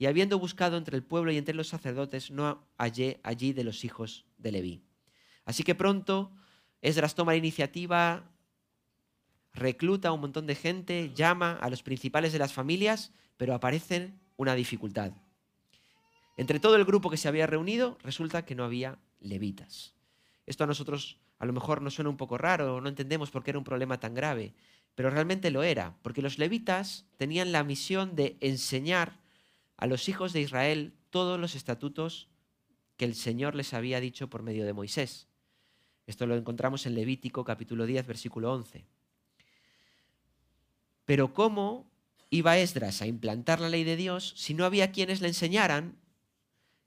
Y 0.00 0.06
habiendo 0.06 0.38
buscado 0.38 0.78
entre 0.78 0.96
el 0.96 1.02
pueblo 1.02 1.30
y 1.30 1.36
entre 1.36 1.54
los 1.54 1.68
sacerdotes, 1.68 2.30
no 2.30 2.66
hallé 2.78 3.20
allí 3.22 3.52
de 3.52 3.64
los 3.64 3.84
hijos 3.84 4.24
de 4.38 4.50
Leví. 4.50 4.82
Así 5.44 5.62
que 5.62 5.74
pronto 5.74 6.32
Esdras 6.80 7.14
toma 7.14 7.32
la 7.32 7.36
iniciativa, 7.36 8.32
recluta 9.52 10.08
a 10.08 10.12
un 10.12 10.22
montón 10.22 10.46
de 10.46 10.54
gente, 10.54 11.12
llama 11.14 11.52
a 11.60 11.68
los 11.68 11.82
principales 11.82 12.32
de 12.32 12.38
las 12.38 12.54
familias, 12.54 13.12
pero 13.36 13.54
aparece 13.54 14.14
una 14.38 14.54
dificultad. 14.54 15.12
Entre 16.38 16.60
todo 16.60 16.76
el 16.76 16.86
grupo 16.86 17.10
que 17.10 17.18
se 17.18 17.28
había 17.28 17.46
reunido, 17.46 17.98
resulta 18.02 18.46
que 18.46 18.54
no 18.54 18.64
había 18.64 18.98
levitas. 19.20 19.92
Esto 20.46 20.64
a 20.64 20.66
nosotros 20.66 21.20
a 21.38 21.44
lo 21.44 21.52
mejor 21.52 21.82
nos 21.82 21.92
suena 21.92 22.08
un 22.08 22.16
poco 22.16 22.38
raro, 22.38 22.80
no 22.80 22.88
entendemos 22.88 23.30
por 23.30 23.44
qué 23.44 23.50
era 23.50 23.58
un 23.58 23.64
problema 23.64 24.00
tan 24.00 24.14
grave, 24.14 24.54
pero 24.94 25.10
realmente 25.10 25.50
lo 25.50 25.62
era, 25.62 25.98
porque 26.00 26.22
los 26.22 26.38
levitas 26.38 27.04
tenían 27.18 27.52
la 27.52 27.64
misión 27.64 28.16
de 28.16 28.38
enseñar 28.40 29.19
a 29.80 29.86
los 29.86 30.08
hijos 30.10 30.34
de 30.34 30.42
Israel 30.42 30.92
todos 31.08 31.40
los 31.40 31.54
estatutos 31.54 32.28
que 32.98 33.06
el 33.06 33.14
Señor 33.14 33.54
les 33.54 33.72
había 33.72 33.98
dicho 33.98 34.28
por 34.28 34.42
medio 34.42 34.66
de 34.66 34.74
Moisés. 34.74 35.26
Esto 36.06 36.26
lo 36.26 36.36
encontramos 36.36 36.84
en 36.84 36.94
Levítico 36.94 37.44
capítulo 37.44 37.86
10, 37.86 38.06
versículo 38.06 38.52
11. 38.52 38.84
Pero 41.06 41.32
¿cómo 41.32 41.90
iba 42.28 42.58
Esdras 42.58 43.00
a 43.00 43.06
implantar 43.06 43.58
la 43.58 43.70
ley 43.70 43.84
de 43.84 43.96
Dios 43.96 44.34
si 44.36 44.52
no 44.52 44.66
había 44.66 44.92
quienes 44.92 45.22
le 45.22 45.28
enseñaran 45.28 45.96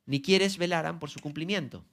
ni 0.06 0.22
quienes 0.22 0.60
velaran 0.60 1.00
por 1.00 1.10
su 1.10 1.20
cumplimiento? 1.20 1.84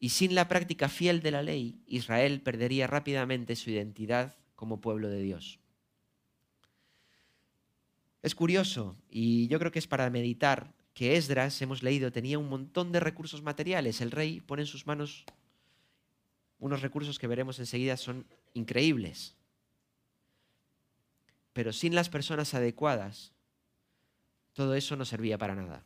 Y 0.00 0.08
sin 0.08 0.34
la 0.34 0.48
práctica 0.48 0.88
fiel 0.88 1.22
de 1.22 1.30
la 1.30 1.42
ley, 1.42 1.80
Israel 1.86 2.40
perdería 2.40 2.88
rápidamente 2.88 3.54
su 3.54 3.70
identidad 3.70 4.36
como 4.56 4.80
pueblo 4.80 5.08
de 5.08 5.22
Dios. 5.22 5.60
Es 8.24 8.34
curioso, 8.34 8.96
y 9.10 9.48
yo 9.48 9.58
creo 9.58 9.70
que 9.70 9.78
es 9.78 9.86
para 9.86 10.08
meditar, 10.08 10.72
que 10.94 11.18
Esdras, 11.18 11.60
hemos 11.60 11.82
leído, 11.82 12.10
tenía 12.10 12.38
un 12.38 12.48
montón 12.48 12.90
de 12.90 12.98
recursos 12.98 13.42
materiales. 13.42 14.00
El 14.00 14.10
rey 14.10 14.40
pone 14.40 14.62
en 14.62 14.66
sus 14.66 14.86
manos 14.86 15.26
unos 16.58 16.80
recursos 16.80 17.18
que 17.18 17.26
veremos 17.26 17.58
enseguida 17.58 17.98
son 17.98 18.24
increíbles. 18.54 19.36
Pero 21.52 21.70
sin 21.74 21.94
las 21.94 22.08
personas 22.08 22.54
adecuadas, 22.54 23.34
todo 24.54 24.74
eso 24.74 24.96
no 24.96 25.04
servía 25.04 25.36
para 25.36 25.54
nada. 25.54 25.84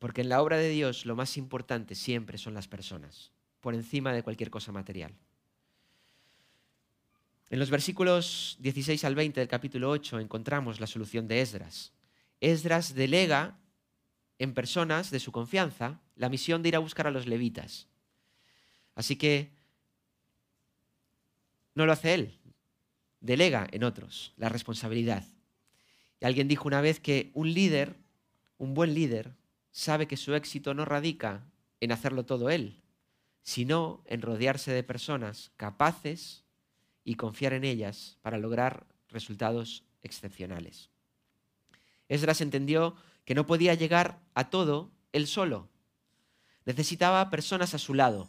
Porque 0.00 0.22
en 0.22 0.30
la 0.30 0.42
obra 0.42 0.56
de 0.56 0.68
Dios 0.68 1.06
lo 1.06 1.14
más 1.14 1.36
importante 1.36 1.94
siempre 1.94 2.38
son 2.38 2.54
las 2.54 2.66
personas, 2.66 3.30
por 3.60 3.76
encima 3.76 4.12
de 4.12 4.24
cualquier 4.24 4.50
cosa 4.50 4.72
material. 4.72 5.14
En 7.50 7.58
los 7.58 7.70
versículos 7.70 8.56
16 8.60 9.04
al 9.04 9.14
20 9.14 9.40
del 9.40 9.48
capítulo 9.48 9.88
8 9.90 10.20
encontramos 10.20 10.80
la 10.80 10.86
solución 10.86 11.28
de 11.28 11.40
Esdras. 11.40 11.92
Esdras 12.40 12.94
delega 12.94 13.58
en 14.38 14.52
personas 14.52 15.10
de 15.10 15.18
su 15.18 15.32
confianza 15.32 15.98
la 16.14 16.28
misión 16.28 16.62
de 16.62 16.68
ir 16.68 16.76
a 16.76 16.80
buscar 16.80 17.06
a 17.06 17.10
los 17.10 17.26
levitas. 17.26 17.86
Así 18.94 19.16
que 19.16 19.50
no 21.74 21.86
lo 21.86 21.92
hace 21.92 22.12
él, 22.12 22.38
delega 23.20 23.66
en 23.70 23.84
otros 23.84 24.34
la 24.36 24.50
responsabilidad. 24.50 25.24
Y 26.20 26.26
alguien 26.26 26.48
dijo 26.48 26.68
una 26.68 26.82
vez 26.82 27.00
que 27.00 27.30
un 27.32 27.54
líder, 27.54 27.96
un 28.58 28.74
buen 28.74 28.92
líder, 28.92 29.32
sabe 29.70 30.06
que 30.06 30.16
su 30.18 30.34
éxito 30.34 30.74
no 30.74 30.84
radica 30.84 31.46
en 31.80 31.92
hacerlo 31.92 32.26
todo 32.26 32.50
él, 32.50 32.82
sino 33.42 34.02
en 34.06 34.20
rodearse 34.20 34.72
de 34.72 34.82
personas 34.82 35.50
capaces 35.56 36.44
y 37.08 37.14
confiar 37.14 37.54
en 37.54 37.64
ellas 37.64 38.18
para 38.20 38.36
lograr 38.36 38.86
resultados 39.08 39.82
excepcionales. 40.02 40.90
Esdras 42.06 42.42
entendió 42.42 42.96
que 43.24 43.34
no 43.34 43.46
podía 43.46 43.72
llegar 43.72 44.20
a 44.34 44.50
todo 44.50 44.90
él 45.12 45.26
solo. 45.26 45.70
Necesitaba 46.66 47.30
personas 47.30 47.72
a 47.72 47.78
su 47.78 47.94
lado. 47.94 48.28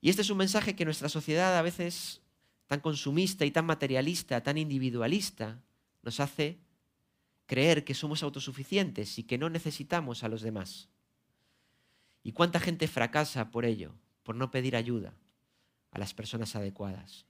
Y 0.00 0.08
este 0.08 0.22
es 0.22 0.30
un 0.30 0.38
mensaje 0.38 0.74
que 0.74 0.86
nuestra 0.86 1.10
sociedad 1.10 1.58
a 1.58 1.60
veces 1.60 2.22
tan 2.66 2.80
consumista 2.80 3.44
y 3.44 3.50
tan 3.50 3.66
materialista, 3.66 4.42
tan 4.42 4.56
individualista, 4.56 5.60
nos 6.00 6.18
hace 6.18 6.58
creer 7.44 7.84
que 7.84 7.92
somos 7.92 8.22
autosuficientes 8.22 9.18
y 9.18 9.24
que 9.24 9.36
no 9.36 9.50
necesitamos 9.50 10.24
a 10.24 10.28
los 10.28 10.40
demás. 10.40 10.88
¿Y 12.22 12.32
cuánta 12.32 12.58
gente 12.58 12.88
fracasa 12.88 13.50
por 13.50 13.66
ello, 13.66 13.92
por 14.22 14.34
no 14.34 14.50
pedir 14.50 14.76
ayuda? 14.76 15.12
A 15.96 15.98
las 15.98 16.12
personas 16.12 16.54
adecuadas. 16.54 17.24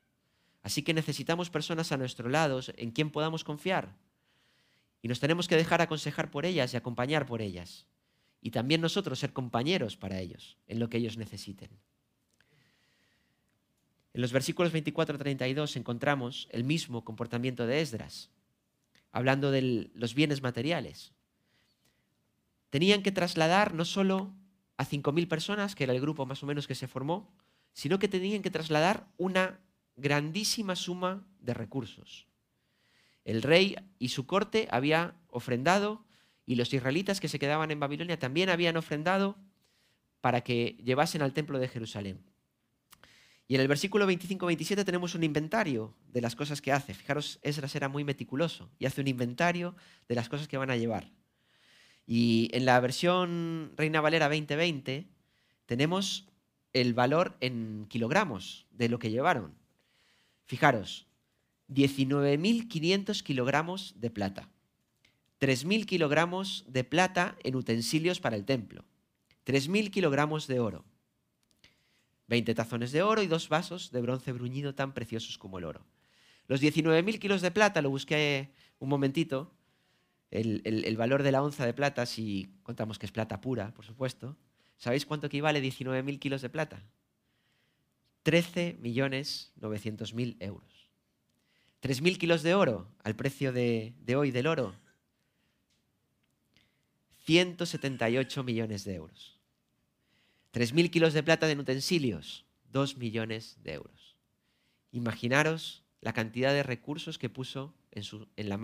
Así 0.62 0.82
que 0.82 0.92
necesitamos 0.92 1.50
personas 1.50 1.92
a 1.92 1.96
nuestro 1.96 2.28
lado 2.28 2.58
en 2.76 2.90
quien 2.90 3.10
podamos 3.10 3.44
confiar. 3.44 3.96
Y 5.00 5.06
nos 5.06 5.20
tenemos 5.20 5.46
que 5.46 5.54
dejar 5.54 5.80
aconsejar 5.80 6.32
por 6.32 6.44
ellas 6.44 6.74
y 6.74 6.76
acompañar 6.76 7.26
por 7.26 7.40
ellas. 7.42 7.86
Y 8.40 8.50
también 8.50 8.80
nosotros 8.80 9.20
ser 9.20 9.32
compañeros 9.32 9.96
para 9.96 10.18
ellos 10.18 10.56
en 10.66 10.80
lo 10.80 10.88
que 10.88 10.96
ellos 10.96 11.16
necesiten. 11.16 11.70
En 14.14 14.20
los 14.20 14.32
versículos 14.32 14.72
24 14.72 15.14
a 15.14 15.18
32 15.18 15.76
encontramos 15.76 16.48
el 16.50 16.64
mismo 16.64 17.04
comportamiento 17.04 17.68
de 17.68 17.80
Esdras, 17.80 18.30
hablando 19.12 19.52
de 19.52 19.90
los 19.94 20.14
bienes 20.14 20.42
materiales. 20.42 21.12
Tenían 22.70 23.04
que 23.04 23.12
trasladar 23.12 23.74
no 23.74 23.84
solo 23.84 24.32
a 24.76 24.84
5.000 24.84 25.28
personas, 25.28 25.76
que 25.76 25.84
era 25.84 25.92
el 25.92 26.00
grupo 26.00 26.26
más 26.26 26.42
o 26.42 26.46
menos 26.46 26.66
que 26.66 26.74
se 26.74 26.88
formó, 26.88 27.32
sino 27.76 27.98
que 27.98 28.08
tenían 28.08 28.40
que 28.40 28.50
trasladar 28.50 29.06
una 29.18 29.60
grandísima 29.96 30.74
suma 30.76 31.28
de 31.40 31.52
recursos. 31.52 32.26
El 33.22 33.42
rey 33.42 33.76
y 33.98 34.08
su 34.08 34.24
corte 34.24 34.66
había 34.70 35.14
ofrendado 35.28 36.02
y 36.46 36.54
los 36.54 36.72
israelitas 36.72 37.20
que 37.20 37.28
se 37.28 37.38
quedaban 37.38 37.70
en 37.70 37.78
Babilonia 37.78 38.18
también 38.18 38.48
habían 38.48 38.78
ofrendado 38.78 39.36
para 40.22 40.40
que 40.40 40.78
llevasen 40.82 41.20
al 41.20 41.34
templo 41.34 41.58
de 41.58 41.68
Jerusalén. 41.68 42.24
Y 43.46 43.56
en 43.56 43.60
el 43.60 43.68
versículo 43.68 44.10
25-27 44.10 44.82
tenemos 44.82 45.14
un 45.14 45.22
inventario 45.22 45.94
de 46.14 46.22
las 46.22 46.34
cosas 46.34 46.62
que 46.62 46.72
hace. 46.72 46.94
Fijaros, 46.94 47.38
Esdras 47.42 47.74
era 47.74 47.90
muy 47.90 48.04
meticuloso 48.04 48.70
y 48.78 48.86
hace 48.86 49.02
un 49.02 49.08
inventario 49.08 49.76
de 50.08 50.14
las 50.14 50.30
cosas 50.30 50.48
que 50.48 50.56
van 50.56 50.70
a 50.70 50.76
llevar. 50.76 51.10
Y 52.06 52.48
en 52.54 52.64
la 52.64 52.80
versión 52.80 53.74
Reina 53.76 54.00
Valera 54.00 54.30
2020 54.30 55.06
tenemos 55.66 56.26
el 56.76 56.92
valor 56.92 57.38
en 57.40 57.86
kilogramos 57.88 58.66
de 58.70 58.90
lo 58.90 58.98
que 58.98 59.10
llevaron. 59.10 59.54
Fijaros, 60.44 61.06
19.500 61.72 63.22
kilogramos 63.22 63.94
de 63.96 64.10
plata, 64.10 64.50
3.000 65.40 65.86
kilogramos 65.86 66.66
de 66.68 66.84
plata 66.84 67.38
en 67.44 67.56
utensilios 67.56 68.20
para 68.20 68.36
el 68.36 68.44
templo, 68.44 68.84
3.000 69.46 69.90
kilogramos 69.90 70.46
de 70.48 70.60
oro, 70.60 70.84
20 72.28 72.54
tazones 72.54 72.92
de 72.92 73.02
oro 73.02 73.22
y 73.22 73.26
dos 73.26 73.48
vasos 73.48 73.90
de 73.90 74.02
bronce 74.02 74.32
bruñido 74.32 74.74
tan 74.74 74.92
preciosos 74.92 75.38
como 75.38 75.56
el 75.58 75.64
oro. 75.64 75.86
Los 76.46 76.60
19.000 76.60 77.18
kilos 77.18 77.40
de 77.40 77.50
plata, 77.52 77.80
lo 77.80 77.88
busqué 77.88 78.52
un 78.80 78.90
momentito, 78.90 79.50
el, 80.30 80.60
el, 80.64 80.96
valor 80.98 81.22
de 81.22 81.32
la 81.32 81.42
onza 81.42 81.64
de 81.64 81.72
plata, 81.72 82.04
si 82.04 82.52
contamos 82.62 82.98
que 82.98 83.06
es 83.06 83.12
plata 83.12 83.40
pura, 83.40 83.72
por 83.72 83.86
supuesto, 83.86 84.36
¿Sabéis 84.78 85.04
cuánto 85.06 85.26
equivale 85.26 85.62
19.000 85.62 86.18
kilos 86.18 86.42
de 86.42 86.50
plata? 86.50 86.82
13.900.000 88.24 90.36
euros. 90.40 90.90
3.000 91.82 92.18
kilos 92.18 92.42
de 92.42 92.54
oro 92.54 92.90
al 93.04 93.14
precio 93.16 93.52
de, 93.52 93.94
hoy 94.16 94.32
del 94.32 94.46
oro. 94.46 94.74
178 97.24 98.44
millones 98.44 98.84
de 98.84 98.94
euros. 98.94 99.40
3.000 100.52 100.90
kilos 100.90 101.14
de 101.14 101.22
plata 101.22 101.50
en 101.50 101.60
utensilios, 101.60 102.44
2 102.72 102.98
millones 102.98 103.56
de 103.62 103.74
euros. 103.74 104.16
Imaginaros 104.90 105.84
la 106.00 106.12
cantidad 106.12 106.52
de 106.52 106.62
recursos 106.62 107.18
que 107.18 107.28
puso 107.28 107.74
en 107.92 108.48
las 108.48 108.58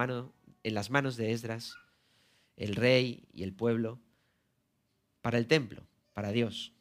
manos 0.90 1.16
de 1.16 1.32
Esdras, 1.32 1.74
el 2.56 2.76
rey 2.76 3.26
y 3.32 3.42
el 3.42 3.52
pueblo, 3.52 4.00
para 5.20 5.38
el 5.38 5.46
templo 5.46 5.86
para 6.12 6.32
Dios. 6.32 6.72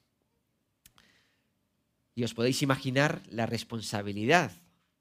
Y 2.15 2.23
os 2.23 2.33
podéis 2.33 2.61
imaginar 2.61 3.21
la 3.29 3.45
responsabilidad 3.45 4.51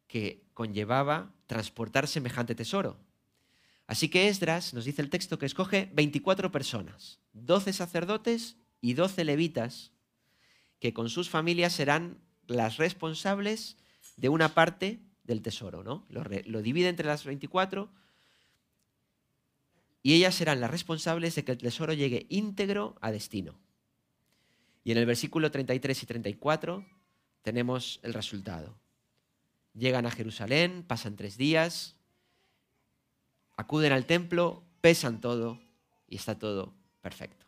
que 0.06 0.42
conllevaba 0.54 1.32
transportar 1.46 2.06
semejante 2.06 2.54
tesoro. 2.54 2.96
Así 3.86 4.08
que 4.08 4.28
Esdras 4.28 4.72
nos 4.72 4.84
dice 4.84 5.02
el 5.02 5.10
texto 5.10 5.38
que 5.38 5.46
escoge 5.46 5.90
24 5.92 6.52
personas, 6.52 7.18
12 7.32 7.72
sacerdotes 7.72 8.56
y 8.80 8.94
12 8.94 9.24
levitas, 9.24 9.90
que 10.78 10.94
con 10.94 11.10
sus 11.10 11.28
familias 11.28 11.72
serán 11.72 12.18
las 12.46 12.76
responsables 12.76 13.76
de 14.16 14.28
una 14.28 14.54
parte 14.54 15.00
del 15.24 15.42
tesoro. 15.42 15.82
¿no? 15.82 16.06
Lo, 16.08 16.24
lo 16.46 16.62
divide 16.62 16.88
entre 16.88 17.06
las 17.06 17.24
24 17.24 17.90
y 20.02 20.14
ellas 20.14 20.34
serán 20.34 20.60
las 20.60 20.70
responsables 20.70 21.34
de 21.34 21.44
que 21.44 21.52
el 21.52 21.58
tesoro 21.58 21.92
llegue 21.92 22.26
íntegro 22.30 22.96
a 23.00 23.10
destino. 23.10 23.58
Y 24.82 24.92
en 24.92 24.98
el 24.98 25.06
versículo 25.06 25.50
33 25.50 26.02
y 26.02 26.06
34 26.06 26.86
tenemos 27.42 28.00
el 28.02 28.14
resultado. 28.14 28.78
Llegan 29.74 30.06
a 30.06 30.10
Jerusalén, 30.10 30.84
pasan 30.86 31.16
tres 31.16 31.36
días, 31.36 31.96
acuden 33.56 33.92
al 33.92 34.06
templo, 34.06 34.64
pesan 34.80 35.20
todo 35.20 35.60
y 36.08 36.16
está 36.16 36.38
todo 36.38 36.74
perfecto. 37.00 37.46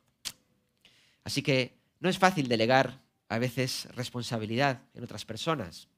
Así 1.24 1.42
que 1.42 1.78
no 2.00 2.08
es 2.08 2.18
fácil 2.18 2.48
delegar 2.48 3.00
a 3.28 3.38
veces 3.38 3.88
responsabilidad 3.94 4.82
en 4.94 5.04
otras 5.04 5.24
personas. 5.24 5.88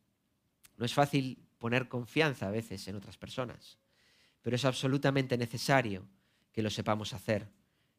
No 0.76 0.84
es 0.84 0.94
fácil 0.94 1.38
poner 1.58 1.88
confianza 1.88 2.46
a 2.46 2.50
veces 2.50 2.86
en 2.88 2.96
otras 2.96 3.16
personas. 3.16 3.78
Pero 4.42 4.56
es 4.56 4.64
absolutamente 4.64 5.36
necesario 5.36 6.06
que 6.52 6.62
lo 6.62 6.70
sepamos 6.70 7.12
hacer 7.12 7.48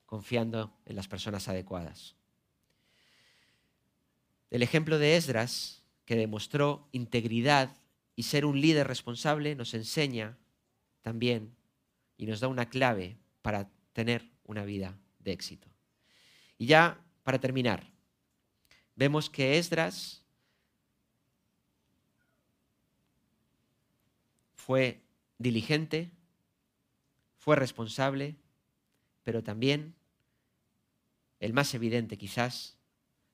confiando 0.06 0.78
en 0.86 0.96
las 0.96 1.08
personas 1.08 1.48
adecuadas. 1.48 2.16
El 4.50 4.64
ejemplo 4.64 5.00
de 5.00 5.16
Esdras, 5.16 5.84
que 6.06 6.16
demostró 6.16 6.88
integridad 6.92 7.76
y 8.16 8.24
ser 8.24 8.46
un 8.46 8.62
líder 8.62 8.88
responsable, 8.88 9.56
nos 9.56 9.74
enseña 9.74 10.38
también 11.02 11.56
y 12.18 12.26
nos 12.26 12.40
da 12.40 12.48
una 12.48 12.70
clave 12.70 13.18
para 13.42 13.70
tener 13.94 14.32
una 14.44 14.64
vida 14.64 14.98
de 15.20 15.32
éxito. 15.32 15.68
Y 16.58 16.68
ya 16.68 17.04
para 17.24 17.40
terminar, 17.40 17.92
vemos 18.96 19.30
que 19.30 19.58
Esdras 19.58 20.24
fue 24.54 25.02
diligente, 25.38 26.12
fue 27.38 27.56
responsable, 27.56 28.36
pero 29.24 29.44
también, 29.44 29.96
el 31.40 31.54
más 31.54 31.74
evidente 31.74 32.18
quizás, 32.18 32.78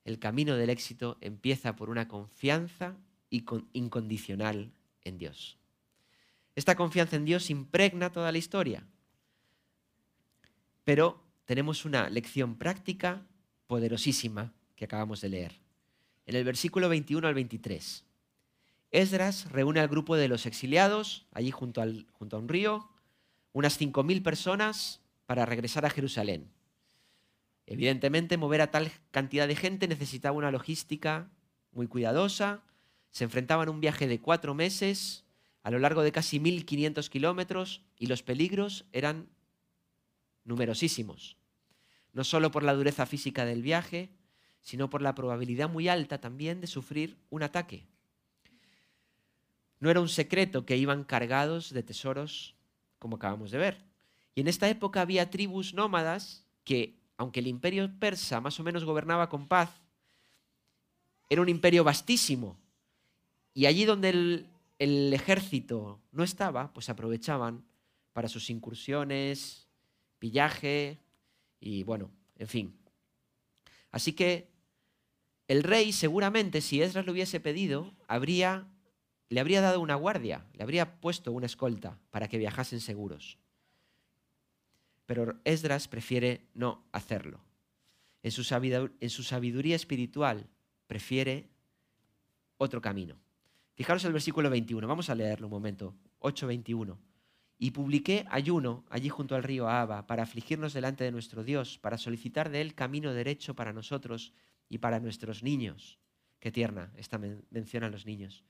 el 0.03 0.19
camino 0.19 0.55
del 0.55 0.69
éxito 0.69 1.17
empieza 1.21 1.75
por 1.75 1.89
una 1.89 2.07
confianza 2.07 2.95
incondicional 3.29 4.71
en 5.03 5.17
Dios. 5.17 5.57
Esta 6.55 6.75
confianza 6.75 7.15
en 7.15 7.25
Dios 7.25 7.49
impregna 7.49 8.11
toda 8.11 8.31
la 8.31 8.37
historia. 8.37 8.85
Pero 10.83 11.23
tenemos 11.45 11.85
una 11.85 12.09
lección 12.09 12.57
práctica 12.57 13.25
poderosísima 13.67 14.53
que 14.75 14.85
acabamos 14.85 15.21
de 15.21 15.29
leer. 15.29 15.59
En 16.25 16.35
el 16.35 16.43
versículo 16.43 16.89
21 16.89 17.27
al 17.27 17.33
23. 17.33 18.03
Esdras 18.91 19.49
reúne 19.51 19.79
al 19.79 19.87
grupo 19.87 20.17
de 20.17 20.27
los 20.27 20.45
exiliados 20.45 21.25
allí 21.31 21.51
junto, 21.51 21.81
junto 22.11 22.35
a 22.35 22.39
un 22.39 22.49
río, 22.49 22.89
unas 23.53 23.79
5.000 23.79 24.21
personas 24.21 25.01
para 25.25 25.45
regresar 25.45 25.85
a 25.85 25.89
Jerusalén. 25.89 26.51
Evidentemente, 27.71 28.35
mover 28.35 28.59
a 28.59 28.69
tal 28.69 28.91
cantidad 29.11 29.47
de 29.47 29.55
gente 29.55 29.87
necesitaba 29.87 30.35
una 30.35 30.51
logística 30.51 31.31
muy 31.71 31.87
cuidadosa. 31.87 32.63
Se 33.11 33.23
enfrentaban 33.23 33.69
a 33.69 33.71
un 33.71 33.79
viaje 33.79 34.09
de 34.09 34.19
cuatro 34.19 34.53
meses 34.53 35.23
a 35.63 35.71
lo 35.71 35.79
largo 35.79 36.01
de 36.01 36.11
casi 36.11 36.37
1.500 36.37 37.07
kilómetros 37.07 37.81
y 37.97 38.07
los 38.07 38.23
peligros 38.23 38.85
eran 38.91 39.29
numerosísimos. 40.43 41.37
No 42.11 42.25
solo 42.25 42.51
por 42.51 42.63
la 42.63 42.73
dureza 42.73 43.05
física 43.05 43.45
del 43.45 43.61
viaje, 43.61 44.09
sino 44.59 44.89
por 44.89 45.01
la 45.01 45.15
probabilidad 45.15 45.69
muy 45.69 45.87
alta 45.87 46.19
también 46.19 46.59
de 46.59 46.67
sufrir 46.67 47.19
un 47.29 47.41
ataque. 47.41 47.87
No 49.79 49.89
era 49.89 50.01
un 50.01 50.09
secreto 50.09 50.65
que 50.65 50.75
iban 50.75 51.05
cargados 51.05 51.71
de 51.71 51.83
tesoros, 51.83 52.57
como 52.99 53.15
acabamos 53.15 53.49
de 53.49 53.59
ver. 53.59 53.85
Y 54.35 54.41
en 54.41 54.49
esta 54.49 54.67
época 54.67 54.99
había 54.99 55.29
tribus 55.29 55.73
nómadas 55.73 56.45
que 56.65 57.00
aunque 57.21 57.39
el 57.39 57.45
imperio 57.45 57.87
persa 57.99 58.41
más 58.41 58.59
o 58.59 58.63
menos 58.63 58.83
gobernaba 58.83 59.29
con 59.29 59.47
paz, 59.47 59.69
era 61.29 61.39
un 61.39 61.49
imperio 61.49 61.83
vastísimo. 61.83 62.57
Y 63.53 63.67
allí 63.67 63.85
donde 63.85 64.09
el, 64.79 65.13
ejército 65.13 66.01
no 66.11 66.23
estaba, 66.23 66.73
pues 66.73 66.89
aprovechaban 66.89 67.63
para 68.11 68.27
sus 68.27 68.49
incursiones, 68.49 69.67
pillaje 70.17 70.97
y 71.59 71.83
bueno, 71.83 72.09
en 72.39 72.47
fin. 72.47 72.75
Así 73.91 74.13
que 74.13 74.49
el 75.47 75.61
rey 75.61 75.91
seguramente, 75.91 76.59
si 76.59 76.81
Esdras 76.81 77.05
lo 77.05 77.11
hubiese 77.11 77.39
pedido, 77.39 77.93
habría, 78.07 78.65
le 79.29 79.39
habría 79.41 79.61
dado 79.61 79.79
una 79.79 79.93
guardia, 79.93 80.47
le 80.53 80.63
habría 80.63 80.99
puesto 80.99 81.31
una 81.31 81.45
escolta 81.45 81.99
para 82.09 82.27
que 82.27 82.39
viajasen 82.39 82.79
seguros 82.79 83.37
pero 85.11 85.41
Esdras 85.43 85.89
prefiere 85.89 86.47
no 86.53 86.87
hacerlo. 86.93 87.41
En 88.23 88.31
su, 88.31 88.45
sabiduría, 88.45 89.75
espiritual 89.75 90.47
prefiere 90.87 91.49
otro 92.55 92.79
camino. 92.79 93.17
Fijaros 93.73 94.05
el 94.05 94.13
versículo 94.13 94.49
21, 94.49 94.87
vamos 94.87 95.09
a 95.09 95.15
leerlo 95.15 95.47
un 95.47 95.51
momento, 95.51 95.97
8.21. 96.21 96.95
Y 97.57 97.71
publiqué 97.71 98.25
ayuno 98.29 98.85
allí 98.89 99.09
junto 99.09 99.35
al 99.35 99.43
río 99.43 99.67
Aba 99.67 100.07
para 100.07 100.23
afligirnos 100.23 100.71
delante 100.71 101.03
de 101.03 101.11
nuestro 101.11 101.43
Dios, 101.43 101.77
para 101.77 101.97
solicitar 101.97 102.49
de 102.49 102.61
él 102.61 102.73
camino 102.73 103.13
derecho 103.13 103.53
para 103.53 103.73
nosotros 103.73 104.31
y 104.69 104.77
para 104.77 105.01
nuestros 105.01 105.43
niños. 105.43 105.99
Qué 106.39 106.53
tierna 106.53 106.93
esta 106.95 107.17
mención 107.17 107.83
a 107.83 107.89
los 107.89 108.05
niños 108.05 108.45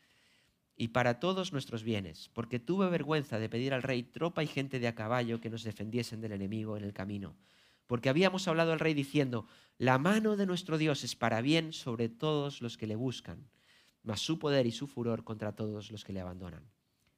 y 0.82 0.88
para 0.88 1.20
todos 1.20 1.54
nuestros 1.54 1.84
bienes, 1.84 2.32
porque 2.34 2.58
tuve 2.58 2.90
vergüenza 2.90 3.38
de 3.38 3.50
pedir 3.50 3.72
al 3.72 3.84
rey 3.84 4.02
tropa 4.02 4.44
y 4.44 4.48
gente 4.48 4.80
de 4.80 4.88
a 4.88 4.96
caballo 4.96 5.40
que 5.40 5.52
nos 5.52 5.64
defendiesen 5.64 6.22
del 6.22 6.32
enemigo 6.32 6.76
en 6.76 6.84
el 6.84 6.92
camino. 6.92 7.36
Porque 7.86 8.10
habíamos 8.10 8.48
hablado 8.48 8.74
al 8.74 8.80
rey 8.80 8.96
diciendo, 8.96 9.46
la 9.78 10.00
mano 10.00 10.38
de 10.38 10.48
nuestro 10.48 10.80
Dios 10.80 11.04
es 11.04 11.16
para 11.16 11.42
bien 11.42 11.72
sobre 11.72 12.10
todos 12.10 12.64
los 12.64 12.80
que 12.80 12.88
le 12.88 12.96
buscan, 12.96 13.48
mas 14.02 14.22
su 14.22 14.40
poder 14.40 14.66
y 14.66 14.72
su 14.72 14.88
furor 14.88 15.24
contra 15.24 15.54
todos 15.54 15.92
los 15.92 16.04
que 16.04 16.14
le 16.14 16.20
abandonan. 16.20 16.64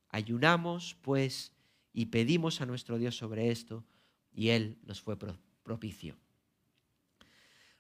Ayunamos, 0.10 0.98
pues, 1.02 1.54
y 1.94 2.08
pedimos 2.08 2.60
a 2.60 2.66
nuestro 2.66 2.98
Dios 2.98 3.16
sobre 3.16 3.50
esto, 3.50 3.86
y 4.34 4.50
Él 4.50 4.78
nos 4.84 5.00
fue 5.00 5.16
propicio. 5.64 6.18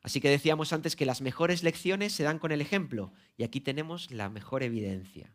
Así 0.02 0.22
que 0.22 0.30
decíamos 0.30 0.72
antes 0.72 0.96
que 0.96 1.06
las 1.06 1.20
mejores 1.20 1.62
lecciones 1.62 2.14
se 2.14 2.24
dan 2.24 2.40
con 2.40 2.54
el 2.54 2.62
ejemplo, 2.62 3.12
y 3.36 3.44
aquí 3.44 3.60
tenemos 3.60 4.12
la 4.12 4.30
mejor 4.30 4.64
evidencia. 4.64 5.34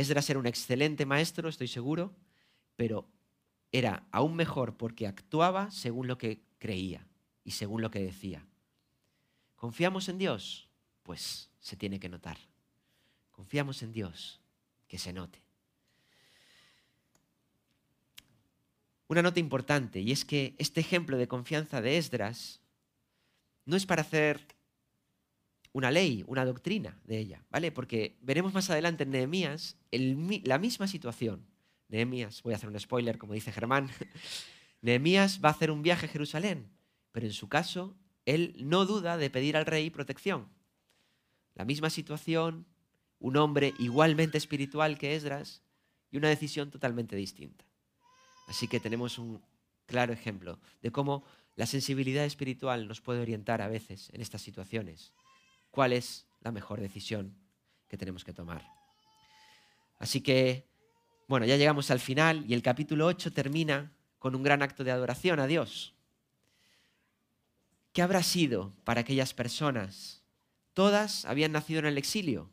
Esdras 0.00 0.30
era 0.30 0.38
un 0.38 0.46
excelente 0.46 1.06
maestro, 1.06 1.48
estoy 1.48 1.66
seguro, 1.66 2.14
pero 2.76 3.08
era 3.72 4.06
aún 4.12 4.36
mejor 4.36 4.76
porque 4.76 5.08
actuaba 5.08 5.72
según 5.72 6.06
lo 6.06 6.18
que 6.18 6.40
creía 6.58 7.04
y 7.42 7.50
según 7.50 7.82
lo 7.82 7.90
que 7.90 7.98
decía. 7.98 8.46
¿Confiamos 9.56 10.08
en 10.08 10.18
Dios? 10.18 10.68
Pues 11.02 11.50
se 11.58 11.76
tiene 11.76 11.98
que 11.98 12.08
notar. 12.08 12.38
Confiamos 13.32 13.82
en 13.82 13.92
Dios, 13.92 14.40
que 14.86 14.98
se 14.98 15.12
note. 15.12 15.42
Una 19.08 19.22
nota 19.22 19.40
importante, 19.40 19.98
y 20.00 20.12
es 20.12 20.24
que 20.24 20.54
este 20.58 20.80
ejemplo 20.80 21.16
de 21.16 21.26
confianza 21.26 21.80
de 21.80 21.98
Esdras 21.98 22.60
no 23.64 23.74
es 23.74 23.84
para 23.84 24.02
hacer 24.02 24.46
una 25.78 25.92
ley, 25.92 26.24
una 26.26 26.44
doctrina 26.44 26.98
de 27.04 27.18
ella, 27.18 27.44
¿vale? 27.50 27.70
Porque 27.70 28.18
veremos 28.20 28.52
más 28.52 28.68
adelante 28.68 29.04
en 29.04 29.10
Nehemías 29.10 29.76
la 29.92 30.58
misma 30.58 30.88
situación. 30.88 31.46
Nehemías, 31.86 32.42
voy 32.42 32.52
a 32.52 32.56
hacer 32.56 32.68
un 32.68 32.78
spoiler, 32.80 33.16
como 33.16 33.34
dice 33.34 33.52
Germán. 33.52 33.88
Nehemías 34.82 35.40
va 35.42 35.50
a 35.50 35.52
hacer 35.52 35.70
un 35.70 35.82
viaje 35.82 36.06
a 36.06 36.08
Jerusalén, 36.08 36.68
pero 37.12 37.26
en 37.26 37.32
su 37.32 37.48
caso, 37.48 37.96
él 38.26 38.56
no 38.58 38.86
duda 38.86 39.16
de 39.16 39.30
pedir 39.30 39.56
al 39.56 39.66
rey 39.66 39.88
protección. 39.88 40.48
La 41.54 41.64
misma 41.64 41.90
situación, 41.90 42.66
un 43.20 43.36
hombre 43.36 43.72
igualmente 43.78 44.36
espiritual 44.36 44.98
que 44.98 45.14
Esdras 45.14 45.62
y 46.10 46.16
una 46.16 46.28
decisión 46.28 46.72
totalmente 46.72 47.14
distinta. 47.14 47.64
Así 48.48 48.66
que 48.66 48.80
tenemos 48.80 49.16
un 49.16 49.40
claro 49.86 50.12
ejemplo 50.12 50.58
de 50.82 50.90
cómo 50.90 51.22
la 51.54 51.66
sensibilidad 51.66 52.24
espiritual 52.24 52.88
nos 52.88 53.00
puede 53.00 53.20
orientar 53.20 53.62
a 53.62 53.68
veces 53.68 54.10
en 54.12 54.22
estas 54.22 54.42
situaciones 54.42 55.14
cuál 55.70 55.92
es 55.92 56.26
la 56.40 56.52
mejor 56.52 56.80
decisión 56.80 57.34
que 57.88 57.96
tenemos 57.96 58.24
que 58.24 58.32
tomar. 58.32 58.66
Así 59.98 60.20
que, 60.20 60.66
bueno, 61.26 61.46
ya 61.46 61.56
llegamos 61.56 61.90
al 61.90 62.00
final 62.00 62.44
y 62.48 62.54
el 62.54 62.62
capítulo 62.62 63.06
8 63.06 63.32
termina 63.32 63.92
con 64.18 64.34
un 64.34 64.42
gran 64.42 64.62
acto 64.62 64.84
de 64.84 64.90
adoración 64.90 65.40
a 65.40 65.46
Dios. 65.46 65.94
¿Qué 67.92 68.02
habrá 68.02 68.22
sido 68.22 68.72
para 68.84 69.00
aquellas 69.00 69.34
personas? 69.34 70.22
Todas 70.72 71.24
habían 71.24 71.52
nacido 71.52 71.80
en 71.80 71.86
el 71.86 71.98
exilio. 71.98 72.50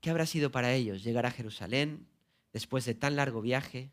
¿Qué 0.00 0.10
habrá 0.10 0.26
sido 0.26 0.50
para 0.50 0.72
ellos 0.74 1.02
llegar 1.02 1.26
a 1.26 1.30
Jerusalén 1.30 2.06
después 2.52 2.84
de 2.84 2.94
tan 2.94 3.16
largo 3.16 3.40
viaje, 3.40 3.90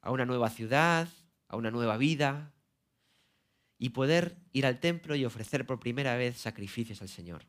a 0.00 0.10
una 0.10 0.24
nueva 0.24 0.50
ciudad, 0.50 1.08
a 1.48 1.56
una 1.56 1.70
nueva 1.70 1.96
vida, 1.96 2.52
y 3.78 3.90
poder 3.90 4.36
ir 4.52 4.66
al 4.66 4.80
templo 4.80 5.14
y 5.16 5.24
ofrecer 5.24 5.66
por 5.66 5.80
primera 5.80 6.16
vez 6.16 6.38
sacrificios 6.38 7.02
al 7.02 7.08
Señor. 7.08 7.44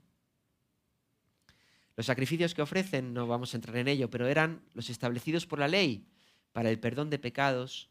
Los 1.95 2.05
sacrificios 2.05 2.53
que 2.53 2.61
ofrecen, 2.61 3.13
no 3.13 3.25
vamos 3.27 3.53
a 3.53 3.57
entrar 3.57 3.77
en 3.77 3.87
ello, 3.87 4.09
pero 4.09 4.27
eran 4.27 4.61
los 4.73 4.89
establecidos 4.89 5.45
por 5.45 5.59
la 5.59 5.67
ley 5.67 6.07
para 6.51 6.69
el 6.69 6.79
perdón 6.79 7.09
de 7.09 7.19
pecados, 7.19 7.89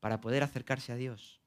para 0.00 0.20
poder 0.20 0.42
acercarse 0.42 0.92
a 0.92 0.96
Dios. 0.96 1.40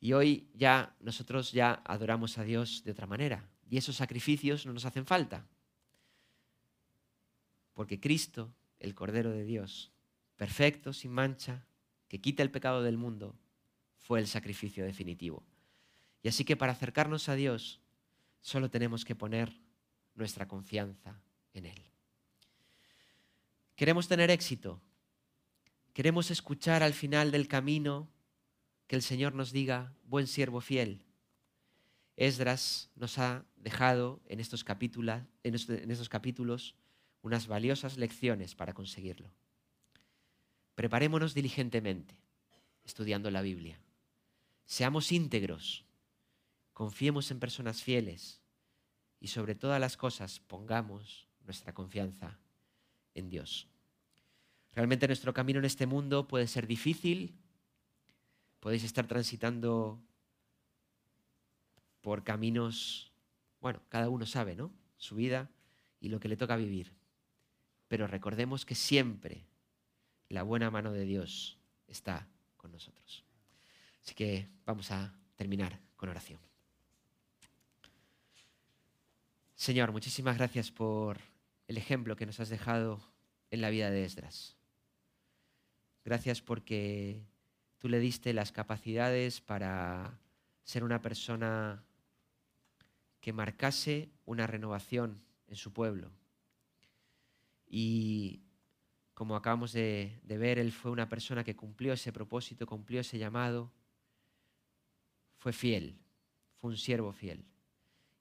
Y 0.00 0.12
hoy 0.12 0.48
ya 0.54 0.94
nosotros 1.00 1.52
ya 1.52 1.82
adoramos 1.84 2.38
a 2.38 2.44
Dios 2.44 2.84
de 2.84 2.92
otra 2.92 3.06
manera. 3.06 3.48
Y 3.68 3.78
esos 3.78 3.96
sacrificios 3.96 4.64
no 4.64 4.72
nos 4.72 4.84
hacen 4.84 5.06
falta. 5.06 5.46
Porque 7.74 8.00
Cristo, 8.00 8.54
el 8.78 8.94
Cordero 8.94 9.30
de 9.30 9.44
Dios, 9.44 9.92
perfecto, 10.36 10.92
sin 10.92 11.10
mancha, 11.10 11.66
que 12.06 12.20
quita 12.20 12.42
el 12.42 12.50
pecado 12.50 12.82
del 12.82 12.96
mundo, 12.96 13.36
fue 14.08 14.20
el 14.20 14.26
sacrificio 14.26 14.86
definitivo. 14.86 15.44
Y 16.22 16.28
así 16.28 16.42
que 16.42 16.56
para 16.56 16.72
acercarnos 16.72 17.28
a 17.28 17.34
Dios 17.34 17.82
solo 18.40 18.70
tenemos 18.70 19.04
que 19.04 19.14
poner 19.14 19.60
nuestra 20.14 20.48
confianza 20.48 21.20
en 21.52 21.66
Él. 21.66 21.82
Queremos 23.76 24.08
tener 24.08 24.30
éxito. 24.30 24.80
Queremos 25.92 26.30
escuchar 26.30 26.82
al 26.82 26.94
final 26.94 27.30
del 27.30 27.48
camino 27.48 28.08
que 28.86 28.96
el 28.96 29.02
Señor 29.02 29.34
nos 29.34 29.52
diga, 29.52 29.92
buen 30.04 30.26
siervo 30.26 30.62
fiel. 30.62 31.04
Esdras 32.16 32.90
nos 32.96 33.18
ha 33.18 33.44
dejado 33.56 34.22
en 34.26 34.40
estos, 34.40 34.64
capítulos, 34.64 35.20
en 35.44 35.90
estos 35.90 36.08
capítulos 36.08 36.76
unas 37.20 37.46
valiosas 37.46 37.98
lecciones 37.98 38.54
para 38.54 38.72
conseguirlo. 38.72 39.30
Preparémonos 40.76 41.34
diligentemente 41.34 42.16
estudiando 42.86 43.30
la 43.30 43.42
Biblia. 43.42 43.78
Seamos 44.68 45.12
íntegros, 45.12 45.86
confiemos 46.74 47.30
en 47.30 47.40
personas 47.40 47.82
fieles 47.82 48.42
y 49.18 49.28
sobre 49.28 49.54
todas 49.54 49.80
las 49.80 49.96
cosas 49.96 50.40
pongamos 50.40 51.26
nuestra 51.46 51.72
confianza 51.72 52.38
en 53.14 53.30
Dios. 53.30 53.66
Realmente 54.74 55.06
nuestro 55.06 55.32
camino 55.32 55.58
en 55.58 55.64
este 55.64 55.86
mundo 55.86 56.28
puede 56.28 56.46
ser 56.46 56.66
difícil, 56.66 57.34
podéis 58.60 58.84
estar 58.84 59.06
transitando 59.06 60.02
por 62.02 62.22
caminos, 62.22 63.10
bueno, 63.62 63.80
cada 63.88 64.10
uno 64.10 64.26
sabe, 64.26 64.54
¿no? 64.54 64.70
Su 64.98 65.16
vida 65.16 65.48
y 65.98 66.10
lo 66.10 66.20
que 66.20 66.28
le 66.28 66.36
toca 66.36 66.56
vivir. 66.56 66.92
Pero 67.88 68.06
recordemos 68.06 68.66
que 68.66 68.74
siempre 68.74 69.46
la 70.28 70.42
buena 70.42 70.70
mano 70.70 70.92
de 70.92 71.06
Dios 71.06 71.56
está 71.86 72.28
con 72.58 72.70
nosotros. 72.70 73.24
Así 74.08 74.14
que 74.14 74.48
vamos 74.64 74.90
a 74.90 75.12
terminar 75.36 75.78
con 75.94 76.08
oración. 76.08 76.40
Señor, 79.54 79.92
muchísimas 79.92 80.38
gracias 80.38 80.70
por 80.70 81.18
el 81.66 81.76
ejemplo 81.76 82.16
que 82.16 82.24
nos 82.24 82.40
has 82.40 82.48
dejado 82.48 83.02
en 83.50 83.60
la 83.60 83.68
vida 83.68 83.90
de 83.90 84.06
Esdras. 84.06 84.56
Gracias 86.06 86.40
porque 86.40 87.20
tú 87.76 87.90
le 87.90 87.98
diste 87.98 88.32
las 88.32 88.50
capacidades 88.50 89.42
para 89.42 90.18
ser 90.64 90.84
una 90.84 91.02
persona 91.02 91.84
que 93.20 93.34
marcase 93.34 94.08
una 94.24 94.46
renovación 94.46 95.20
en 95.48 95.56
su 95.56 95.74
pueblo. 95.74 96.10
Y 97.66 98.40
como 99.12 99.36
acabamos 99.36 99.74
de, 99.74 100.18
ver, 100.24 100.58
él 100.58 100.72
fue 100.72 100.90
una 100.90 101.10
persona 101.10 101.44
que 101.44 101.54
cumplió 101.54 101.92
ese 101.92 102.10
propósito, 102.10 102.64
cumplió 102.64 103.00
ese 103.00 103.18
llamado, 103.18 103.70
fue 105.38 105.52
fiel, 105.52 105.96
fue 106.56 106.70
un 106.70 106.76
siervo 106.76 107.12
fiel. 107.12 107.44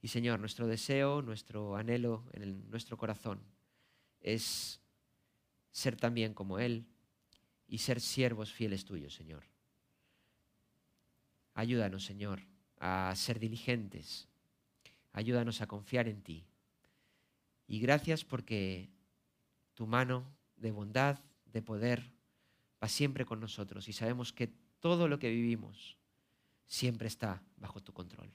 Y 0.02 0.08
Señor, 0.08 0.40
nuestro 0.40 0.68
deseo, 0.68 1.22
nuestro 1.22 1.76
anhelo 1.76 2.24
en 2.34 2.70
nuestro 2.70 2.98
corazón 2.98 3.42
es 4.22 4.80
ser 5.72 5.96
también 5.96 6.34
como 6.34 6.60
Él 6.60 6.86
y 7.68 7.80
ser 7.80 8.00
siervos 8.00 8.54
fieles 8.54 8.86
tuyos, 8.86 9.14
Señor. 9.14 9.44
Ayúdanos, 11.54 12.06
Señor, 12.06 12.42
a 12.80 13.14
ser 13.16 13.40
diligentes. 13.40 14.28
Ayúdanos 15.12 15.62
a 15.62 15.68
confiar 15.68 16.08
en 16.08 16.22
ti. 16.22 16.46
Y 17.68 17.80
gracias 17.80 18.24
porque 18.24 18.90
tu 19.74 19.88
mano 19.88 20.24
de 20.56 20.72
bondad, 20.72 21.20
de 21.46 21.62
poder, 21.62 22.12
va 22.82 22.88
siempre 22.88 23.26
con 23.26 23.40
nosotros 23.40 23.88
y 23.88 23.94
sabemos 23.94 24.32
que 24.32 24.48
todo 24.80 25.08
lo 25.08 25.18
que 25.18 25.30
vivimos 25.30 25.97
siempre 26.68 27.08
está 27.08 27.42
bajo 27.58 27.82
tu 27.82 27.94
control. 27.94 28.30